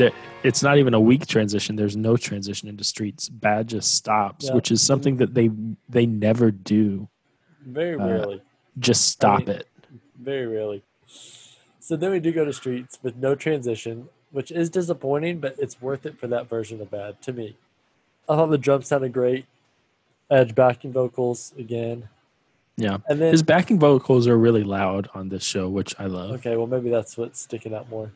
There 0.00 0.10
it's 0.42 0.62
not 0.62 0.78
even 0.78 0.92
a 0.94 1.00
weak 1.10 1.26
transition 1.26 1.76
there's 1.76 1.96
no 1.96 2.16
transition 2.16 2.68
into 2.68 2.82
streets 2.84 3.28
bad 3.28 3.68
just 3.68 3.94
stops 3.94 4.46
Yeah. 4.46 4.54
which 4.56 4.70
is 4.74 4.80
something 4.82 5.16
that 5.18 5.34
they 5.34 5.50
they 5.96 6.06
never 6.06 6.50
do 6.50 7.08
Very 7.64 7.96
Uh, 7.98 8.06
rarely, 8.06 8.40
just 8.78 9.02
stop 9.14 9.40
mean- 9.40 9.50
it 9.58 9.66
very 10.30 10.46
rarely. 10.46 10.82
So 11.86 11.96
then 11.96 12.10
we 12.10 12.20
do 12.20 12.30
go 12.32 12.44
to 12.44 12.52
streets 12.52 12.98
with 13.02 13.16
no 13.16 13.34
transition, 13.34 14.08
which 14.30 14.50
is 14.50 14.68
disappointing, 14.70 15.40
but 15.40 15.56
it's 15.58 15.80
worth 15.80 16.04
it 16.06 16.18
for 16.20 16.26
that 16.28 16.48
version 16.48 16.80
of 16.80 16.90
bad 16.90 17.20
to 17.22 17.32
me. 17.32 17.56
I 18.28 18.36
thought 18.36 18.50
the 18.50 18.58
drums 18.58 18.86
sounded 18.88 19.12
great. 19.12 19.44
Edge 20.30 20.54
backing 20.54 20.92
vocals 20.92 21.52
again, 21.58 22.08
yeah 22.76 22.98
and 23.08 23.20
then 23.20 23.32
his 23.32 23.42
backing 23.42 23.78
vocals 23.78 24.26
are 24.28 24.38
really 24.38 24.62
loud 24.62 25.08
on 25.14 25.28
this 25.28 25.42
show 25.44 25.68
which 25.68 25.92
i 25.98 26.06
love 26.06 26.30
okay, 26.38 26.56
well 26.56 26.66
maybe 26.74 26.88
that's 26.88 27.18
what's 27.18 27.40
sticking 27.40 27.74
out 27.74 27.88
more. 27.90 28.10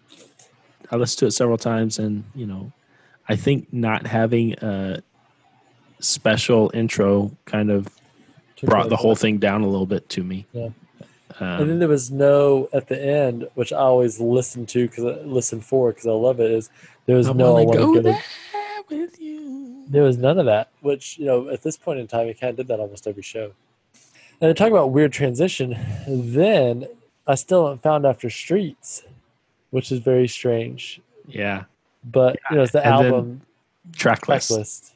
I 0.90 0.96
listened 0.96 1.18
to 1.20 1.26
it 1.26 1.30
several 1.32 1.58
times 1.58 1.98
and 1.98 2.24
you 2.34 2.46
know 2.46 2.70
i 3.28 3.36
think 3.36 3.72
not 3.72 4.06
having 4.06 4.52
a 4.60 5.02
special 6.00 6.70
intro 6.74 7.30
kind 7.46 7.70
of 7.70 7.88
brought 8.64 8.88
the 8.88 8.96
whole 8.96 9.14
thing 9.16 9.38
down 9.38 9.62
a 9.62 9.66
little 9.68 9.86
bit 9.86 10.08
to 10.08 10.22
me 10.24 10.46
Yeah. 10.52 10.68
um, 11.40 11.60
And 11.62 11.70
then 11.70 11.78
there 11.78 11.88
was 11.88 12.10
no 12.10 12.68
at 12.72 12.88
the 12.88 13.00
end, 13.02 13.48
which 13.54 13.72
I 13.72 13.78
always 13.78 14.20
listen 14.20 14.64
to 14.66 14.88
because 14.88 15.04
I 15.04 15.20
listen 15.22 15.60
for 15.60 15.90
because 15.90 16.06
I 16.06 16.12
love 16.12 16.40
it. 16.40 16.50
Is 16.50 16.70
there 17.06 17.16
was 17.16 17.28
I 17.28 17.32
no 17.32 17.56
I 17.56 17.64
go. 17.64 18.00
there 18.00 18.18
with 18.90 19.20
you 19.20 19.84
There 19.88 20.02
was 20.02 20.16
none 20.16 20.38
of 20.38 20.46
that, 20.46 20.68
which 20.80 21.18
you 21.18 21.26
know 21.26 21.48
at 21.48 21.62
this 21.62 21.76
point 21.76 21.98
in 22.00 22.06
time, 22.06 22.26
he 22.28 22.34
kind 22.34 22.50
of 22.50 22.56
did 22.56 22.68
that 22.68 22.80
almost 22.80 23.06
every 23.06 23.22
show. 23.22 23.52
And 24.40 24.48
to 24.48 24.54
talk 24.54 24.70
about 24.70 24.90
weird 24.90 25.12
transition, 25.12 25.76
then 26.08 26.86
I 27.26 27.34
still 27.34 27.64
haven't 27.66 27.82
found 27.82 28.04
after 28.06 28.28
Streets, 28.30 29.02
which 29.74 29.90
is 29.90 29.98
very 29.98 30.28
strange. 30.28 31.00
yeah 31.26 31.64
But 32.04 32.38
you 32.48 32.56
know, 32.56 32.62
it's 32.62 32.70
the 32.70 32.84
and 32.84 32.94
album 32.94 33.40
track 33.92 34.20
track 34.20 34.28
list 34.28 34.50
list. 34.52 34.94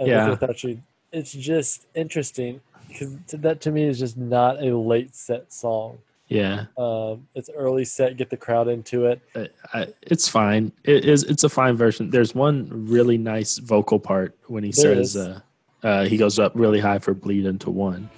Yeah. 0.00 0.30
With 0.30 0.42
Actually, 0.42 0.82
it's 1.12 1.32
just 1.32 1.86
interesting 1.94 2.60
because 2.88 3.16
that 3.28 3.60
to 3.60 3.70
me 3.70 3.84
is 3.84 4.00
just 4.00 4.16
not 4.16 4.60
a 4.60 4.76
late 4.76 5.14
set 5.14 5.52
song. 5.52 5.98
yeah 6.26 6.64
Um, 6.76 7.28
it's 7.36 7.50
early 7.54 7.84
set, 7.84 8.16
get 8.16 8.30
the 8.30 8.36
crowd 8.36 8.66
into 8.66 9.06
it. 9.06 9.20
I, 9.36 9.48
I, 9.72 9.86
it's 10.02 10.26
fine. 10.26 10.72
It 10.82 11.04
is. 11.04 11.22
It's 11.22 11.44
a 11.44 11.48
fine 11.48 11.76
version. 11.76 12.10
There's 12.10 12.34
one 12.34 12.66
really 12.96 13.16
nice 13.16 13.58
vocal 13.58 14.00
part 14.00 14.36
when 14.48 14.64
he 14.64 14.72
There 14.72 15.04
says 15.04 15.16
uh, 15.16 15.40
uh, 15.84 16.04
he 16.06 16.16
goes 16.16 16.40
up 16.40 16.50
really 16.56 16.80
high 16.80 16.98
for 16.98 17.14
bleed 17.14 17.46
into 17.46 17.70
one. 17.70 18.10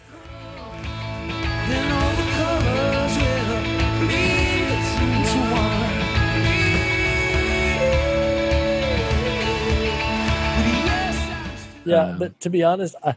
Yeah, 11.85 12.05
Um, 12.11 12.19
but 12.19 12.41
to 12.41 12.51
be 12.51 12.63
honest, 12.63 12.95
I, 13.05 13.17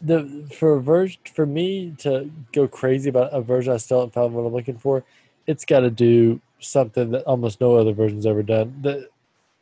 the 0.00 0.48
for 0.54 0.74
a 0.76 0.80
version 0.82 1.20
for 1.34 1.46
me 1.46 1.94
to 1.98 2.30
go 2.52 2.68
crazy 2.68 3.08
about 3.08 3.32
a 3.32 3.40
version 3.40 3.72
I 3.72 3.78
still 3.78 4.00
haven't 4.00 4.12
found 4.14 4.34
what 4.34 4.42
I'm 4.42 4.52
looking 4.52 4.78
for, 4.78 5.04
it's 5.46 5.64
got 5.64 5.80
to 5.80 5.90
do 5.90 6.40
something 6.60 7.10
that 7.12 7.24
almost 7.24 7.60
no 7.60 7.74
other 7.76 7.92
version's 7.92 8.26
ever 8.26 8.42
done. 8.42 8.78
That 8.82 9.08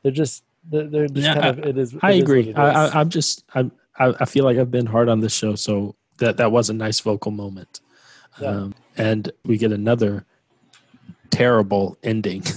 they're 0.02 0.12
just 0.12 0.44
they're, 0.70 0.86
they're 0.86 1.08
just 1.08 1.26
Yeah, 1.26 1.34
kind 1.34 1.46
of 1.46 1.58
it 1.60 1.78
is. 1.78 1.94
I 2.02 2.12
it 2.12 2.16
is 2.16 2.22
agree. 2.22 2.48
it 2.48 2.58
I, 2.58 2.70
is. 2.70 2.76
I, 2.94 3.00
I'm 3.00 3.08
just. 3.10 3.44
I'm. 3.54 3.72
I, 3.98 4.14
I 4.20 4.24
feel 4.24 4.44
like 4.44 4.56
I've 4.58 4.70
been 4.70 4.86
hard 4.86 5.08
on 5.08 5.20
this 5.20 5.34
show, 5.34 5.54
so 5.54 5.94
that 6.18 6.36
that 6.38 6.50
was 6.50 6.70
a 6.70 6.74
nice 6.74 7.00
vocal 7.00 7.30
moment. 7.30 7.80
Yeah. 8.40 8.48
Um, 8.48 8.74
and 8.96 9.30
we 9.44 9.58
get 9.58 9.72
another 9.72 10.24
terrible 11.30 11.96
ending. 12.02 12.42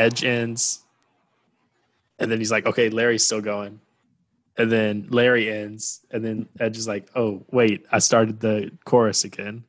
Edge 0.00 0.24
ends, 0.24 0.82
and 2.18 2.30
then 2.30 2.38
he's 2.38 2.50
like, 2.50 2.64
"Okay, 2.66 2.88
Larry's 2.88 3.24
still 3.24 3.42
going," 3.42 3.80
and 4.56 4.72
then 4.72 5.06
Larry 5.10 5.52
ends, 5.52 6.00
and 6.10 6.24
then 6.24 6.48
Edge 6.58 6.78
is 6.78 6.88
like, 6.88 7.08
"Oh, 7.14 7.44
wait, 7.50 7.84
I 7.92 7.98
started 7.98 8.40
the 8.40 8.72
chorus 8.86 9.24
again," 9.24 9.64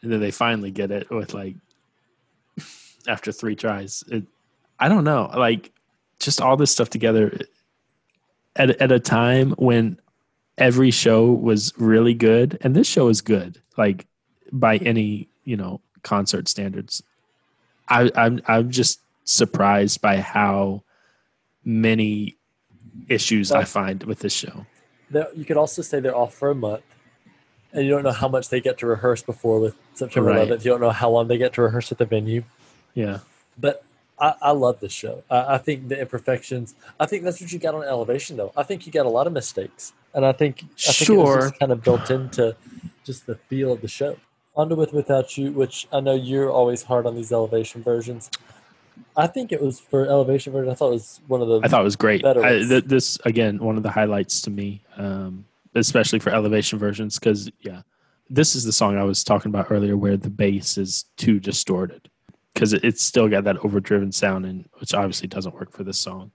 and 0.00 0.10
then 0.10 0.20
they 0.20 0.30
finally 0.30 0.70
get 0.70 0.90
it 0.90 1.10
with 1.10 1.34
like 1.34 1.56
after 3.06 3.32
three 3.32 3.54
tries. 3.54 4.02
It, 4.08 4.24
I 4.80 4.88
don't 4.88 5.04
know, 5.04 5.30
like 5.36 5.72
just 6.20 6.40
all 6.40 6.56
this 6.56 6.70
stuff 6.70 6.88
together 6.88 7.38
at 8.56 8.70
at 8.80 8.92
a 8.92 9.00
time 9.00 9.50
when 9.52 10.00
every 10.56 10.90
show 10.90 11.30
was 11.30 11.74
really 11.76 12.14
good, 12.14 12.56
and 12.62 12.74
this 12.74 12.86
show 12.86 13.08
is 13.08 13.20
good, 13.20 13.60
like 13.76 14.06
by 14.52 14.78
any 14.78 15.28
you 15.44 15.58
know 15.58 15.82
concert 16.02 16.48
standards. 16.48 17.02
I, 17.88 18.10
I'm 18.16 18.40
I'm 18.48 18.70
just 18.70 19.03
surprised 19.24 20.00
by 20.00 20.18
how 20.18 20.82
many 21.64 22.36
issues 23.08 23.50
I 23.52 23.64
find 23.64 24.02
with 24.04 24.20
this 24.20 24.32
show. 24.32 24.66
You 25.34 25.44
could 25.44 25.56
also 25.56 25.82
say 25.82 26.00
they're 26.00 26.16
off 26.16 26.34
for 26.34 26.50
a 26.50 26.54
month, 26.54 26.82
and 27.72 27.84
you 27.84 27.90
don't 27.90 28.02
know 28.02 28.10
how 28.12 28.28
much 28.28 28.48
they 28.48 28.60
get 28.60 28.78
to 28.78 28.86
rehearse 28.86 29.22
before 29.22 29.60
with 29.60 29.76
September 29.94 30.30
Right. 30.30 30.48
11th. 30.48 30.64
You 30.64 30.70
don't 30.72 30.80
know 30.80 30.90
how 30.90 31.10
long 31.10 31.28
they 31.28 31.38
get 31.38 31.52
to 31.54 31.62
rehearse 31.62 31.90
at 31.92 31.98
the 31.98 32.04
venue. 32.04 32.44
Yeah, 32.94 33.20
But 33.58 33.84
I, 34.20 34.34
I 34.40 34.50
love 34.52 34.78
this 34.80 34.92
show. 34.92 35.24
I, 35.28 35.54
I 35.54 35.58
think 35.58 35.88
the 35.88 36.00
imperfections. 36.00 36.74
I 37.00 37.06
think 37.06 37.24
that's 37.24 37.40
what 37.40 37.52
you 37.52 37.58
got 37.58 37.74
on 37.74 37.82
Elevation, 37.82 38.36
though. 38.36 38.52
I 38.56 38.62
think 38.62 38.86
you 38.86 38.92
got 38.92 39.06
a 39.06 39.08
lot 39.08 39.26
of 39.26 39.32
mistakes, 39.32 39.92
and 40.14 40.24
I 40.24 40.32
think 40.32 40.58
I 40.58 40.92
think 40.92 41.06
Sure. 41.08 41.40
just 41.40 41.58
kind 41.58 41.72
of 41.72 41.82
built 41.82 42.10
into 42.10 42.54
just 43.04 43.26
the 43.26 43.34
feel 43.34 43.72
of 43.72 43.80
the 43.80 43.88
show. 43.88 44.16
On 44.56 44.68
to 44.68 44.76
with 44.76 44.92
without 44.92 45.36
you, 45.36 45.50
which 45.50 45.88
I 45.92 45.98
know 45.98 46.14
you're 46.14 46.50
always 46.50 46.84
hard 46.84 47.06
on 47.06 47.16
these 47.16 47.32
Elevation 47.32 47.82
versions. 47.82 48.30
I 49.16 49.26
think 49.26 49.52
it 49.52 49.62
was 49.62 49.80
for 49.80 50.06
Elevation 50.06 50.52
version. 50.52 50.70
I 50.70 50.74
thought 50.74 50.88
it 50.88 50.94
was 50.94 51.20
one 51.26 51.40
of 51.40 51.48
the. 51.48 51.60
I 51.62 51.68
thought 51.68 51.80
it 51.80 51.84
was 51.84 51.96
great. 51.96 52.24
I, 52.24 52.58
th- 52.58 52.84
this 52.84 53.18
again, 53.24 53.58
one 53.58 53.76
of 53.76 53.82
the 53.82 53.90
highlights 53.90 54.40
to 54.42 54.50
me, 54.50 54.82
um, 54.96 55.44
especially 55.74 56.18
for 56.18 56.30
elevation 56.30 56.78
versions, 56.78 57.18
because 57.18 57.50
yeah, 57.60 57.82
this 58.28 58.56
is 58.56 58.64
the 58.64 58.72
song 58.72 58.96
I 58.96 59.04
was 59.04 59.22
talking 59.22 59.50
about 59.50 59.70
earlier, 59.70 59.96
where 59.96 60.16
the 60.16 60.30
bass 60.30 60.76
is 60.78 61.04
too 61.16 61.38
distorted, 61.38 62.08
because 62.52 62.72
it, 62.72 62.84
it's 62.84 63.02
still 63.02 63.28
got 63.28 63.44
that 63.44 63.64
overdriven 63.64 64.10
sound, 64.10 64.46
and 64.46 64.68
which 64.78 64.94
obviously 64.94 65.28
doesn't 65.28 65.54
work 65.54 65.70
for 65.70 65.84
this 65.84 65.98
song. 65.98 66.32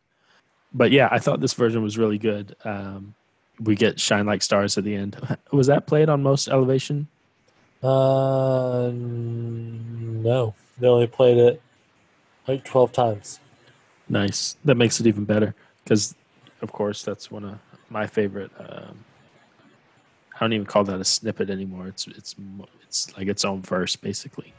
But 0.73 0.91
yeah, 0.91 1.09
I 1.11 1.19
thought 1.19 1.41
this 1.41 1.53
version 1.53 1.83
was 1.83 1.97
really 1.97 2.17
good. 2.17 2.55
Um, 2.63 3.13
we 3.59 3.75
get 3.75 3.99
"Shine 3.99 4.25
Like 4.25 4.41
Stars" 4.41 4.77
at 4.77 4.85
the 4.85 4.95
end. 4.95 5.17
Was 5.51 5.67
that 5.67 5.85
played 5.85 6.07
on 6.07 6.23
most 6.23 6.47
elevation? 6.47 7.07
Uh, 7.83 8.89
no, 8.93 10.53
they 10.77 10.87
only 10.87 11.07
played 11.07 11.37
it 11.37 11.61
like 12.49 12.65
twelve 12.65 12.91
times. 12.91 13.39
Nice. 14.07 14.57
That 14.65 14.75
makes 14.75 14.99
it 14.99 15.07
even 15.07 15.23
better 15.25 15.53
because, 15.83 16.15
of 16.61 16.71
course, 16.71 17.03
that's 17.03 17.29
one 17.29 17.45
of 17.45 17.59
my 17.89 18.07
favorite. 18.07 18.51
Um, 18.57 19.05
I 20.35 20.39
don't 20.39 20.53
even 20.53 20.65
call 20.65 20.83
that 20.85 20.99
a 20.99 21.03
snippet 21.05 21.49
anymore. 21.49 21.87
It's 21.87 22.07
it's 22.07 22.35
it's 22.83 23.15
like 23.17 23.27
its 23.27 23.45
own 23.45 23.61
verse 23.61 23.95
basically. 23.95 24.53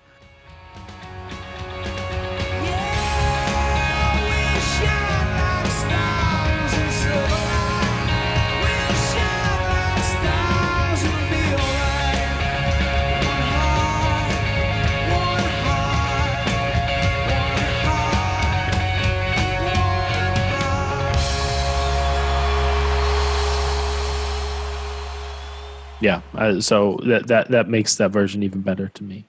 Yeah, 26.01 26.23
uh, 26.35 26.61
so 26.61 26.99
that 27.05 27.27
that 27.29 27.49
that 27.49 27.69
makes 27.69 27.97
that 27.97 28.11
version 28.11 28.43
even 28.43 28.63
better 28.63 28.89
to 28.89 29.05
me. 29.05 29.25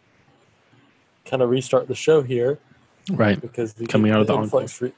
Kind 1.25 1.41
of 1.41 1.49
restart 1.49 1.87
the 1.87 1.95
show 1.95 2.21
here 2.21 2.59
Right. 3.09 3.39
because 3.39 3.75
we 3.77 3.87
Coming 3.87 4.11
get 4.11 4.15
out 4.15 4.21
of 4.21 4.27
the 4.27 4.35
influx, 4.37 4.81
re- 4.81 4.93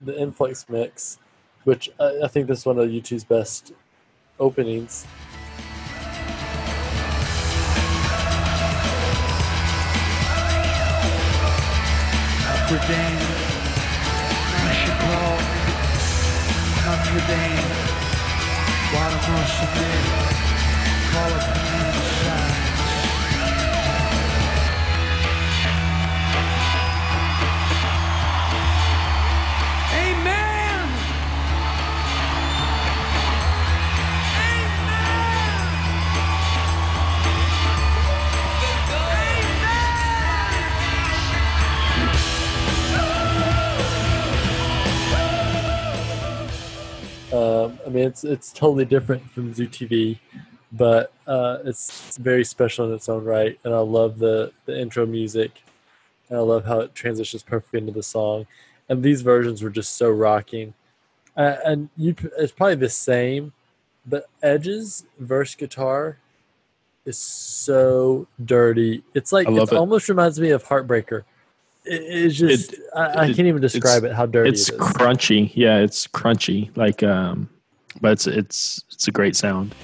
the 0.00 0.18
influx 0.20 0.66
mix, 0.68 1.18
which 1.64 1.88
I, 2.00 2.22
I 2.24 2.28
think 2.28 2.48
this 2.48 2.60
is 2.60 2.66
one 2.66 2.78
of 2.78 2.88
U2's 2.88 3.24
best 3.24 3.72
openings. 4.40 5.06
Notre 12.66 12.86
Dame, 12.88 13.26
Mexico, 14.64 15.14
Notre 16.84 17.22
Dame, 17.28 17.68
Guatemala, 18.90 20.33
Uh, 47.34 47.68
I 47.84 47.88
mean, 47.88 48.06
it's 48.06 48.22
it's 48.22 48.52
totally 48.52 48.84
different 48.84 49.28
from 49.32 49.52
Zoo 49.54 49.66
TV, 49.66 50.18
but 50.76 51.12
uh, 51.26 51.58
it's 51.64 52.16
very 52.18 52.44
special 52.44 52.86
in 52.88 52.92
its 52.94 53.08
own 53.08 53.24
right. 53.24 53.58
And 53.64 53.72
I 53.72 53.78
love 53.78 54.18
the 54.18 54.52
the 54.66 54.78
intro 54.78 55.06
music, 55.06 55.62
and 56.28 56.38
I 56.38 56.42
love 56.42 56.64
how 56.64 56.80
it 56.80 56.94
transitions 56.94 57.42
perfectly 57.42 57.78
into 57.80 57.92
the 57.92 58.02
song. 58.02 58.46
And 58.88 59.02
these 59.02 59.22
versions 59.22 59.62
were 59.62 59.70
just 59.70 59.96
so 59.96 60.10
rocking. 60.10 60.74
Uh, 61.36 61.56
and 61.64 61.88
you, 61.96 62.14
it's 62.38 62.52
probably 62.52 62.74
the 62.76 62.88
same, 62.88 63.52
but 64.06 64.28
Edge's 64.42 65.04
verse 65.18 65.54
guitar 65.54 66.18
is 67.04 67.18
so 67.18 68.26
dirty. 68.44 69.02
It's 69.14 69.32
like 69.32 69.48
it 69.48 69.54
it. 69.54 69.72
almost 69.72 70.08
reminds 70.08 70.38
me 70.40 70.50
of 70.50 70.64
Heartbreaker. 70.64 71.22
It, 71.84 72.02
it's 72.02 72.36
just 72.36 72.74
I, 72.96 73.00
I 73.06 73.24
it- 73.26 73.36
can't 73.36 73.48
even 73.48 73.60
describe 73.60 74.04
it 74.04 74.12
how 74.12 74.26
dirty 74.26 74.50
It's 74.50 74.68
it 74.68 74.78
crunchy. 74.78 75.50
Yeah, 75.54 75.78
it's 75.78 76.06
crunchy. 76.06 76.74
Like 76.76 77.02
um 77.02 77.48
but 78.00 78.12
it's 78.12 78.26
it's 78.26 78.84
it's 78.92 79.08
a 79.08 79.12
great 79.12 79.36
sound. 79.36 79.74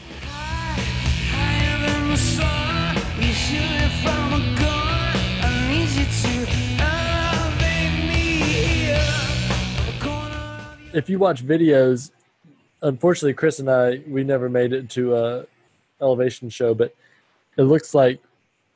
If 10.92 11.08
you 11.08 11.18
watch 11.18 11.44
videos, 11.44 12.10
unfortunately, 12.82 13.34
Chris 13.34 13.58
and 13.58 13.70
I 13.70 14.02
we 14.06 14.24
never 14.24 14.48
made 14.48 14.72
it 14.72 14.90
to 14.90 15.16
a 15.16 15.46
elevation 16.00 16.50
show, 16.50 16.74
but 16.74 16.94
it 17.56 17.62
looks 17.62 17.94
like 17.94 18.20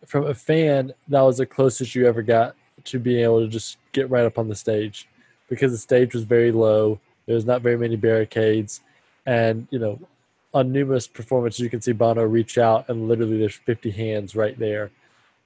from 0.07 0.27
a 0.27 0.35
fan 0.35 0.93
that 1.09 1.21
was 1.21 1.39
the 1.39 1.47
closest 1.47 1.95
you 1.95 2.07
ever 2.07 2.23
got 2.23 2.55
to 2.85 2.99
being 2.99 3.23
able 3.23 3.41
to 3.41 3.49
just 3.49 3.79
get 3.93 4.11
right 4.11 4.25
up 4.25 4.39
on 4.39 4.49
the 4.49 4.55
stage 4.55 5.09
because 5.49 5.73
the 5.73 5.79
stage 5.79 6.15
was 6.15 6.25
very 6.25 6.53
low. 6.53 7.01
There 7.27 7.35
was 7.35 7.47
not 7.47 7.63
very 7.63 7.79
many 7.79 7.97
barricades, 7.97 8.81
and 9.27 9.67
you 9.71 9.79
know, 9.79 9.99
on 10.55 10.73
numerous 10.73 11.07
performances 11.07 11.61
you 11.61 11.69
can 11.69 11.81
see 11.81 11.93
Bono 11.93 12.23
reach 12.23 12.57
out 12.57 12.89
and 12.89 13.09
literally 13.09 13.39
there's 13.39 13.57
50 13.57 13.91
hands 13.91 14.35
right 14.35 14.59
there. 14.59 14.91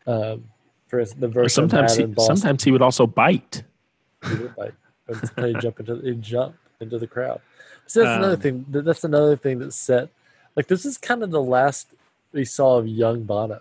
Um, 0.06 0.44
for 0.86 1.04
the 1.04 1.28
verse 1.28 1.54
sometimes 1.54 1.96
he, 1.96 2.06
sometimes 2.18 2.62
he 2.64 2.70
would 2.70 2.82
also 2.82 3.06
bite. 3.06 3.62
He 4.26 4.34
would 4.34 4.54
bite. 4.54 4.74
And 5.08 5.46
he'd 5.46 5.60
jump 5.60 5.80
into 5.80 5.96
he'd 6.00 6.22
jump 6.22 6.56
into 6.80 6.98
the 6.98 7.06
crowd. 7.06 7.40
So 7.86 8.04
that's 8.04 8.18
another 8.18 8.34
Um, 8.34 8.40
thing. 8.40 8.66
That's 8.68 9.04
another 9.04 9.36
thing 9.36 9.58
that 9.60 9.72
set 9.72 10.10
like 10.54 10.66
this 10.66 10.84
is 10.84 10.98
kind 10.98 11.22
of 11.22 11.30
the 11.30 11.42
last 11.42 11.88
we 12.32 12.44
saw 12.44 12.78
of 12.78 12.86
young 12.86 13.22
Bono, 13.22 13.60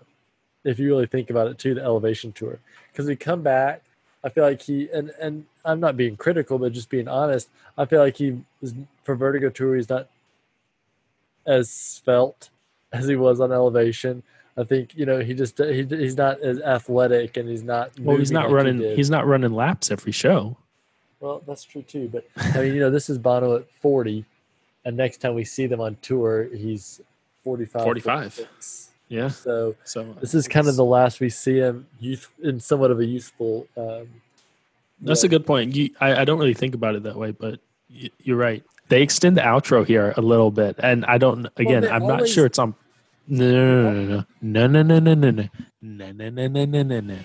if 0.64 0.78
you 0.78 0.88
really 0.88 1.06
think 1.06 1.30
about 1.30 1.48
it 1.48 1.58
too, 1.58 1.74
the 1.74 1.82
elevation 1.82 2.32
tour. 2.32 2.58
Because 2.92 3.06
we 3.06 3.16
come 3.16 3.42
back, 3.42 3.82
I 4.22 4.28
feel 4.28 4.44
like 4.44 4.60
he 4.62 4.90
and 4.90 5.10
and 5.20 5.46
I'm 5.64 5.80
not 5.80 5.96
being 5.96 6.16
critical, 6.16 6.58
but 6.58 6.72
just 6.72 6.90
being 6.90 7.08
honest, 7.08 7.48
I 7.76 7.84
feel 7.86 8.00
like 8.00 8.16
he 8.16 8.38
was 8.60 8.74
for 9.04 9.14
Vertigo 9.14 9.48
Tour, 9.48 9.76
he's 9.76 9.88
not 9.88 10.08
as 11.48 12.00
felt 12.04 12.50
as 12.92 13.06
he 13.06 13.16
was 13.16 13.40
on 13.40 13.50
elevation. 13.50 14.22
I 14.56 14.64
think 14.64 14.94
you 14.94 15.06
know 15.06 15.20
he 15.20 15.34
just 15.34 15.58
he, 15.58 15.84
he's 15.84 16.16
not 16.16 16.40
as 16.40 16.60
athletic 16.60 17.36
and 17.36 17.48
he's 17.48 17.62
not. 17.62 17.98
Well, 17.98 18.16
he's 18.16 18.30
not 18.30 18.46
like 18.46 18.54
running 18.54 18.78
did. 18.78 18.96
he's 18.96 19.10
not 19.10 19.26
running 19.26 19.52
laps 19.52 19.90
every 19.90 20.12
show. 20.12 20.56
Well, 21.20 21.42
that's 21.46 21.64
true 21.64 21.82
too. 21.82 22.08
But 22.08 22.26
I 22.36 22.62
mean, 22.62 22.74
you 22.74 22.80
know, 22.80 22.90
this 22.90 23.10
is 23.10 23.18
Bono 23.18 23.56
at 23.56 23.70
40, 23.80 24.24
and 24.84 24.96
next 24.96 25.18
time 25.18 25.34
we 25.34 25.44
see 25.44 25.66
them 25.66 25.80
on 25.80 25.96
tour, 26.02 26.48
he's 26.54 27.00
45. 27.44 27.82
45. 27.82 28.34
46. 28.34 28.90
Yeah. 29.08 29.28
So 29.28 29.74
So 29.84 30.14
this 30.20 30.34
is 30.34 30.46
kind 30.46 30.68
of 30.68 30.76
the 30.76 30.84
last 30.84 31.20
we 31.20 31.30
see 31.30 31.58
him 31.58 31.86
youth 31.98 32.30
in 32.42 32.60
somewhat 32.60 32.90
of 32.90 33.00
a 33.00 33.06
youthful. 33.06 33.66
Um, 33.76 34.08
That's 35.00 35.24
a 35.24 35.28
good 35.28 35.46
point. 35.46 35.74
You, 35.74 35.90
I, 36.00 36.22
I 36.22 36.24
don't 36.24 36.38
really 36.38 36.54
think 36.54 36.74
about 36.74 36.94
it 36.94 37.04
that 37.04 37.16
way, 37.16 37.30
but 37.30 37.60
you're 37.88 38.36
right. 38.36 38.62
They 38.88 39.02
extend 39.02 39.36
the 39.36 39.42
outro 39.42 39.86
here 39.86 40.14
a 40.16 40.22
little 40.22 40.50
bit, 40.50 40.76
and 40.78 41.04
I 41.04 41.18
don't. 41.18 41.46
Again, 41.56 41.82
they 41.82 41.90
I'm 41.90 42.06
not 42.06 42.28
sure 42.28 42.46
it's 42.46 42.58
on. 42.58 42.74
No, 43.26 44.24
no, 44.40 44.40
no, 44.40 44.66
no, 44.66 44.82
no, 44.82 44.98
no, 44.98 45.14
no, 45.14 45.20
no, 45.20 45.48
no, 45.82 46.12
no, 46.12 46.30
no, 46.30 46.32
no, 46.48 46.48
no, 46.48 46.64
no, 46.64 46.82
no, 46.82 47.00
no, 47.00 47.18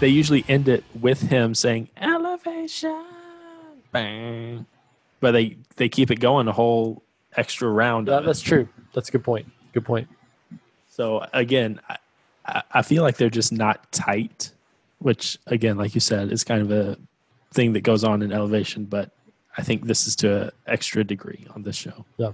They 0.00 0.08
usually 0.08 0.44
end 0.48 0.68
it 0.68 0.84
with 1.00 1.22
him 1.22 1.54
saying 1.54 1.88
"elevation," 1.96 3.02
bang, 3.92 4.66
but 5.20 5.32
they 5.32 5.56
they 5.76 5.88
keep 5.88 6.10
it 6.10 6.20
going 6.20 6.48
a 6.48 6.52
whole 6.52 7.02
extra 7.36 7.68
round. 7.68 8.08
Yeah, 8.08 8.18
of 8.18 8.24
it. 8.24 8.26
that's 8.26 8.40
true. 8.42 8.68
That's 8.94 9.08
a 9.08 9.12
good 9.12 9.24
point. 9.24 9.46
Good 9.72 9.84
point. 9.84 10.08
So 10.90 11.26
again, 11.32 11.80
I, 11.88 11.96
I- 12.46 12.62
I 12.72 12.82
feel 12.82 13.02
like 13.02 13.16
they're 13.16 13.28
just 13.30 13.52
not 13.52 13.90
tight, 13.92 14.52
which 14.98 15.38
again, 15.46 15.76
like 15.76 15.94
you 15.94 16.00
said, 16.00 16.30
is 16.30 16.44
kind 16.44 16.62
of 16.62 16.70
a 16.70 16.96
thing 17.52 17.72
that 17.72 17.80
goes 17.80 18.04
on 18.04 18.22
in 18.22 18.32
elevation. 18.32 18.84
But 18.84 19.10
I 19.58 19.62
think 19.62 19.86
this 19.86 20.06
is 20.06 20.14
to 20.16 20.42
an 20.44 20.50
extra 20.66 21.02
degree 21.04 21.46
on 21.54 21.62
this 21.62 21.76
show. 21.76 22.04
Yeah 22.18 22.32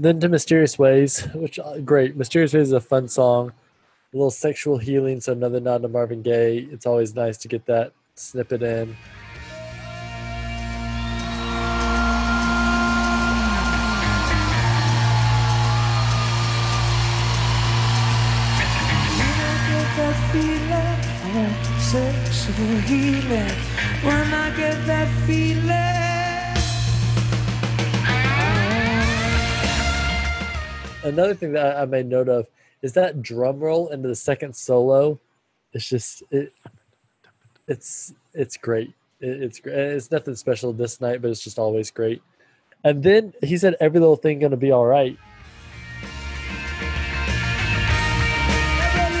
then 0.00 0.20
to 0.20 0.28
Mysterious 0.28 0.78
Ways, 0.78 1.26
which 1.34 1.58
uh, 1.58 1.78
great. 1.78 2.16
Mysterious 2.16 2.54
Ways 2.54 2.68
is 2.68 2.72
a 2.72 2.80
fun 2.80 3.08
song, 3.08 3.52
a 4.12 4.16
little 4.16 4.30
sexual 4.30 4.78
healing. 4.78 5.20
So 5.20 5.32
another 5.32 5.60
nod 5.60 5.82
to 5.82 5.88
Marvin 5.88 6.22
Gaye. 6.22 6.68
It's 6.70 6.86
always 6.86 7.14
nice 7.14 7.36
to 7.38 7.48
get 7.48 7.66
that 7.66 7.92
snippet 8.14 8.62
in. 8.62 8.96
sexual 21.80 22.66
healing. 22.80 23.48
When 24.02 24.34
I 24.34 24.54
get 24.56 24.86
that 24.86 25.08
feeling. 25.26 25.98
another 31.04 31.34
thing 31.34 31.52
that 31.52 31.78
I 31.78 31.86
made 31.86 32.06
note 32.06 32.28
of 32.28 32.46
is 32.82 32.92
that 32.92 33.22
drum 33.22 33.60
roll 33.60 33.88
into 33.88 34.08
the 34.08 34.14
second 34.14 34.54
solo. 34.54 35.18
It's 35.72 35.88
just 35.88 36.22
it. 36.30 36.52
It's 37.66 38.14
it's 38.34 38.56
great. 38.56 38.94
It, 39.20 39.42
it's 39.42 39.60
great. 39.60 39.76
It's 39.76 40.10
nothing 40.10 40.34
special 40.36 40.72
this 40.72 41.00
night, 41.00 41.20
but 41.20 41.30
it's 41.30 41.42
just 41.42 41.58
always 41.58 41.90
great. 41.90 42.22
And 42.84 43.02
then 43.02 43.34
he 43.42 43.58
said, 43.58 43.76
"Every 43.80 44.00
little 44.00 44.16
thing 44.16 44.38
gonna 44.38 44.56
be 44.56 44.70
all 44.70 44.86
right." 44.86 45.16
Every 45.20 45.28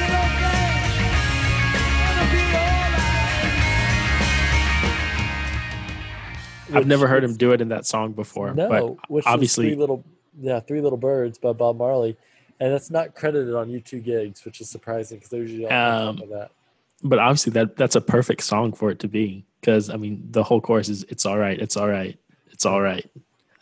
little 0.00 0.26
thing 0.26 2.10
gonna 2.10 2.30
be 2.30 2.54
alright. 2.54 2.88
I've 6.72 6.86
never 6.86 7.08
heard 7.08 7.24
him 7.24 7.36
do 7.36 7.50
it 7.52 7.60
in 7.60 7.68
that 7.70 7.86
song 7.86 8.12
before. 8.12 8.54
No, 8.54 8.68
but 8.68 9.10
which 9.10 9.26
obviously, 9.26 9.66
three 9.66 9.76
little 9.76 10.04
yeah, 10.40 10.60
three 10.60 10.80
little 10.80 10.98
birds 10.98 11.38
by 11.38 11.52
Bob 11.52 11.76
Marley. 11.76 12.16
And 12.60 12.72
that's 12.72 12.90
not 12.90 13.14
credited 13.14 13.54
on 13.54 13.68
U2 13.68 14.02
gigs, 14.04 14.44
which 14.44 14.60
is 14.60 14.68
surprising 14.68 15.18
because 15.18 15.30
they 15.30 15.38
usually 15.38 15.64
top 15.64 15.72
Um, 16.16 16.22
of 16.22 16.28
that. 16.30 16.50
But 17.02 17.18
obviously, 17.20 17.52
that 17.52 17.76
that's 17.76 17.94
a 17.96 18.00
perfect 18.00 18.42
song 18.42 18.72
for 18.72 18.90
it 18.90 18.98
to 19.00 19.08
be 19.08 19.44
because 19.60 19.88
I 19.90 19.96
mean, 19.96 20.26
the 20.30 20.42
whole 20.42 20.60
chorus 20.60 20.88
is 20.88 21.04
"It's 21.08 21.24
all 21.24 21.38
right, 21.38 21.58
it's 21.60 21.76
all 21.76 21.88
right, 21.88 22.18
it's 22.50 22.66
all 22.66 22.80
right." 22.82 23.08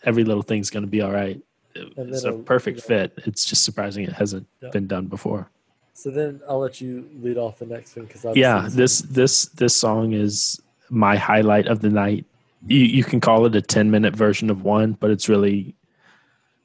Every 0.05 0.25
little 0.25 0.43
thing's 0.43 0.71
going 0.71 0.85
to 0.85 0.91
be 0.91 1.03
all 1.03 1.13
right. 1.13 1.41
And 1.75 2.09
It's 2.09 2.25
a 2.25 2.33
perfect 2.33 2.79
you 2.79 2.83
know- 2.95 3.03
fit. 3.09 3.19
It's 3.27 3.45
just 3.45 3.63
surprising 3.65 4.05
it 4.05 4.13
hasn't 4.13 4.47
Yeah. 4.63 4.71
been 4.71 4.87
done 4.87 5.07
before. 5.07 5.51
So 5.93 6.11
then 6.11 6.41
I'll 6.49 6.61
let 6.61 6.81
you 6.81 7.09
lead 7.21 7.37
off 7.37 7.59
the 7.59 7.67
next 7.67 7.97
one 7.97 8.07
because 8.07 8.25
yeah 8.37 8.69
this 8.71 9.01
this 9.03 9.47
this 9.47 9.75
song 9.77 10.13
is 10.15 10.61
my 10.89 11.17
highlight 11.17 11.67
of 11.67 11.81
the 11.81 11.89
night 11.91 12.25
you, 12.67 12.79
you 12.81 13.03
can 13.05 13.19
call 13.21 13.45
it 13.47 13.55
a 13.57 13.63
10 13.63 13.91
minute 13.91 14.15
version 14.15 14.51
of 14.51 14.63
one 14.63 14.93
but 14.93 15.11
it's 15.11 15.29
really 15.29 15.75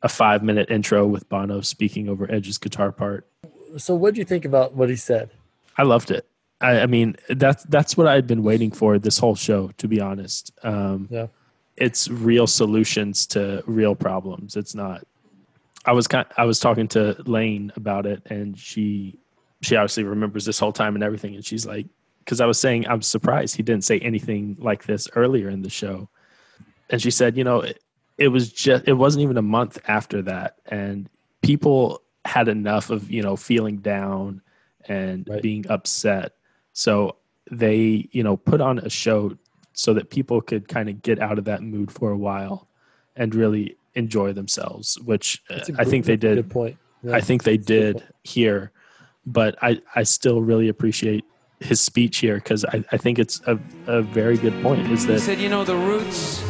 a 0.03 0.09
five 0.09 0.41
minute 0.43 0.69
intro 0.71 1.05
with 1.05 1.27
bono 1.29 1.61
speaking 1.61 2.09
over 2.09 2.29
edge's 2.31 2.57
guitar 2.57 2.91
part. 2.91 3.27
So 3.77 3.95
what 3.95 4.13
do 4.13 4.19
you 4.19 4.25
think 4.25 4.45
about 4.45 4.73
what 4.73 4.89
he 4.89 4.95
said? 4.95 5.29
i 5.77 5.83
loved 5.83 6.11
it. 6.11 6.27
I, 6.59 6.81
I 6.81 6.85
mean 6.85 7.15
that's 7.29 7.63
that's 7.65 7.95
what 7.97 8.07
i'd 8.07 8.27
been 8.27 8.43
waiting 8.43 8.71
for 8.71 8.99
this 8.99 9.17
whole 9.17 9.35
show 9.35 9.69
to 9.77 9.87
be 9.87 9.99
honest. 10.01 10.51
Um, 10.63 11.07
Yeah. 11.09 11.27
it's 11.77 12.09
real 12.09 12.47
solutions 12.47 13.25
to 13.27 13.63
real 13.65 13.95
problems. 13.95 14.55
It's 14.55 14.75
not 14.75 15.05
i 15.85 15.91
was 15.93 16.07
kind 16.07 16.27
i 16.37 16.43
was 16.45 16.59
talking 16.59 16.87
to 16.87 17.15
lane 17.25 17.71
about 17.75 18.05
it 18.05 18.21
and 18.27 18.55
she 18.57 19.17
she 19.63 19.75
obviously 19.75 20.03
remembers 20.03 20.45
this 20.45 20.59
whole 20.59 20.71
time 20.71 20.93
and 20.93 21.03
everything 21.03 21.33
and 21.33 21.43
she's 21.43 21.65
like 21.65 21.87
because 22.19 22.39
i 22.39 22.45
was 22.45 22.59
saying 22.59 22.85
i'm 22.87 23.01
surprised 23.01 23.55
he 23.55 23.63
didn't 23.63 23.83
say 23.83 23.97
anything 23.99 24.55
like 24.59 24.83
this 24.85 25.07
earlier 25.15 25.49
in 25.49 25.63
the 25.63 25.71
show. 25.71 26.07
And 26.91 27.01
she 27.01 27.09
said 27.09 27.35
you 27.35 27.43
know 27.43 27.61
it, 27.61 27.81
it 28.23 28.29
was 28.35 28.45
just 28.65 28.87
it 28.87 28.93
wasn't 29.03 29.21
even 29.23 29.37
a 29.37 29.41
month 29.57 29.75
after 29.97 30.21
that 30.21 30.49
and 30.67 31.09
people 31.41 32.01
had 32.25 32.47
enough 32.47 32.89
of 32.95 33.09
you 33.15 33.21
know 33.25 33.35
feeling 33.35 33.77
down 33.77 34.41
and 34.87 35.27
Right. 35.29 35.41
being 35.41 35.63
upset 35.75 36.29
so 36.73 37.15
they 37.65 38.07
you 38.11 38.23
know 38.23 38.35
put 38.37 38.59
on 38.61 38.79
a 38.79 38.89
show 38.89 39.35
so 39.73 39.93
that 39.95 40.09
people 40.17 40.39
could 40.49 40.67
kind 40.67 40.87
of 40.89 41.01
get 41.01 41.17
out 41.27 41.37
of 41.39 41.45
that 41.45 41.61
mood 41.73 41.89
for 41.91 42.11
a 42.11 42.17
while 42.27 42.67
and 43.15 43.33
really 43.43 43.75
enjoy 43.95 44.29
themselves 44.33 44.87
which 45.11 45.27
uh, 45.49 45.55
That's 45.55 45.69
a 45.69 45.75
i 45.79 45.85
think 45.91 46.05
they 46.05 46.17
did 46.27 46.35
Good 46.35 46.49
point. 46.51 46.77
Yeah. 47.03 47.15
I 47.15 47.21
think 47.21 47.43
they 47.43 47.57
That's 47.57 47.65
did 47.77 48.03
here, 48.23 48.71
but 49.25 49.51
I, 49.63 49.81
I 49.95 50.03
still 50.03 50.39
really 50.51 50.69
appreciate 50.69 51.23
his 51.59 51.79
speech 51.81 52.17
here 52.19 52.35
because 52.35 52.63
I, 52.65 52.83
I 52.91 52.97
think 52.97 53.17
it's 53.17 53.41
a, 53.47 53.57
a 53.87 54.03
very 54.03 54.37
good 54.37 54.53
point. 54.61 54.81
Is 54.91 55.07
that 55.07 55.13
He 55.13 55.19
said, 55.19 55.39
you 55.39 55.49
know, 55.49 55.63
the 55.63 55.75
roots 55.75 56.43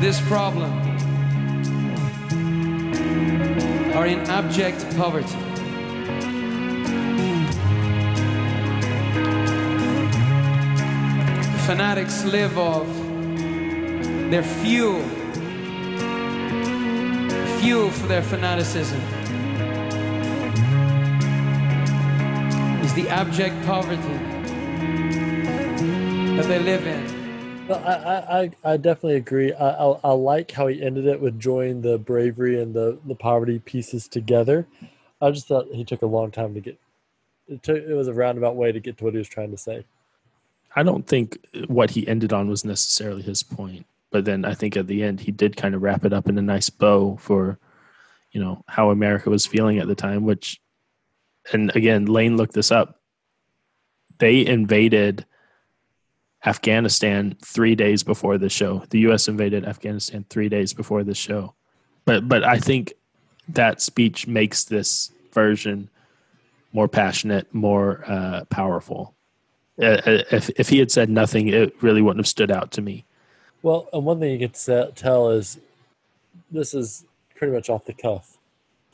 this 0.00 0.20
problem 0.28 0.72
are 3.96 4.06
in 4.06 4.20
abject 4.30 4.84
poverty. 4.96 5.26
The 11.52 11.62
fanatics 11.66 12.24
live 12.24 12.56
off 12.58 12.86
their 14.30 14.44
fuel, 14.44 15.02
fuel 17.58 17.90
for 17.90 18.06
their 18.06 18.22
fanaticism 18.22 19.00
is 22.84 22.94
the 22.94 23.08
abject 23.08 23.60
poverty 23.66 24.16
that 26.36 26.46
they 26.46 26.60
live 26.60 26.86
in. 26.86 27.17
No, 27.68 27.74
I, 27.74 28.40
I, 28.40 28.50
I 28.64 28.76
definitely 28.78 29.16
agree. 29.16 29.52
I, 29.52 29.68
I, 29.68 30.00
I 30.04 30.12
like 30.12 30.50
how 30.50 30.68
he 30.68 30.82
ended 30.82 31.06
it 31.06 31.20
with 31.20 31.38
joining 31.38 31.82
the 31.82 31.98
bravery 31.98 32.62
and 32.62 32.72
the, 32.72 32.98
the 33.06 33.14
poverty 33.14 33.58
pieces 33.58 34.08
together. 34.08 34.66
I 35.20 35.30
just 35.30 35.48
thought 35.48 35.68
he 35.70 35.84
took 35.84 36.00
a 36.00 36.06
long 36.06 36.30
time 36.30 36.54
to 36.54 36.60
get. 36.60 36.78
It 37.46 37.62
took 37.62 37.76
it 37.76 37.94
was 37.94 38.08
a 38.08 38.14
roundabout 38.14 38.56
way 38.56 38.72
to 38.72 38.80
get 38.80 38.96
to 38.98 39.04
what 39.04 39.12
he 39.12 39.18
was 39.18 39.28
trying 39.28 39.50
to 39.50 39.58
say. 39.58 39.84
I 40.76 40.82
don't 40.82 41.06
think 41.06 41.38
what 41.66 41.90
he 41.90 42.08
ended 42.08 42.32
on 42.32 42.48
was 42.48 42.64
necessarily 42.64 43.22
his 43.22 43.42
point, 43.42 43.84
but 44.10 44.24
then 44.24 44.44
I 44.44 44.54
think 44.54 44.76
at 44.76 44.86
the 44.86 45.02
end 45.02 45.20
he 45.20 45.32
did 45.32 45.56
kind 45.56 45.74
of 45.74 45.82
wrap 45.82 46.04
it 46.04 46.12
up 46.12 46.28
in 46.28 46.38
a 46.38 46.42
nice 46.42 46.70
bow 46.70 47.16
for, 47.16 47.58
you 48.32 48.40
know, 48.40 48.62
how 48.66 48.90
America 48.90 49.28
was 49.28 49.46
feeling 49.46 49.78
at 49.78 49.88
the 49.88 49.94
time. 49.94 50.24
Which, 50.24 50.60
and 51.52 51.74
again, 51.74 52.06
Lane 52.06 52.36
looked 52.36 52.54
this 52.54 52.70
up. 52.70 53.00
They 54.18 54.46
invaded 54.46 55.26
Afghanistan 56.46 57.36
three 57.44 57.74
days 57.74 58.02
before 58.02 58.38
the 58.38 58.48
show. 58.48 58.84
The 58.90 59.00
U.S. 59.00 59.28
invaded 59.28 59.64
Afghanistan 59.64 60.24
three 60.30 60.48
days 60.48 60.72
before 60.72 61.02
the 61.04 61.14
show, 61.14 61.54
but 62.04 62.28
but 62.28 62.44
I 62.44 62.58
think 62.58 62.92
that 63.48 63.80
speech 63.80 64.26
makes 64.26 64.64
this 64.64 65.10
version 65.32 65.88
more 66.72 66.88
passionate, 66.88 67.52
more 67.54 68.04
uh, 68.06 68.44
powerful. 68.50 69.14
Uh, 69.80 70.00
if 70.30 70.50
if 70.50 70.68
he 70.68 70.78
had 70.78 70.90
said 70.90 71.08
nothing, 71.10 71.48
it 71.48 71.82
really 71.82 72.02
wouldn't 72.02 72.20
have 72.24 72.28
stood 72.28 72.50
out 72.50 72.70
to 72.72 72.82
me. 72.82 73.04
Well, 73.62 73.88
and 73.92 74.04
one 74.04 74.20
thing 74.20 74.38
you 74.40 74.48
could 74.48 74.94
tell 74.96 75.30
is 75.30 75.58
this 76.50 76.74
is 76.74 77.04
pretty 77.36 77.52
much 77.52 77.68
off 77.68 77.84
the 77.84 77.92
cuff. 77.94 78.38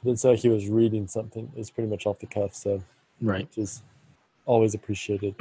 It 0.03 0.07
didn't 0.07 0.21
sound 0.21 0.35
like 0.35 0.41
he 0.43 0.49
was 0.49 0.69
reading 0.69 1.07
something. 1.09 1.51
It's 1.57 1.71
pretty 1.71 1.91
much 1.91 2.07
off 2.07 2.19
the 2.19 2.27
cuff, 2.27 2.55
so 2.55 2.83
Right. 3.21 3.47
which 3.49 3.59
is 3.59 3.83
always 4.47 4.75
appreciated. 4.75 5.35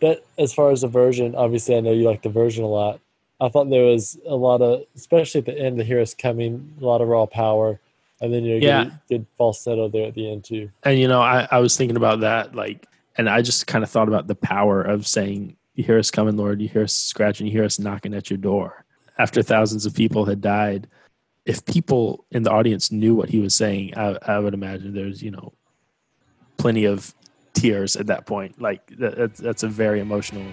But 0.00 0.24
as 0.38 0.52
far 0.52 0.70
as 0.70 0.82
the 0.82 0.88
version, 0.88 1.34
obviously, 1.34 1.76
I 1.76 1.80
know 1.80 1.92
you 1.92 2.04
like 2.04 2.22
the 2.22 2.28
version 2.28 2.64
a 2.64 2.68
lot. 2.68 3.00
I 3.40 3.48
thought 3.48 3.70
there 3.70 3.84
was 3.84 4.18
a 4.26 4.34
lot 4.34 4.60
of, 4.60 4.84
especially 4.94 5.38
at 5.38 5.46
the 5.46 5.58
end, 5.58 5.80
the 5.80 5.84
Hear 5.84 6.00
Us 6.00 6.14
Coming, 6.14 6.74
a 6.80 6.84
lot 6.84 7.00
of 7.00 7.08
raw 7.08 7.26
power. 7.26 7.80
And 8.20 8.34
then 8.34 8.44
you 8.44 8.60
know, 8.60 8.66
Yeah. 8.66 8.84
good, 8.84 8.92
good 9.08 9.26
falsetto 9.38 9.88
there 9.88 10.08
at 10.08 10.14
the 10.14 10.30
end, 10.30 10.44
too. 10.44 10.70
And 10.84 10.98
you 10.98 11.08
know, 11.08 11.22
I, 11.22 11.48
I 11.50 11.58
was 11.58 11.76
thinking 11.76 11.96
about 11.96 12.20
that, 12.20 12.54
like, 12.54 12.86
and 13.16 13.28
I 13.28 13.40
just 13.42 13.66
kind 13.66 13.82
of 13.82 13.90
thought 13.90 14.08
about 14.08 14.26
the 14.26 14.34
power 14.34 14.82
of 14.82 15.06
saying, 15.06 15.56
"You 15.74 15.84
hear 15.84 15.98
us 15.98 16.10
coming, 16.10 16.36
Lord. 16.36 16.60
You 16.62 16.68
hear 16.68 16.84
us 16.84 16.92
scratching. 16.92 17.46
You 17.46 17.52
hear 17.52 17.64
us 17.64 17.78
knocking 17.78 18.14
at 18.14 18.30
your 18.30 18.36
door." 18.38 18.84
After 19.18 19.42
thousands 19.42 19.84
of 19.84 19.94
people 19.94 20.24
had 20.26 20.40
died, 20.40 20.86
if 21.44 21.64
people 21.64 22.24
in 22.30 22.44
the 22.44 22.50
audience 22.50 22.92
knew 22.92 23.14
what 23.14 23.28
he 23.28 23.40
was 23.40 23.54
saying, 23.54 23.94
I, 23.96 24.16
I 24.22 24.38
would 24.38 24.54
imagine 24.54 24.94
there's 24.94 25.22
you 25.22 25.32
know, 25.32 25.52
plenty 26.56 26.84
of 26.84 27.14
tears 27.54 27.96
at 27.96 28.06
that 28.06 28.26
point. 28.26 28.60
Like 28.60 28.86
that, 28.98 29.16
that's 29.16 29.40
that's 29.40 29.62
a 29.62 29.68
very 29.68 30.00
emotional. 30.00 30.44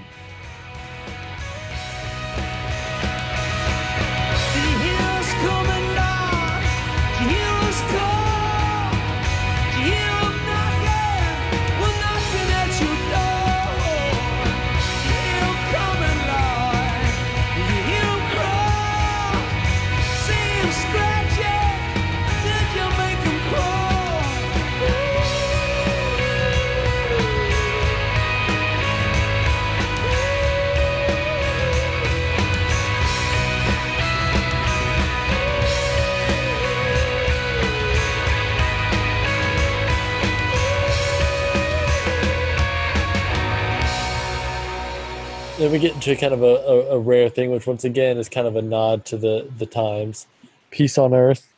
Then 45.57 45.71
we 45.71 45.79
get 45.79 45.95
into 45.95 46.15
kind 46.15 46.33
of 46.33 46.43
a, 46.43 46.45
a, 46.45 46.95
a 46.95 46.99
rare 46.99 47.29
thing, 47.29 47.49
which 47.49 47.65
once 47.65 47.83
again 47.83 48.17
is 48.17 48.29
kind 48.29 48.45
of 48.45 48.55
a 48.55 48.61
nod 48.61 49.05
to 49.05 49.17
the, 49.17 49.49
the 49.57 49.65
times. 49.65 50.27
Peace 50.69 50.97
on 50.97 51.13
Earth. 51.13 51.51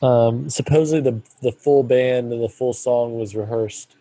Um, 0.00 0.48
supposedly 0.48 1.00
the 1.10 1.20
the 1.42 1.50
full 1.50 1.82
band 1.82 2.32
and 2.32 2.40
the 2.42 2.48
full 2.48 2.72
song 2.72 3.18
was 3.18 3.34
rehearsed 3.34 3.96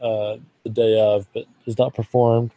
uh, 0.00 0.38
the 0.62 0.70
day 0.70 0.98
of, 0.98 1.26
but 1.34 1.44
is 1.66 1.76
not 1.78 1.94
performed. 1.94 2.52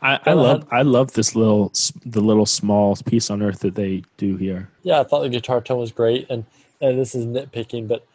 I, 0.00 0.20
I 0.24 0.32
love 0.32 0.66
I 0.70 0.82
love 0.82 1.12
this 1.14 1.34
little 1.34 1.72
the 2.06 2.20
little 2.20 2.46
small 2.46 2.94
piece 2.96 3.30
on 3.30 3.42
earth 3.42 3.60
that 3.60 3.74
they 3.74 4.04
do 4.16 4.36
here. 4.36 4.70
Yeah, 4.82 5.00
I 5.00 5.04
thought 5.04 5.22
the 5.22 5.28
guitar 5.28 5.60
tone 5.60 5.80
was 5.80 5.90
great, 5.90 6.26
and 6.30 6.44
and 6.80 6.98
this 6.98 7.16
is 7.16 7.26
nitpicking, 7.26 7.88
but 7.88 8.06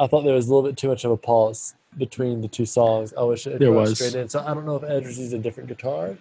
I 0.00 0.08
thought 0.08 0.22
there 0.22 0.34
was 0.34 0.48
a 0.48 0.54
little 0.54 0.68
bit 0.68 0.76
too 0.76 0.88
much 0.88 1.04
of 1.04 1.12
a 1.12 1.16
pause 1.16 1.74
between 1.96 2.40
the 2.40 2.48
two 2.48 2.66
songs. 2.66 3.14
I 3.16 3.22
wish 3.22 3.46
it 3.46 3.60
There 3.60 3.72
was. 3.72 3.94
straight 3.94 4.14
in. 4.20 4.28
So 4.28 4.40
I 4.44 4.52
don't 4.52 4.66
know 4.66 4.76
if 4.76 4.82
Edwards 4.82 5.18
used 5.18 5.32
a 5.32 5.38
different 5.38 5.68
guitar, 5.68 6.16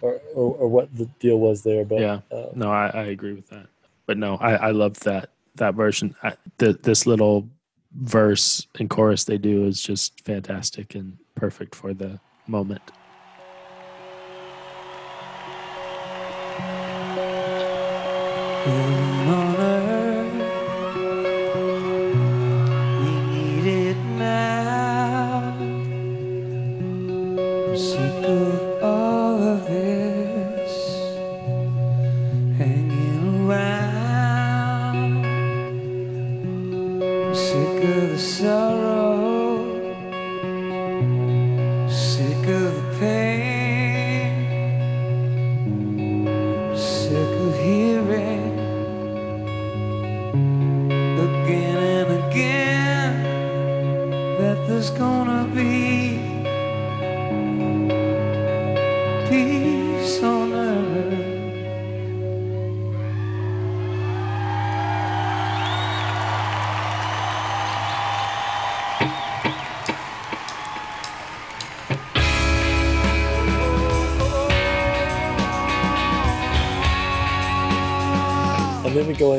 or, 0.00 0.20
or 0.34 0.54
or 0.56 0.68
what 0.68 0.94
the 0.94 1.06
deal 1.20 1.38
was 1.38 1.62
there. 1.62 1.84
But 1.84 2.00
Yeah. 2.00 2.20
uh, 2.30 2.46
No, 2.54 2.70
I, 2.70 2.88
I 2.88 3.02
agree 3.04 3.34
with 3.34 3.48
that. 3.48 3.66
But 4.06 4.18
no, 4.18 4.36
I, 4.36 4.54
I 4.54 4.70
love 4.70 4.98
that 5.00 5.30
that 5.56 5.74
version. 5.74 6.14
I, 6.22 6.34
the, 6.58 6.72
this 6.72 7.06
little 7.06 7.48
verse 7.92 8.66
and 8.78 8.88
chorus 8.88 9.24
they 9.24 9.38
do 9.38 9.64
is 9.66 9.82
just 9.82 10.20
fantastic 10.24 10.94
and 10.94 11.18
perfect 11.34 11.74
for 11.74 11.92
the 11.94 12.20
moment. 12.46 12.82
on 18.66 19.87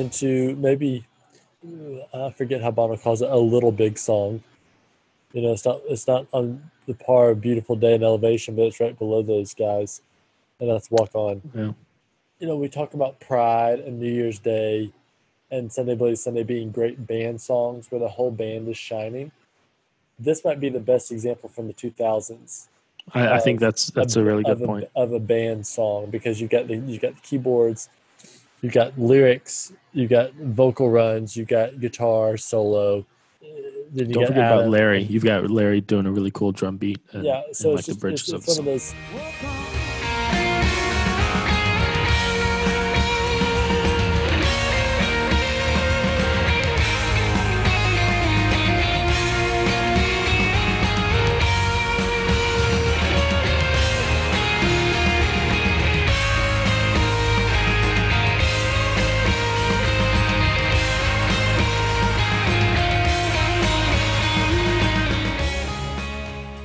into 0.09 0.55
maybe 0.55 1.05
uh, 2.13 2.27
I 2.27 2.31
forget 2.31 2.61
how 2.61 2.71
Bono 2.71 2.97
calls 2.97 3.21
it 3.21 3.29
a 3.29 3.37
little 3.37 3.71
big 3.71 3.97
song. 3.97 4.43
You 5.33 5.43
know, 5.43 5.51
it's 5.51 5.65
not 5.65 5.81
it's 5.87 6.07
not 6.07 6.25
on 6.31 6.71
the 6.87 6.95
par 6.95 7.29
of 7.29 7.41
Beautiful 7.41 7.75
Day 7.75 7.93
and 7.95 8.03
Elevation, 8.03 8.55
but 8.55 8.63
it's 8.63 8.79
right 8.79 8.97
below 8.97 9.21
those 9.21 9.53
guys. 9.53 10.01
And 10.59 10.69
that's 10.69 10.89
Walk 10.89 11.11
On. 11.13 11.41
Yeah. 11.53 11.71
You 12.39 12.47
know, 12.47 12.57
we 12.57 12.69
talk 12.69 12.93
about 12.93 13.19
Pride 13.19 13.79
and 13.79 13.99
New 13.99 14.11
Year's 14.11 14.39
Day 14.39 14.91
and 15.51 15.71
Sunday 15.71 15.95
Bloody 15.95 16.15
Sunday 16.15 16.43
being 16.43 16.71
great 16.71 17.05
band 17.05 17.41
songs 17.41 17.91
where 17.91 17.99
the 17.99 18.07
whole 18.07 18.31
band 18.31 18.67
is 18.67 18.77
shining. 18.77 19.31
This 20.17 20.43
might 20.43 20.59
be 20.59 20.69
the 20.69 20.79
best 20.79 21.11
example 21.11 21.49
from 21.49 21.67
the 21.67 21.73
2000s 21.73 22.67
I, 23.13 23.35
I 23.35 23.39
think 23.39 23.59
that's 23.59 23.87
that's 23.91 24.15
of- 24.15 24.23
a 24.23 24.25
really 24.25 24.43
good 24.43 24.53
of 24.53 24.61
a, 24.61 24.65
point. 24.65 24.89
of 24.95 25.13
a 25.13 25.19
band 25.19 25.65
song 25.67 26.09
because 26.09 26.39
you 26.41 26.47
got 26.47 26.67
the 26.67 26.77
you 26.77 26.99
got 26.99 27.15
the 27.15 27.21
keyboards, 27.21 27.89
you 28.61 28.69
got 28.69 28.97
lyrics, 28.97 29.73
you 29.93 30.07
got 30.07 30.33
vocal 30.33 30.89
runs, 30.89 31.35
you 31.35 31.45
got 31.45 31.79
guitar 31.79 32.37
solo. 32.37 33.05
Don't 33.95 34.11
got 34.11 34.27
forget 34.27 34.51
about 34.51 34.69
Larry. 34.69 35.03
You've 35.03 35.23
got 35.23 35.49
Larry 35.49 35.81
doing 35.81 36.05
a 36.05 36.11
really 36.11 36.31
cool 36.31 36.51
drum 36.51 36.77
beat. 36.77 36.99
And, 37.11 37.25
Yeah, 37.25 37.41
so 37.53 37.71
and 37.71 37.79
it's 37.79 37.87
like 37.87 37.87
the 37.87 37.91
just 37.93 37.99
bridges 37.99 38.29
it's, 38.29 38.29
of 38.29 38.43
it's 38.43 38.57
the 38.57 38.71
of 38.71 38.81
song. 38.81 39.78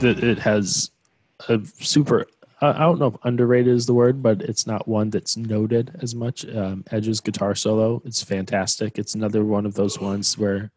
That 0.04 0.22
it 0.22 0.38
has 0.38 0.90
a 1.48 1.60
super 1.80 2.26
I 2.60 2.70
I 2.70 2.78
don't 2.80 2.98
know 2.98 3.08
if 3.08 3.16
underrated 3.24 3.74
is 3.74 3.86
the 3.86 3.94
word, 3.94 4.22
but 4.22 4.42
it's 4.42 4.66
not 4.66 4.86
one 4.86 5.10
that's 5.10 5.36
noted 5.36 5.98
as 6.02 6.14
much. 6.14 6.46
Um, 6.46 6.84
Edge's 6.90 7.20
guitar 7.20 7.54
solo, 7.54 8.00
it's 8.04 8.22
fantastic. 8.22 8.98
It's 8.98 9.14
another 9.14 9.44
one 9.44 9.66
of 9.66 9.74
those 9.74 9.98
ones 10.00 10.38
where 10.38 10.70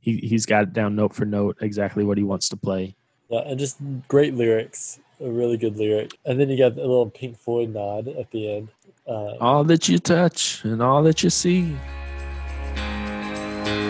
he 0.00 0.16
he's 0.18 0.46
got 0.46 0.64
it 0.64 0.72
down 0.72 0.96
note 0.96 1.14
for 1.14 1.24
note 1.24 1.58
exactly 1.60 2.04
what 2.04 2.18
he 2.18 2.24
wants 2.24 2.48
to 2.48 2.56
play. 2.56 2.96
Yeah, 3.28 3.40
and 3.46 3.58
just 3.58 3.78
great 4.08 4.34
lyrics, 4.34 4.98
a 5.20 5.30
really 5.30 5.56
good 5.56 5.76
lyric, 5.76 6.12
and 6.24 6.40
then 6.40 6.48
you 6.48 6.58
got 6.58 6.72
a 6.72 6.80
little 6.80 7.08
Pink 7.10 7.38
Floyd 7.38 7.72
nod 7.72 8.08
at 8.08 8.30
the 8.32 8.56
end. 8.56 8.68
Uh, 9.06 9.36
All 9.40 9.64
that 9.64 9.88
you 9.88 9.98
touch 9.98 10.64
and 10.64 10.82
all 10.82 11.02
that 11.02 11.22
you 11.22 11.30
see. 11.30 11.76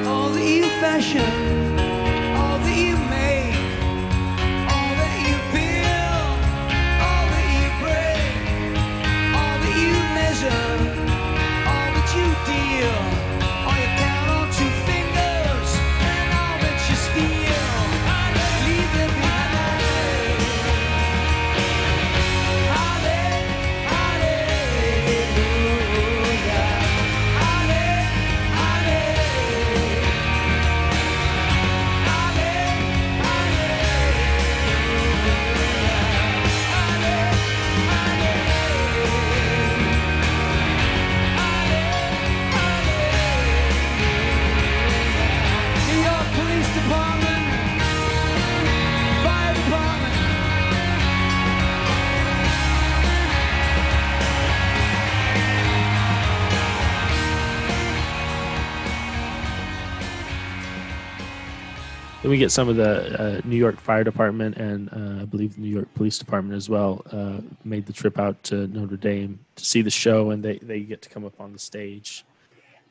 All 0.07 0.28
that 0.28 0.46
you 0.46 0.64
fashion, 0.80 1.80
Then 62.31 62.37
we 62.37 62.39
get 62.39 62.53
some 62.53 62.68
of 62.68 62.76
the 62.76 63.20
uh, 63.20 63.41
New 63.45 63.57
York 63.57 63.81
Fire 63.81 64.05
Department 64.05 64.57
and 64.57 64.89
uh, 64.93 65.22
I 65.22 65.24
believe 65.24 65.57
the 65.57 65.62
New 65.62 65.68
York 65.68 65.93
Police 65.97 66.16
Department 66.16 66.57
as 66.57 66.68
well 66.68 67.03
uh, 67.11 67.41
made 67.64 67.87
the 67.87 67.93
trip 67.93 68.20
out 68.20 68.41
to 68.45 68.68
Notre 68.68 68.97
Dame 68.97 69.41
to 69.57 69.64
see 69.64 69.83
the 69.83 69.91
show, 69.91 70.31
and 70.31 70.41
they, 70.41 70.59
they 70.59 70.78
get 70.78 71.03
to 71.03 71.09
come 71.09 71.24
up 71.26 71.41
on 71.41 71.53
the 71.53 71.59
stage. 71.59 72.24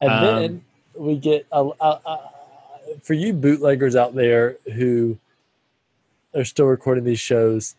And 0.02 0.12
Um, 0.12 0.26
then 0.26 0.66
we 0.94 1.16
get 1.16 1.48
for 1.50 3.14
you 3.14 3.32
bootleggers 3.32 3.96
out 3.96 4.14
there 4.14 4.58
who 4.74 5.18
are 6.36 6.44
still 6.44 6.66
recording 6.66 7.06
these 7.06 7.22
shows. 7.22 7.78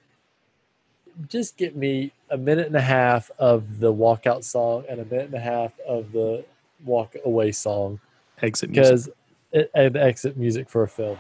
Just 1.29 1.59
get 1.59 1.77
me 1.77 2.11
a 2.31 2.39
minute 2.39 2.69
and 2.69 2.77
a 2.77 2.81
half 2.81 3.31
of 3.39 3.81
the 3.81 3.93
walkout 3.93 4.45
song 4.45 4.85
and 4.89 4.99
a 4.99 5.05
minute 5.05 5.27
and 5.27 5.35
a 5.35 5.41
half 5.41 5.79
of 5.87 6.13
the 6.13 6.43
walk 6.87 7.17
away 7.27 7.53
song 7.53 8.01
Exit 8.41 8.71
music. 8.71 8.83
because 8.83 9.11
it, 9.53 9.71
exit 9.75 10.39
music 10.39 10.71
for 10.71 10.85
a 10.85 10.89
film. 10.89 11.19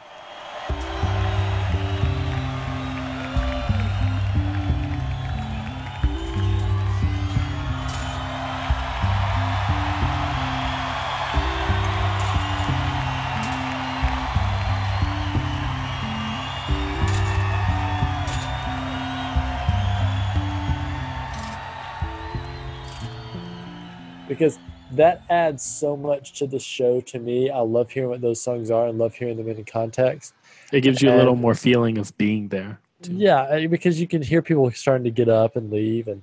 Because 24.41 24.59
that 24.93 25.22
adds 25.28 25.62
so 25.62 25.97
much 25.99 26.32
to 26.38 26.47
the 26.47 26.59
show 26.59 27.03
to 27.03 27.18
me. 27.18 27.51
I 27.51 27.61
love 27.61 27.91
hearing 27.91 28.09
what 28.09 28.22
those 28.22 28.41
songs 28.41 28.70
are 28.70 28.86
and 28.86 28.99
love 28.99 29.14
hearing 29.14 29.36
them 29.36 29.49
in 29.49 29.62
context. 29.66 30.32
It 30.72 30.80
gives 30.80 31.03
you 31.03 31.12
a 31.12 31.14
little 31.14 31.36
more 31.36 31.55
feeling 31.55 31.99
of 31.99 32.16
being 32.16 32.49
there. 32.49 32.80
too. 33.03 33.12
Yeah, 33.12 33.43
uh, 33.43 33.68
because 33.68 34.01
you 34.01 34.09
can 34.09 34.22
hear 34.22 34.41
people 34.41 34.70
starting 34.70 35.05
to 35.05 35.11
get 35.11 35.28
up 35.28 35.57
and 35.57 35.70
leave. 35.70 36.09
And 36.09 36.22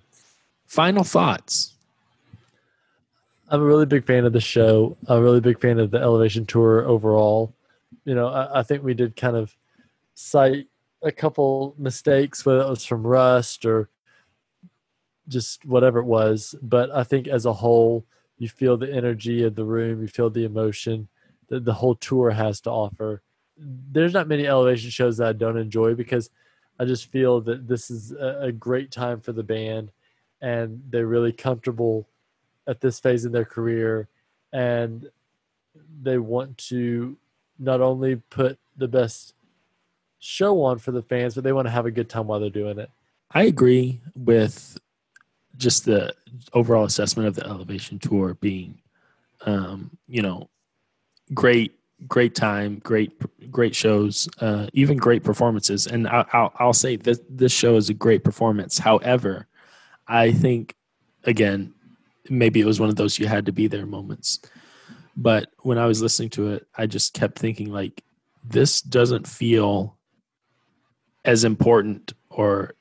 Final 0.65 1.03
thoughts. 1.03 1.76
I'm 3.49 3.61
a 3.61 3.65
really 3.65 3.86
big 3.86 4.05
fan 4.05 4.26
of 4.26 4.34
the 4.34 4.41
show. 4.41 4.97
I'm 5.07 5.20
a 5.20 5.22
really 5.22 5.39
big 5.39 5.61
fan 5.61 5.80
of 5.80 5.91
the 5.91 5.99
Elevation 5.99 6.47
Tour 6.47 6.88
overall. 6.88 7.53
You 8.03 8.15
know, 8.15 8.30
I, 8.30 8.59
I 8.59 8.63
think 8.63 8.84
we 8.84 8.95
did 8.95 9.15
kind 9.15 9.38
of 9.38 9.55
cite 10.15 10.68
a 11.03 11.11
couple 11.11 11.76
mistakes, 11.78 12.45
whether 12.45 12.61
it 12.61 12.70
was 12.70 12.84
from 12.84 13.05
Rust 13.05 13.63
or 13.63 13.89
just 15.28 15.65
whatever 15.65 15.99
it 15.99 16.05
was. 16.05 16.55
But 16.61 16.91
I 16.91 17.03
think 17.03 17.28
as 17.28 17.45
a 17.45 17.53
whole, 17.53 18.05
you 18.38 18.49
feel 18.49 18.78
the 18.78 18.93
energy 18.93 19.43
of 19.43 19.55
the 19.55 19.65
room, 19.65 20.01
you 20.01 20.07
feel 20.07 20.30
the 20.30 20.45
emotion 20.45 21.07
that 21.49 21.65
the 21.65 21.73
whole 21.73 21.95
tour 21.95 22.32
has 22.32 22.61
to 22.61 22.69
offer. 22.69 23.21
There's 23.57 24.13
not 24.13 24.28
many 24.28 24.47
elevation 24.47 24.89
shows 24.89 25.17
that 25.17 25.28
I 25.28 25.34
don't 25.34 25.57
enjoy 25.57 25.95
because 25.95 26.30
I 26.80 26.86
just 26.86 27.11
feel 27.11 27.41
that 27.41 27.67
this 27.67 27.89
is 27.89 28.11
a, 28.11 28.51
great 28.51 28.91
time 28.91 29.19
for 29.19 29.32
the 29.32 29.43
band 29.43 29.91
and 30.41 30.84
they're 30.89 31.07
really 31.07 31.32
comfortable 31.32 32.07
at 32.67 32.82
this 32.82 32.99
phase 32.99 33.25
in 33.25 33.32
their 33.32 33.45
career 33.45 34.07
and 34.53 35.09
they 36.03 36.19
want 36.19 36.57
to 36.57 37.17
not 37.57 37.82
only 37.82 38.17
put 38.30 38.59
the 38.78 38.88
best 38.88 39.34
show 40.19 40.61
on 40.63 40.78
for 40.78 40.91
the 40.91 41.01
fans, 41.01 41.34
but 41.34 41.43
they 41.43 41.51
want 41.51 41.65
to 41.65 41.71
have 41.71 41.88
a 41.88 41.91
good 41.91 42.09
time 42.09 42.28
while 42.28 42.39
they're 42.39 42.49
doing 42.49 42.78
it. 42.78 42.91
I 43.32 43.43
agree 43.43 44.01
with 44.15 44.78
just 45.57 45.85
the 45.85 46.13
overall 46.53 46.85
assessment 46.85 47.27
of 47.27 47.35
the 47.35 47.45
Elevation 47.45 47.99
Tour 47.99 48.35
being, 48.35 48.79
um, 49.45 49.97
you 50.07 50.21
know, 50.21 50.49
great, 51.33 51.73
great 52.07 52.35
time, 52.35 52.79
great, 52.83 53.11
great 53.51 53.75
shows, 53.75 54.29
uh, 54.39 54.67
even 54.73 54.97
great 54.97 55.23
performances. 55.23 55.87
And 55.87 56.07
I, 56.07 56.25
I'll, 56.31 56.53
I'll 56.59 56.73
say 56.73 56.95
this 56.95 57.19
this 57.29 57.51
show 57.51 57.75
is 57.75 57.89
a 57.89 57.93
great 57.93 58.23
performance. 58.23 58.77
However, 58.77 59.47
I 60.07 60.31
think 60.31 60.75
again, 61.23 61.73
maybe 62.29 62.59
it 62.59 62.65
was 62.65 62.79
one 62.79 62.89
of 62.89 62.95
those 62.95 63.19
you 63.19 63.27
had 63.27 63.45
to 63.45 63.51
be 63.51 63.67
there 63.67 63.85
moments. 63.85 64.39
But 65.15 65.49
when 65.59 65.77
I 65.77 65.87
was 65.87 66.01
listening 66.01 66.29
to 66.31 66.53
it, 66.53 66.67
I 66.77 66.85
just 66.85 67.13
kept 67.13 67.39
thinking 67.39 67.71
like, 67.71 68.03
this 68.43 68.81
doesn't 68.81 69.27
feel 69.27 69.97
as 71.25 71.43
important 71.43 72.13
or 72.29 72.75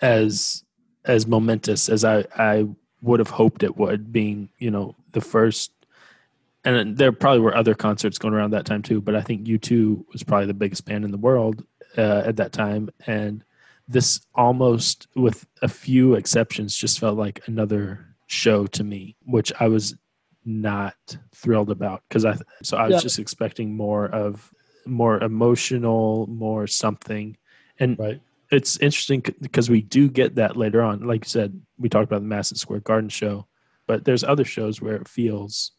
as 0.00 0.63
as 1.06 1.26
momentous 1.26 1.88
as 1.88 2.04
I 2.04 2.24
I 2.36 2.66
would 3.02 3.20
have 3.20 3.30
hoped 3.30 3.62
it 3.62 3.76
would, 3.76 4.12
being 4.12 4.48
you 4.58 4.70
know 4.70 4.94
the 5.12 5.20
first. 5.20 5.70
And 6.66 6.96
there 6.96 7.12
probably 7.12 7.40
were 7.40 7.54
other 7.54 7.74
concerts 7.74 8.16
going 8.16 8.32
around 8.32 8.52
that 8.52 8.64
time 8.64 8.80
too, 8.80 9.02
but 9.02 9.14
I 9.14 9.20
think 9.20 9.46
U2 9.46 10.06
was 10.14 10.22
probably 10.22 10.46
the 10.46 10.54
biggest 10.54 10.86
band 10.86 11.04
in 11.04 11.10
the 11.10 11.18
world 11.18 11.62
uh, 11.98 12.22
at 12.24 12.36
that 12.36 12.52
time, 12.52 12.88
and 13.06 13.44
this 13.86 14.20
almost, 14.34 15.06
with 15.14 15.46
a 15.60 15.68
few 15.68 16.14
exceptions, 16.14 16.74
just 16.74 16.98
felt 16.98 17.18
like 17.18 17.46
another 17.48 18.06
show 18.28 18.66
to 18.68 18.82
me, 18.82 19.14
which 19.26 19.52
I 19.60 19.68
was 19.68 19.94
not 20.46 21.18
thrilled 21.34 21.70
about 21.70 22.02
because 22.08 22.24
I 22.24 22.36
so 22.62 22.78
I 22.78 22.86
was 22.86 22.94
Yeah. 22.94 23.00
just 23.00 23.18
expecting 23.18 23.76
more 23.76 24.06
of 24.06 24.50
more 24.86 25.22
emotional, 25.22 26.26
more 26.28 26.66
something, 26.66 27.36
and 27.78 27.98
Right. 27.98 28.20
It's 28.50 28.76
interesting 28.78 29.24
because 29.40 29.68
we 29.70 29.82
do 29.82 30.08
get 30.08 30.34
that 30.36 30.56
later 30.56 30.82
on. 30.82 31.00
Like 31.06 31.24
you 31.24 31.28
said, 31.28 31.60
we 31.78 31.88
talked 31.88 32.04
about 32.04 32.20
the 32.22 32.28
Madison 32.28 32.56
Square 32.56 32.80
Garden 32.80 33.08
show, 33.08 33.46
but 33.86 34.04
there's 34.04 34.24
other 34.24 34.44
shows 34.44 34.80
where 34.80 34.96
it 34.96 35.08
feels 35.08 35.72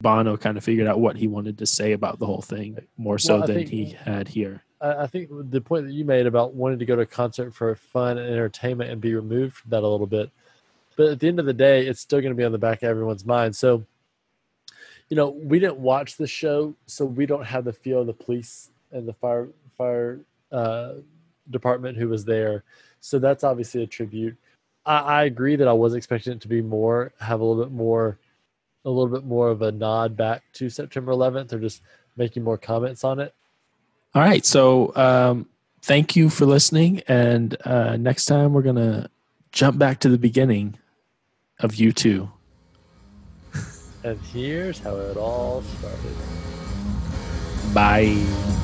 Bono 0.00 0.36
kind 0.36 0.56
of 0.58 0.64
figured 0.64 0.86
out 0.88 1.00
what 1.00 1.16
he 1.16 1.26
wanted 1.28 1.58
to 1.58 1.66
say 1.66 1.92
about 1.92 2.18
the 2.18 2.26
whole 2.26 2.42
thing 2.42 2.78
more 2.96 3.18
so 3.18 3.38
Well, 3.38 3.46
than 3.46 3.56
think- 3.56 3.70
he 3.70 3.84
had 3.86 4.28
here. 4.28 4.62
I 4.84 5.06
think 5.06 5.30
the 5.30 5.60
point 5.60 5.86
that 5.86 5.92
you 5.92 6.04
made 6.04 6.26
about 6.26 6.54
wanting 6.54 6.80
to 6.80 6.84
go 6.84 6.96
to 6.96 7.02
a 7.02 7.06
concert 7.06 7.54
for 7.54 7.72
fun 7.76 8.18
and 8.18 8.28
entertainment 8.28 8.90
and 8.90 9.00
be 9.00 9.14
removed 9.14 9.54
from 9.54 9.70
that 9.70 9.84
a 9.84 9.86
little 9.86 10.08
bit. 10.08 10.28
But 10.96 11.06
at 11.06 11.20
the 11.20 11.28
end 11.28 11.38
of 11.38 11.46
the 11.46 11.52
day, 11.54 11.86
it's 11.86 12.00
still 12.00 12.20
going 12.20 12.32
to 12.32 12.36
be 12.36 12.42
on 12.42 12.50
the 12.50 12.58
back 12.58 12.82
of 12.82 12.88
everyone's 12.88 13.24
mind. 13.24 13.54
So, 13.54 13.84
you 15.08 15.16
know, 15.16 15.28
we 15.30 15.60
didn't 15.60 15.78
watch 15.78 16.16
the 16.16 16.26
show, 16.26 16.74
so 16.86 17.04
we 17.04 17.26
don't 17.26 17.44
have 17.44 17.64
the 17.64 17.72
feel 17.72 18.00
of 18.00 18.08
the 18.08 18.12
police 18.12 18.70
and 18.90 19.06
the 19.06 19.12
fire 19.12 19.50
fire 19.78 20.18
uh, 20.50 20.94
department 21.50 21.98
who 21.98 22.08
was 22.08 22.24
there. 22.24 22.64
So 23.00 23.18
that's 23.18 23.44
obviously 23.44 23.82
a 23.82 23.86
tribute. 23.86 24.36
I, 24.84 24.98
I 24.98 25.24
agree 25.24 25.56
that 25.56 25.68
I 25.68 25.72
was 25.72 25.94
expecting 25.94 26.34
it 26.34 26.40
to 26.42 26.48
be 26.48 26.62
more, 26.62 27.12
have 27.20 27.40
a 27.40 27.44
little 27.44 27.64
bit 27.64 27.72
more, 27.72 28.18
a 28.84 28.90
little 28.90 29.12
bit 29.12 29.24
more 29.24 29.48
of 29.48 29.62
a 29.62 29.72
nod 29.72 30.16
back 30.16 30.42
to 30.54 30.68
September 30.68 31.12
11th, 31.12 31.52
or 31.52 31.58
just 31.58 31.82
making 32.16 32.42
more 32.42 32.58
comments 32.58 33.04
on 33.04 33.20
it. 33.20 33.34
All 34.14 34.22
right, 34.22 34.44
so 34.44 34.94
um, 34.96 35.48
thank 35.82 36.16
you 36.16 36.28
for 36.28 36.44
listening, 36.46 37.02
and 37.08 37.56
uh, 37.64 37.96
next 37.96 38.26
time 38.26 38.52
we're 38.52 38.62
gonna 38.62 39.08
jump 39.52 39.78
back 39.78 40.00
to 40.00 40.08
the 40.08 40.18
beginning 40.18 40.76
of 41.60 41.72
U2. 41.72 42.30
And 44.04 44.20
here's 44.32 44.80
how 44.80 44.96
it 44.96 45.16
all 45.16 45.62
started. 45.62 46.16
Bye. 47.72 48.60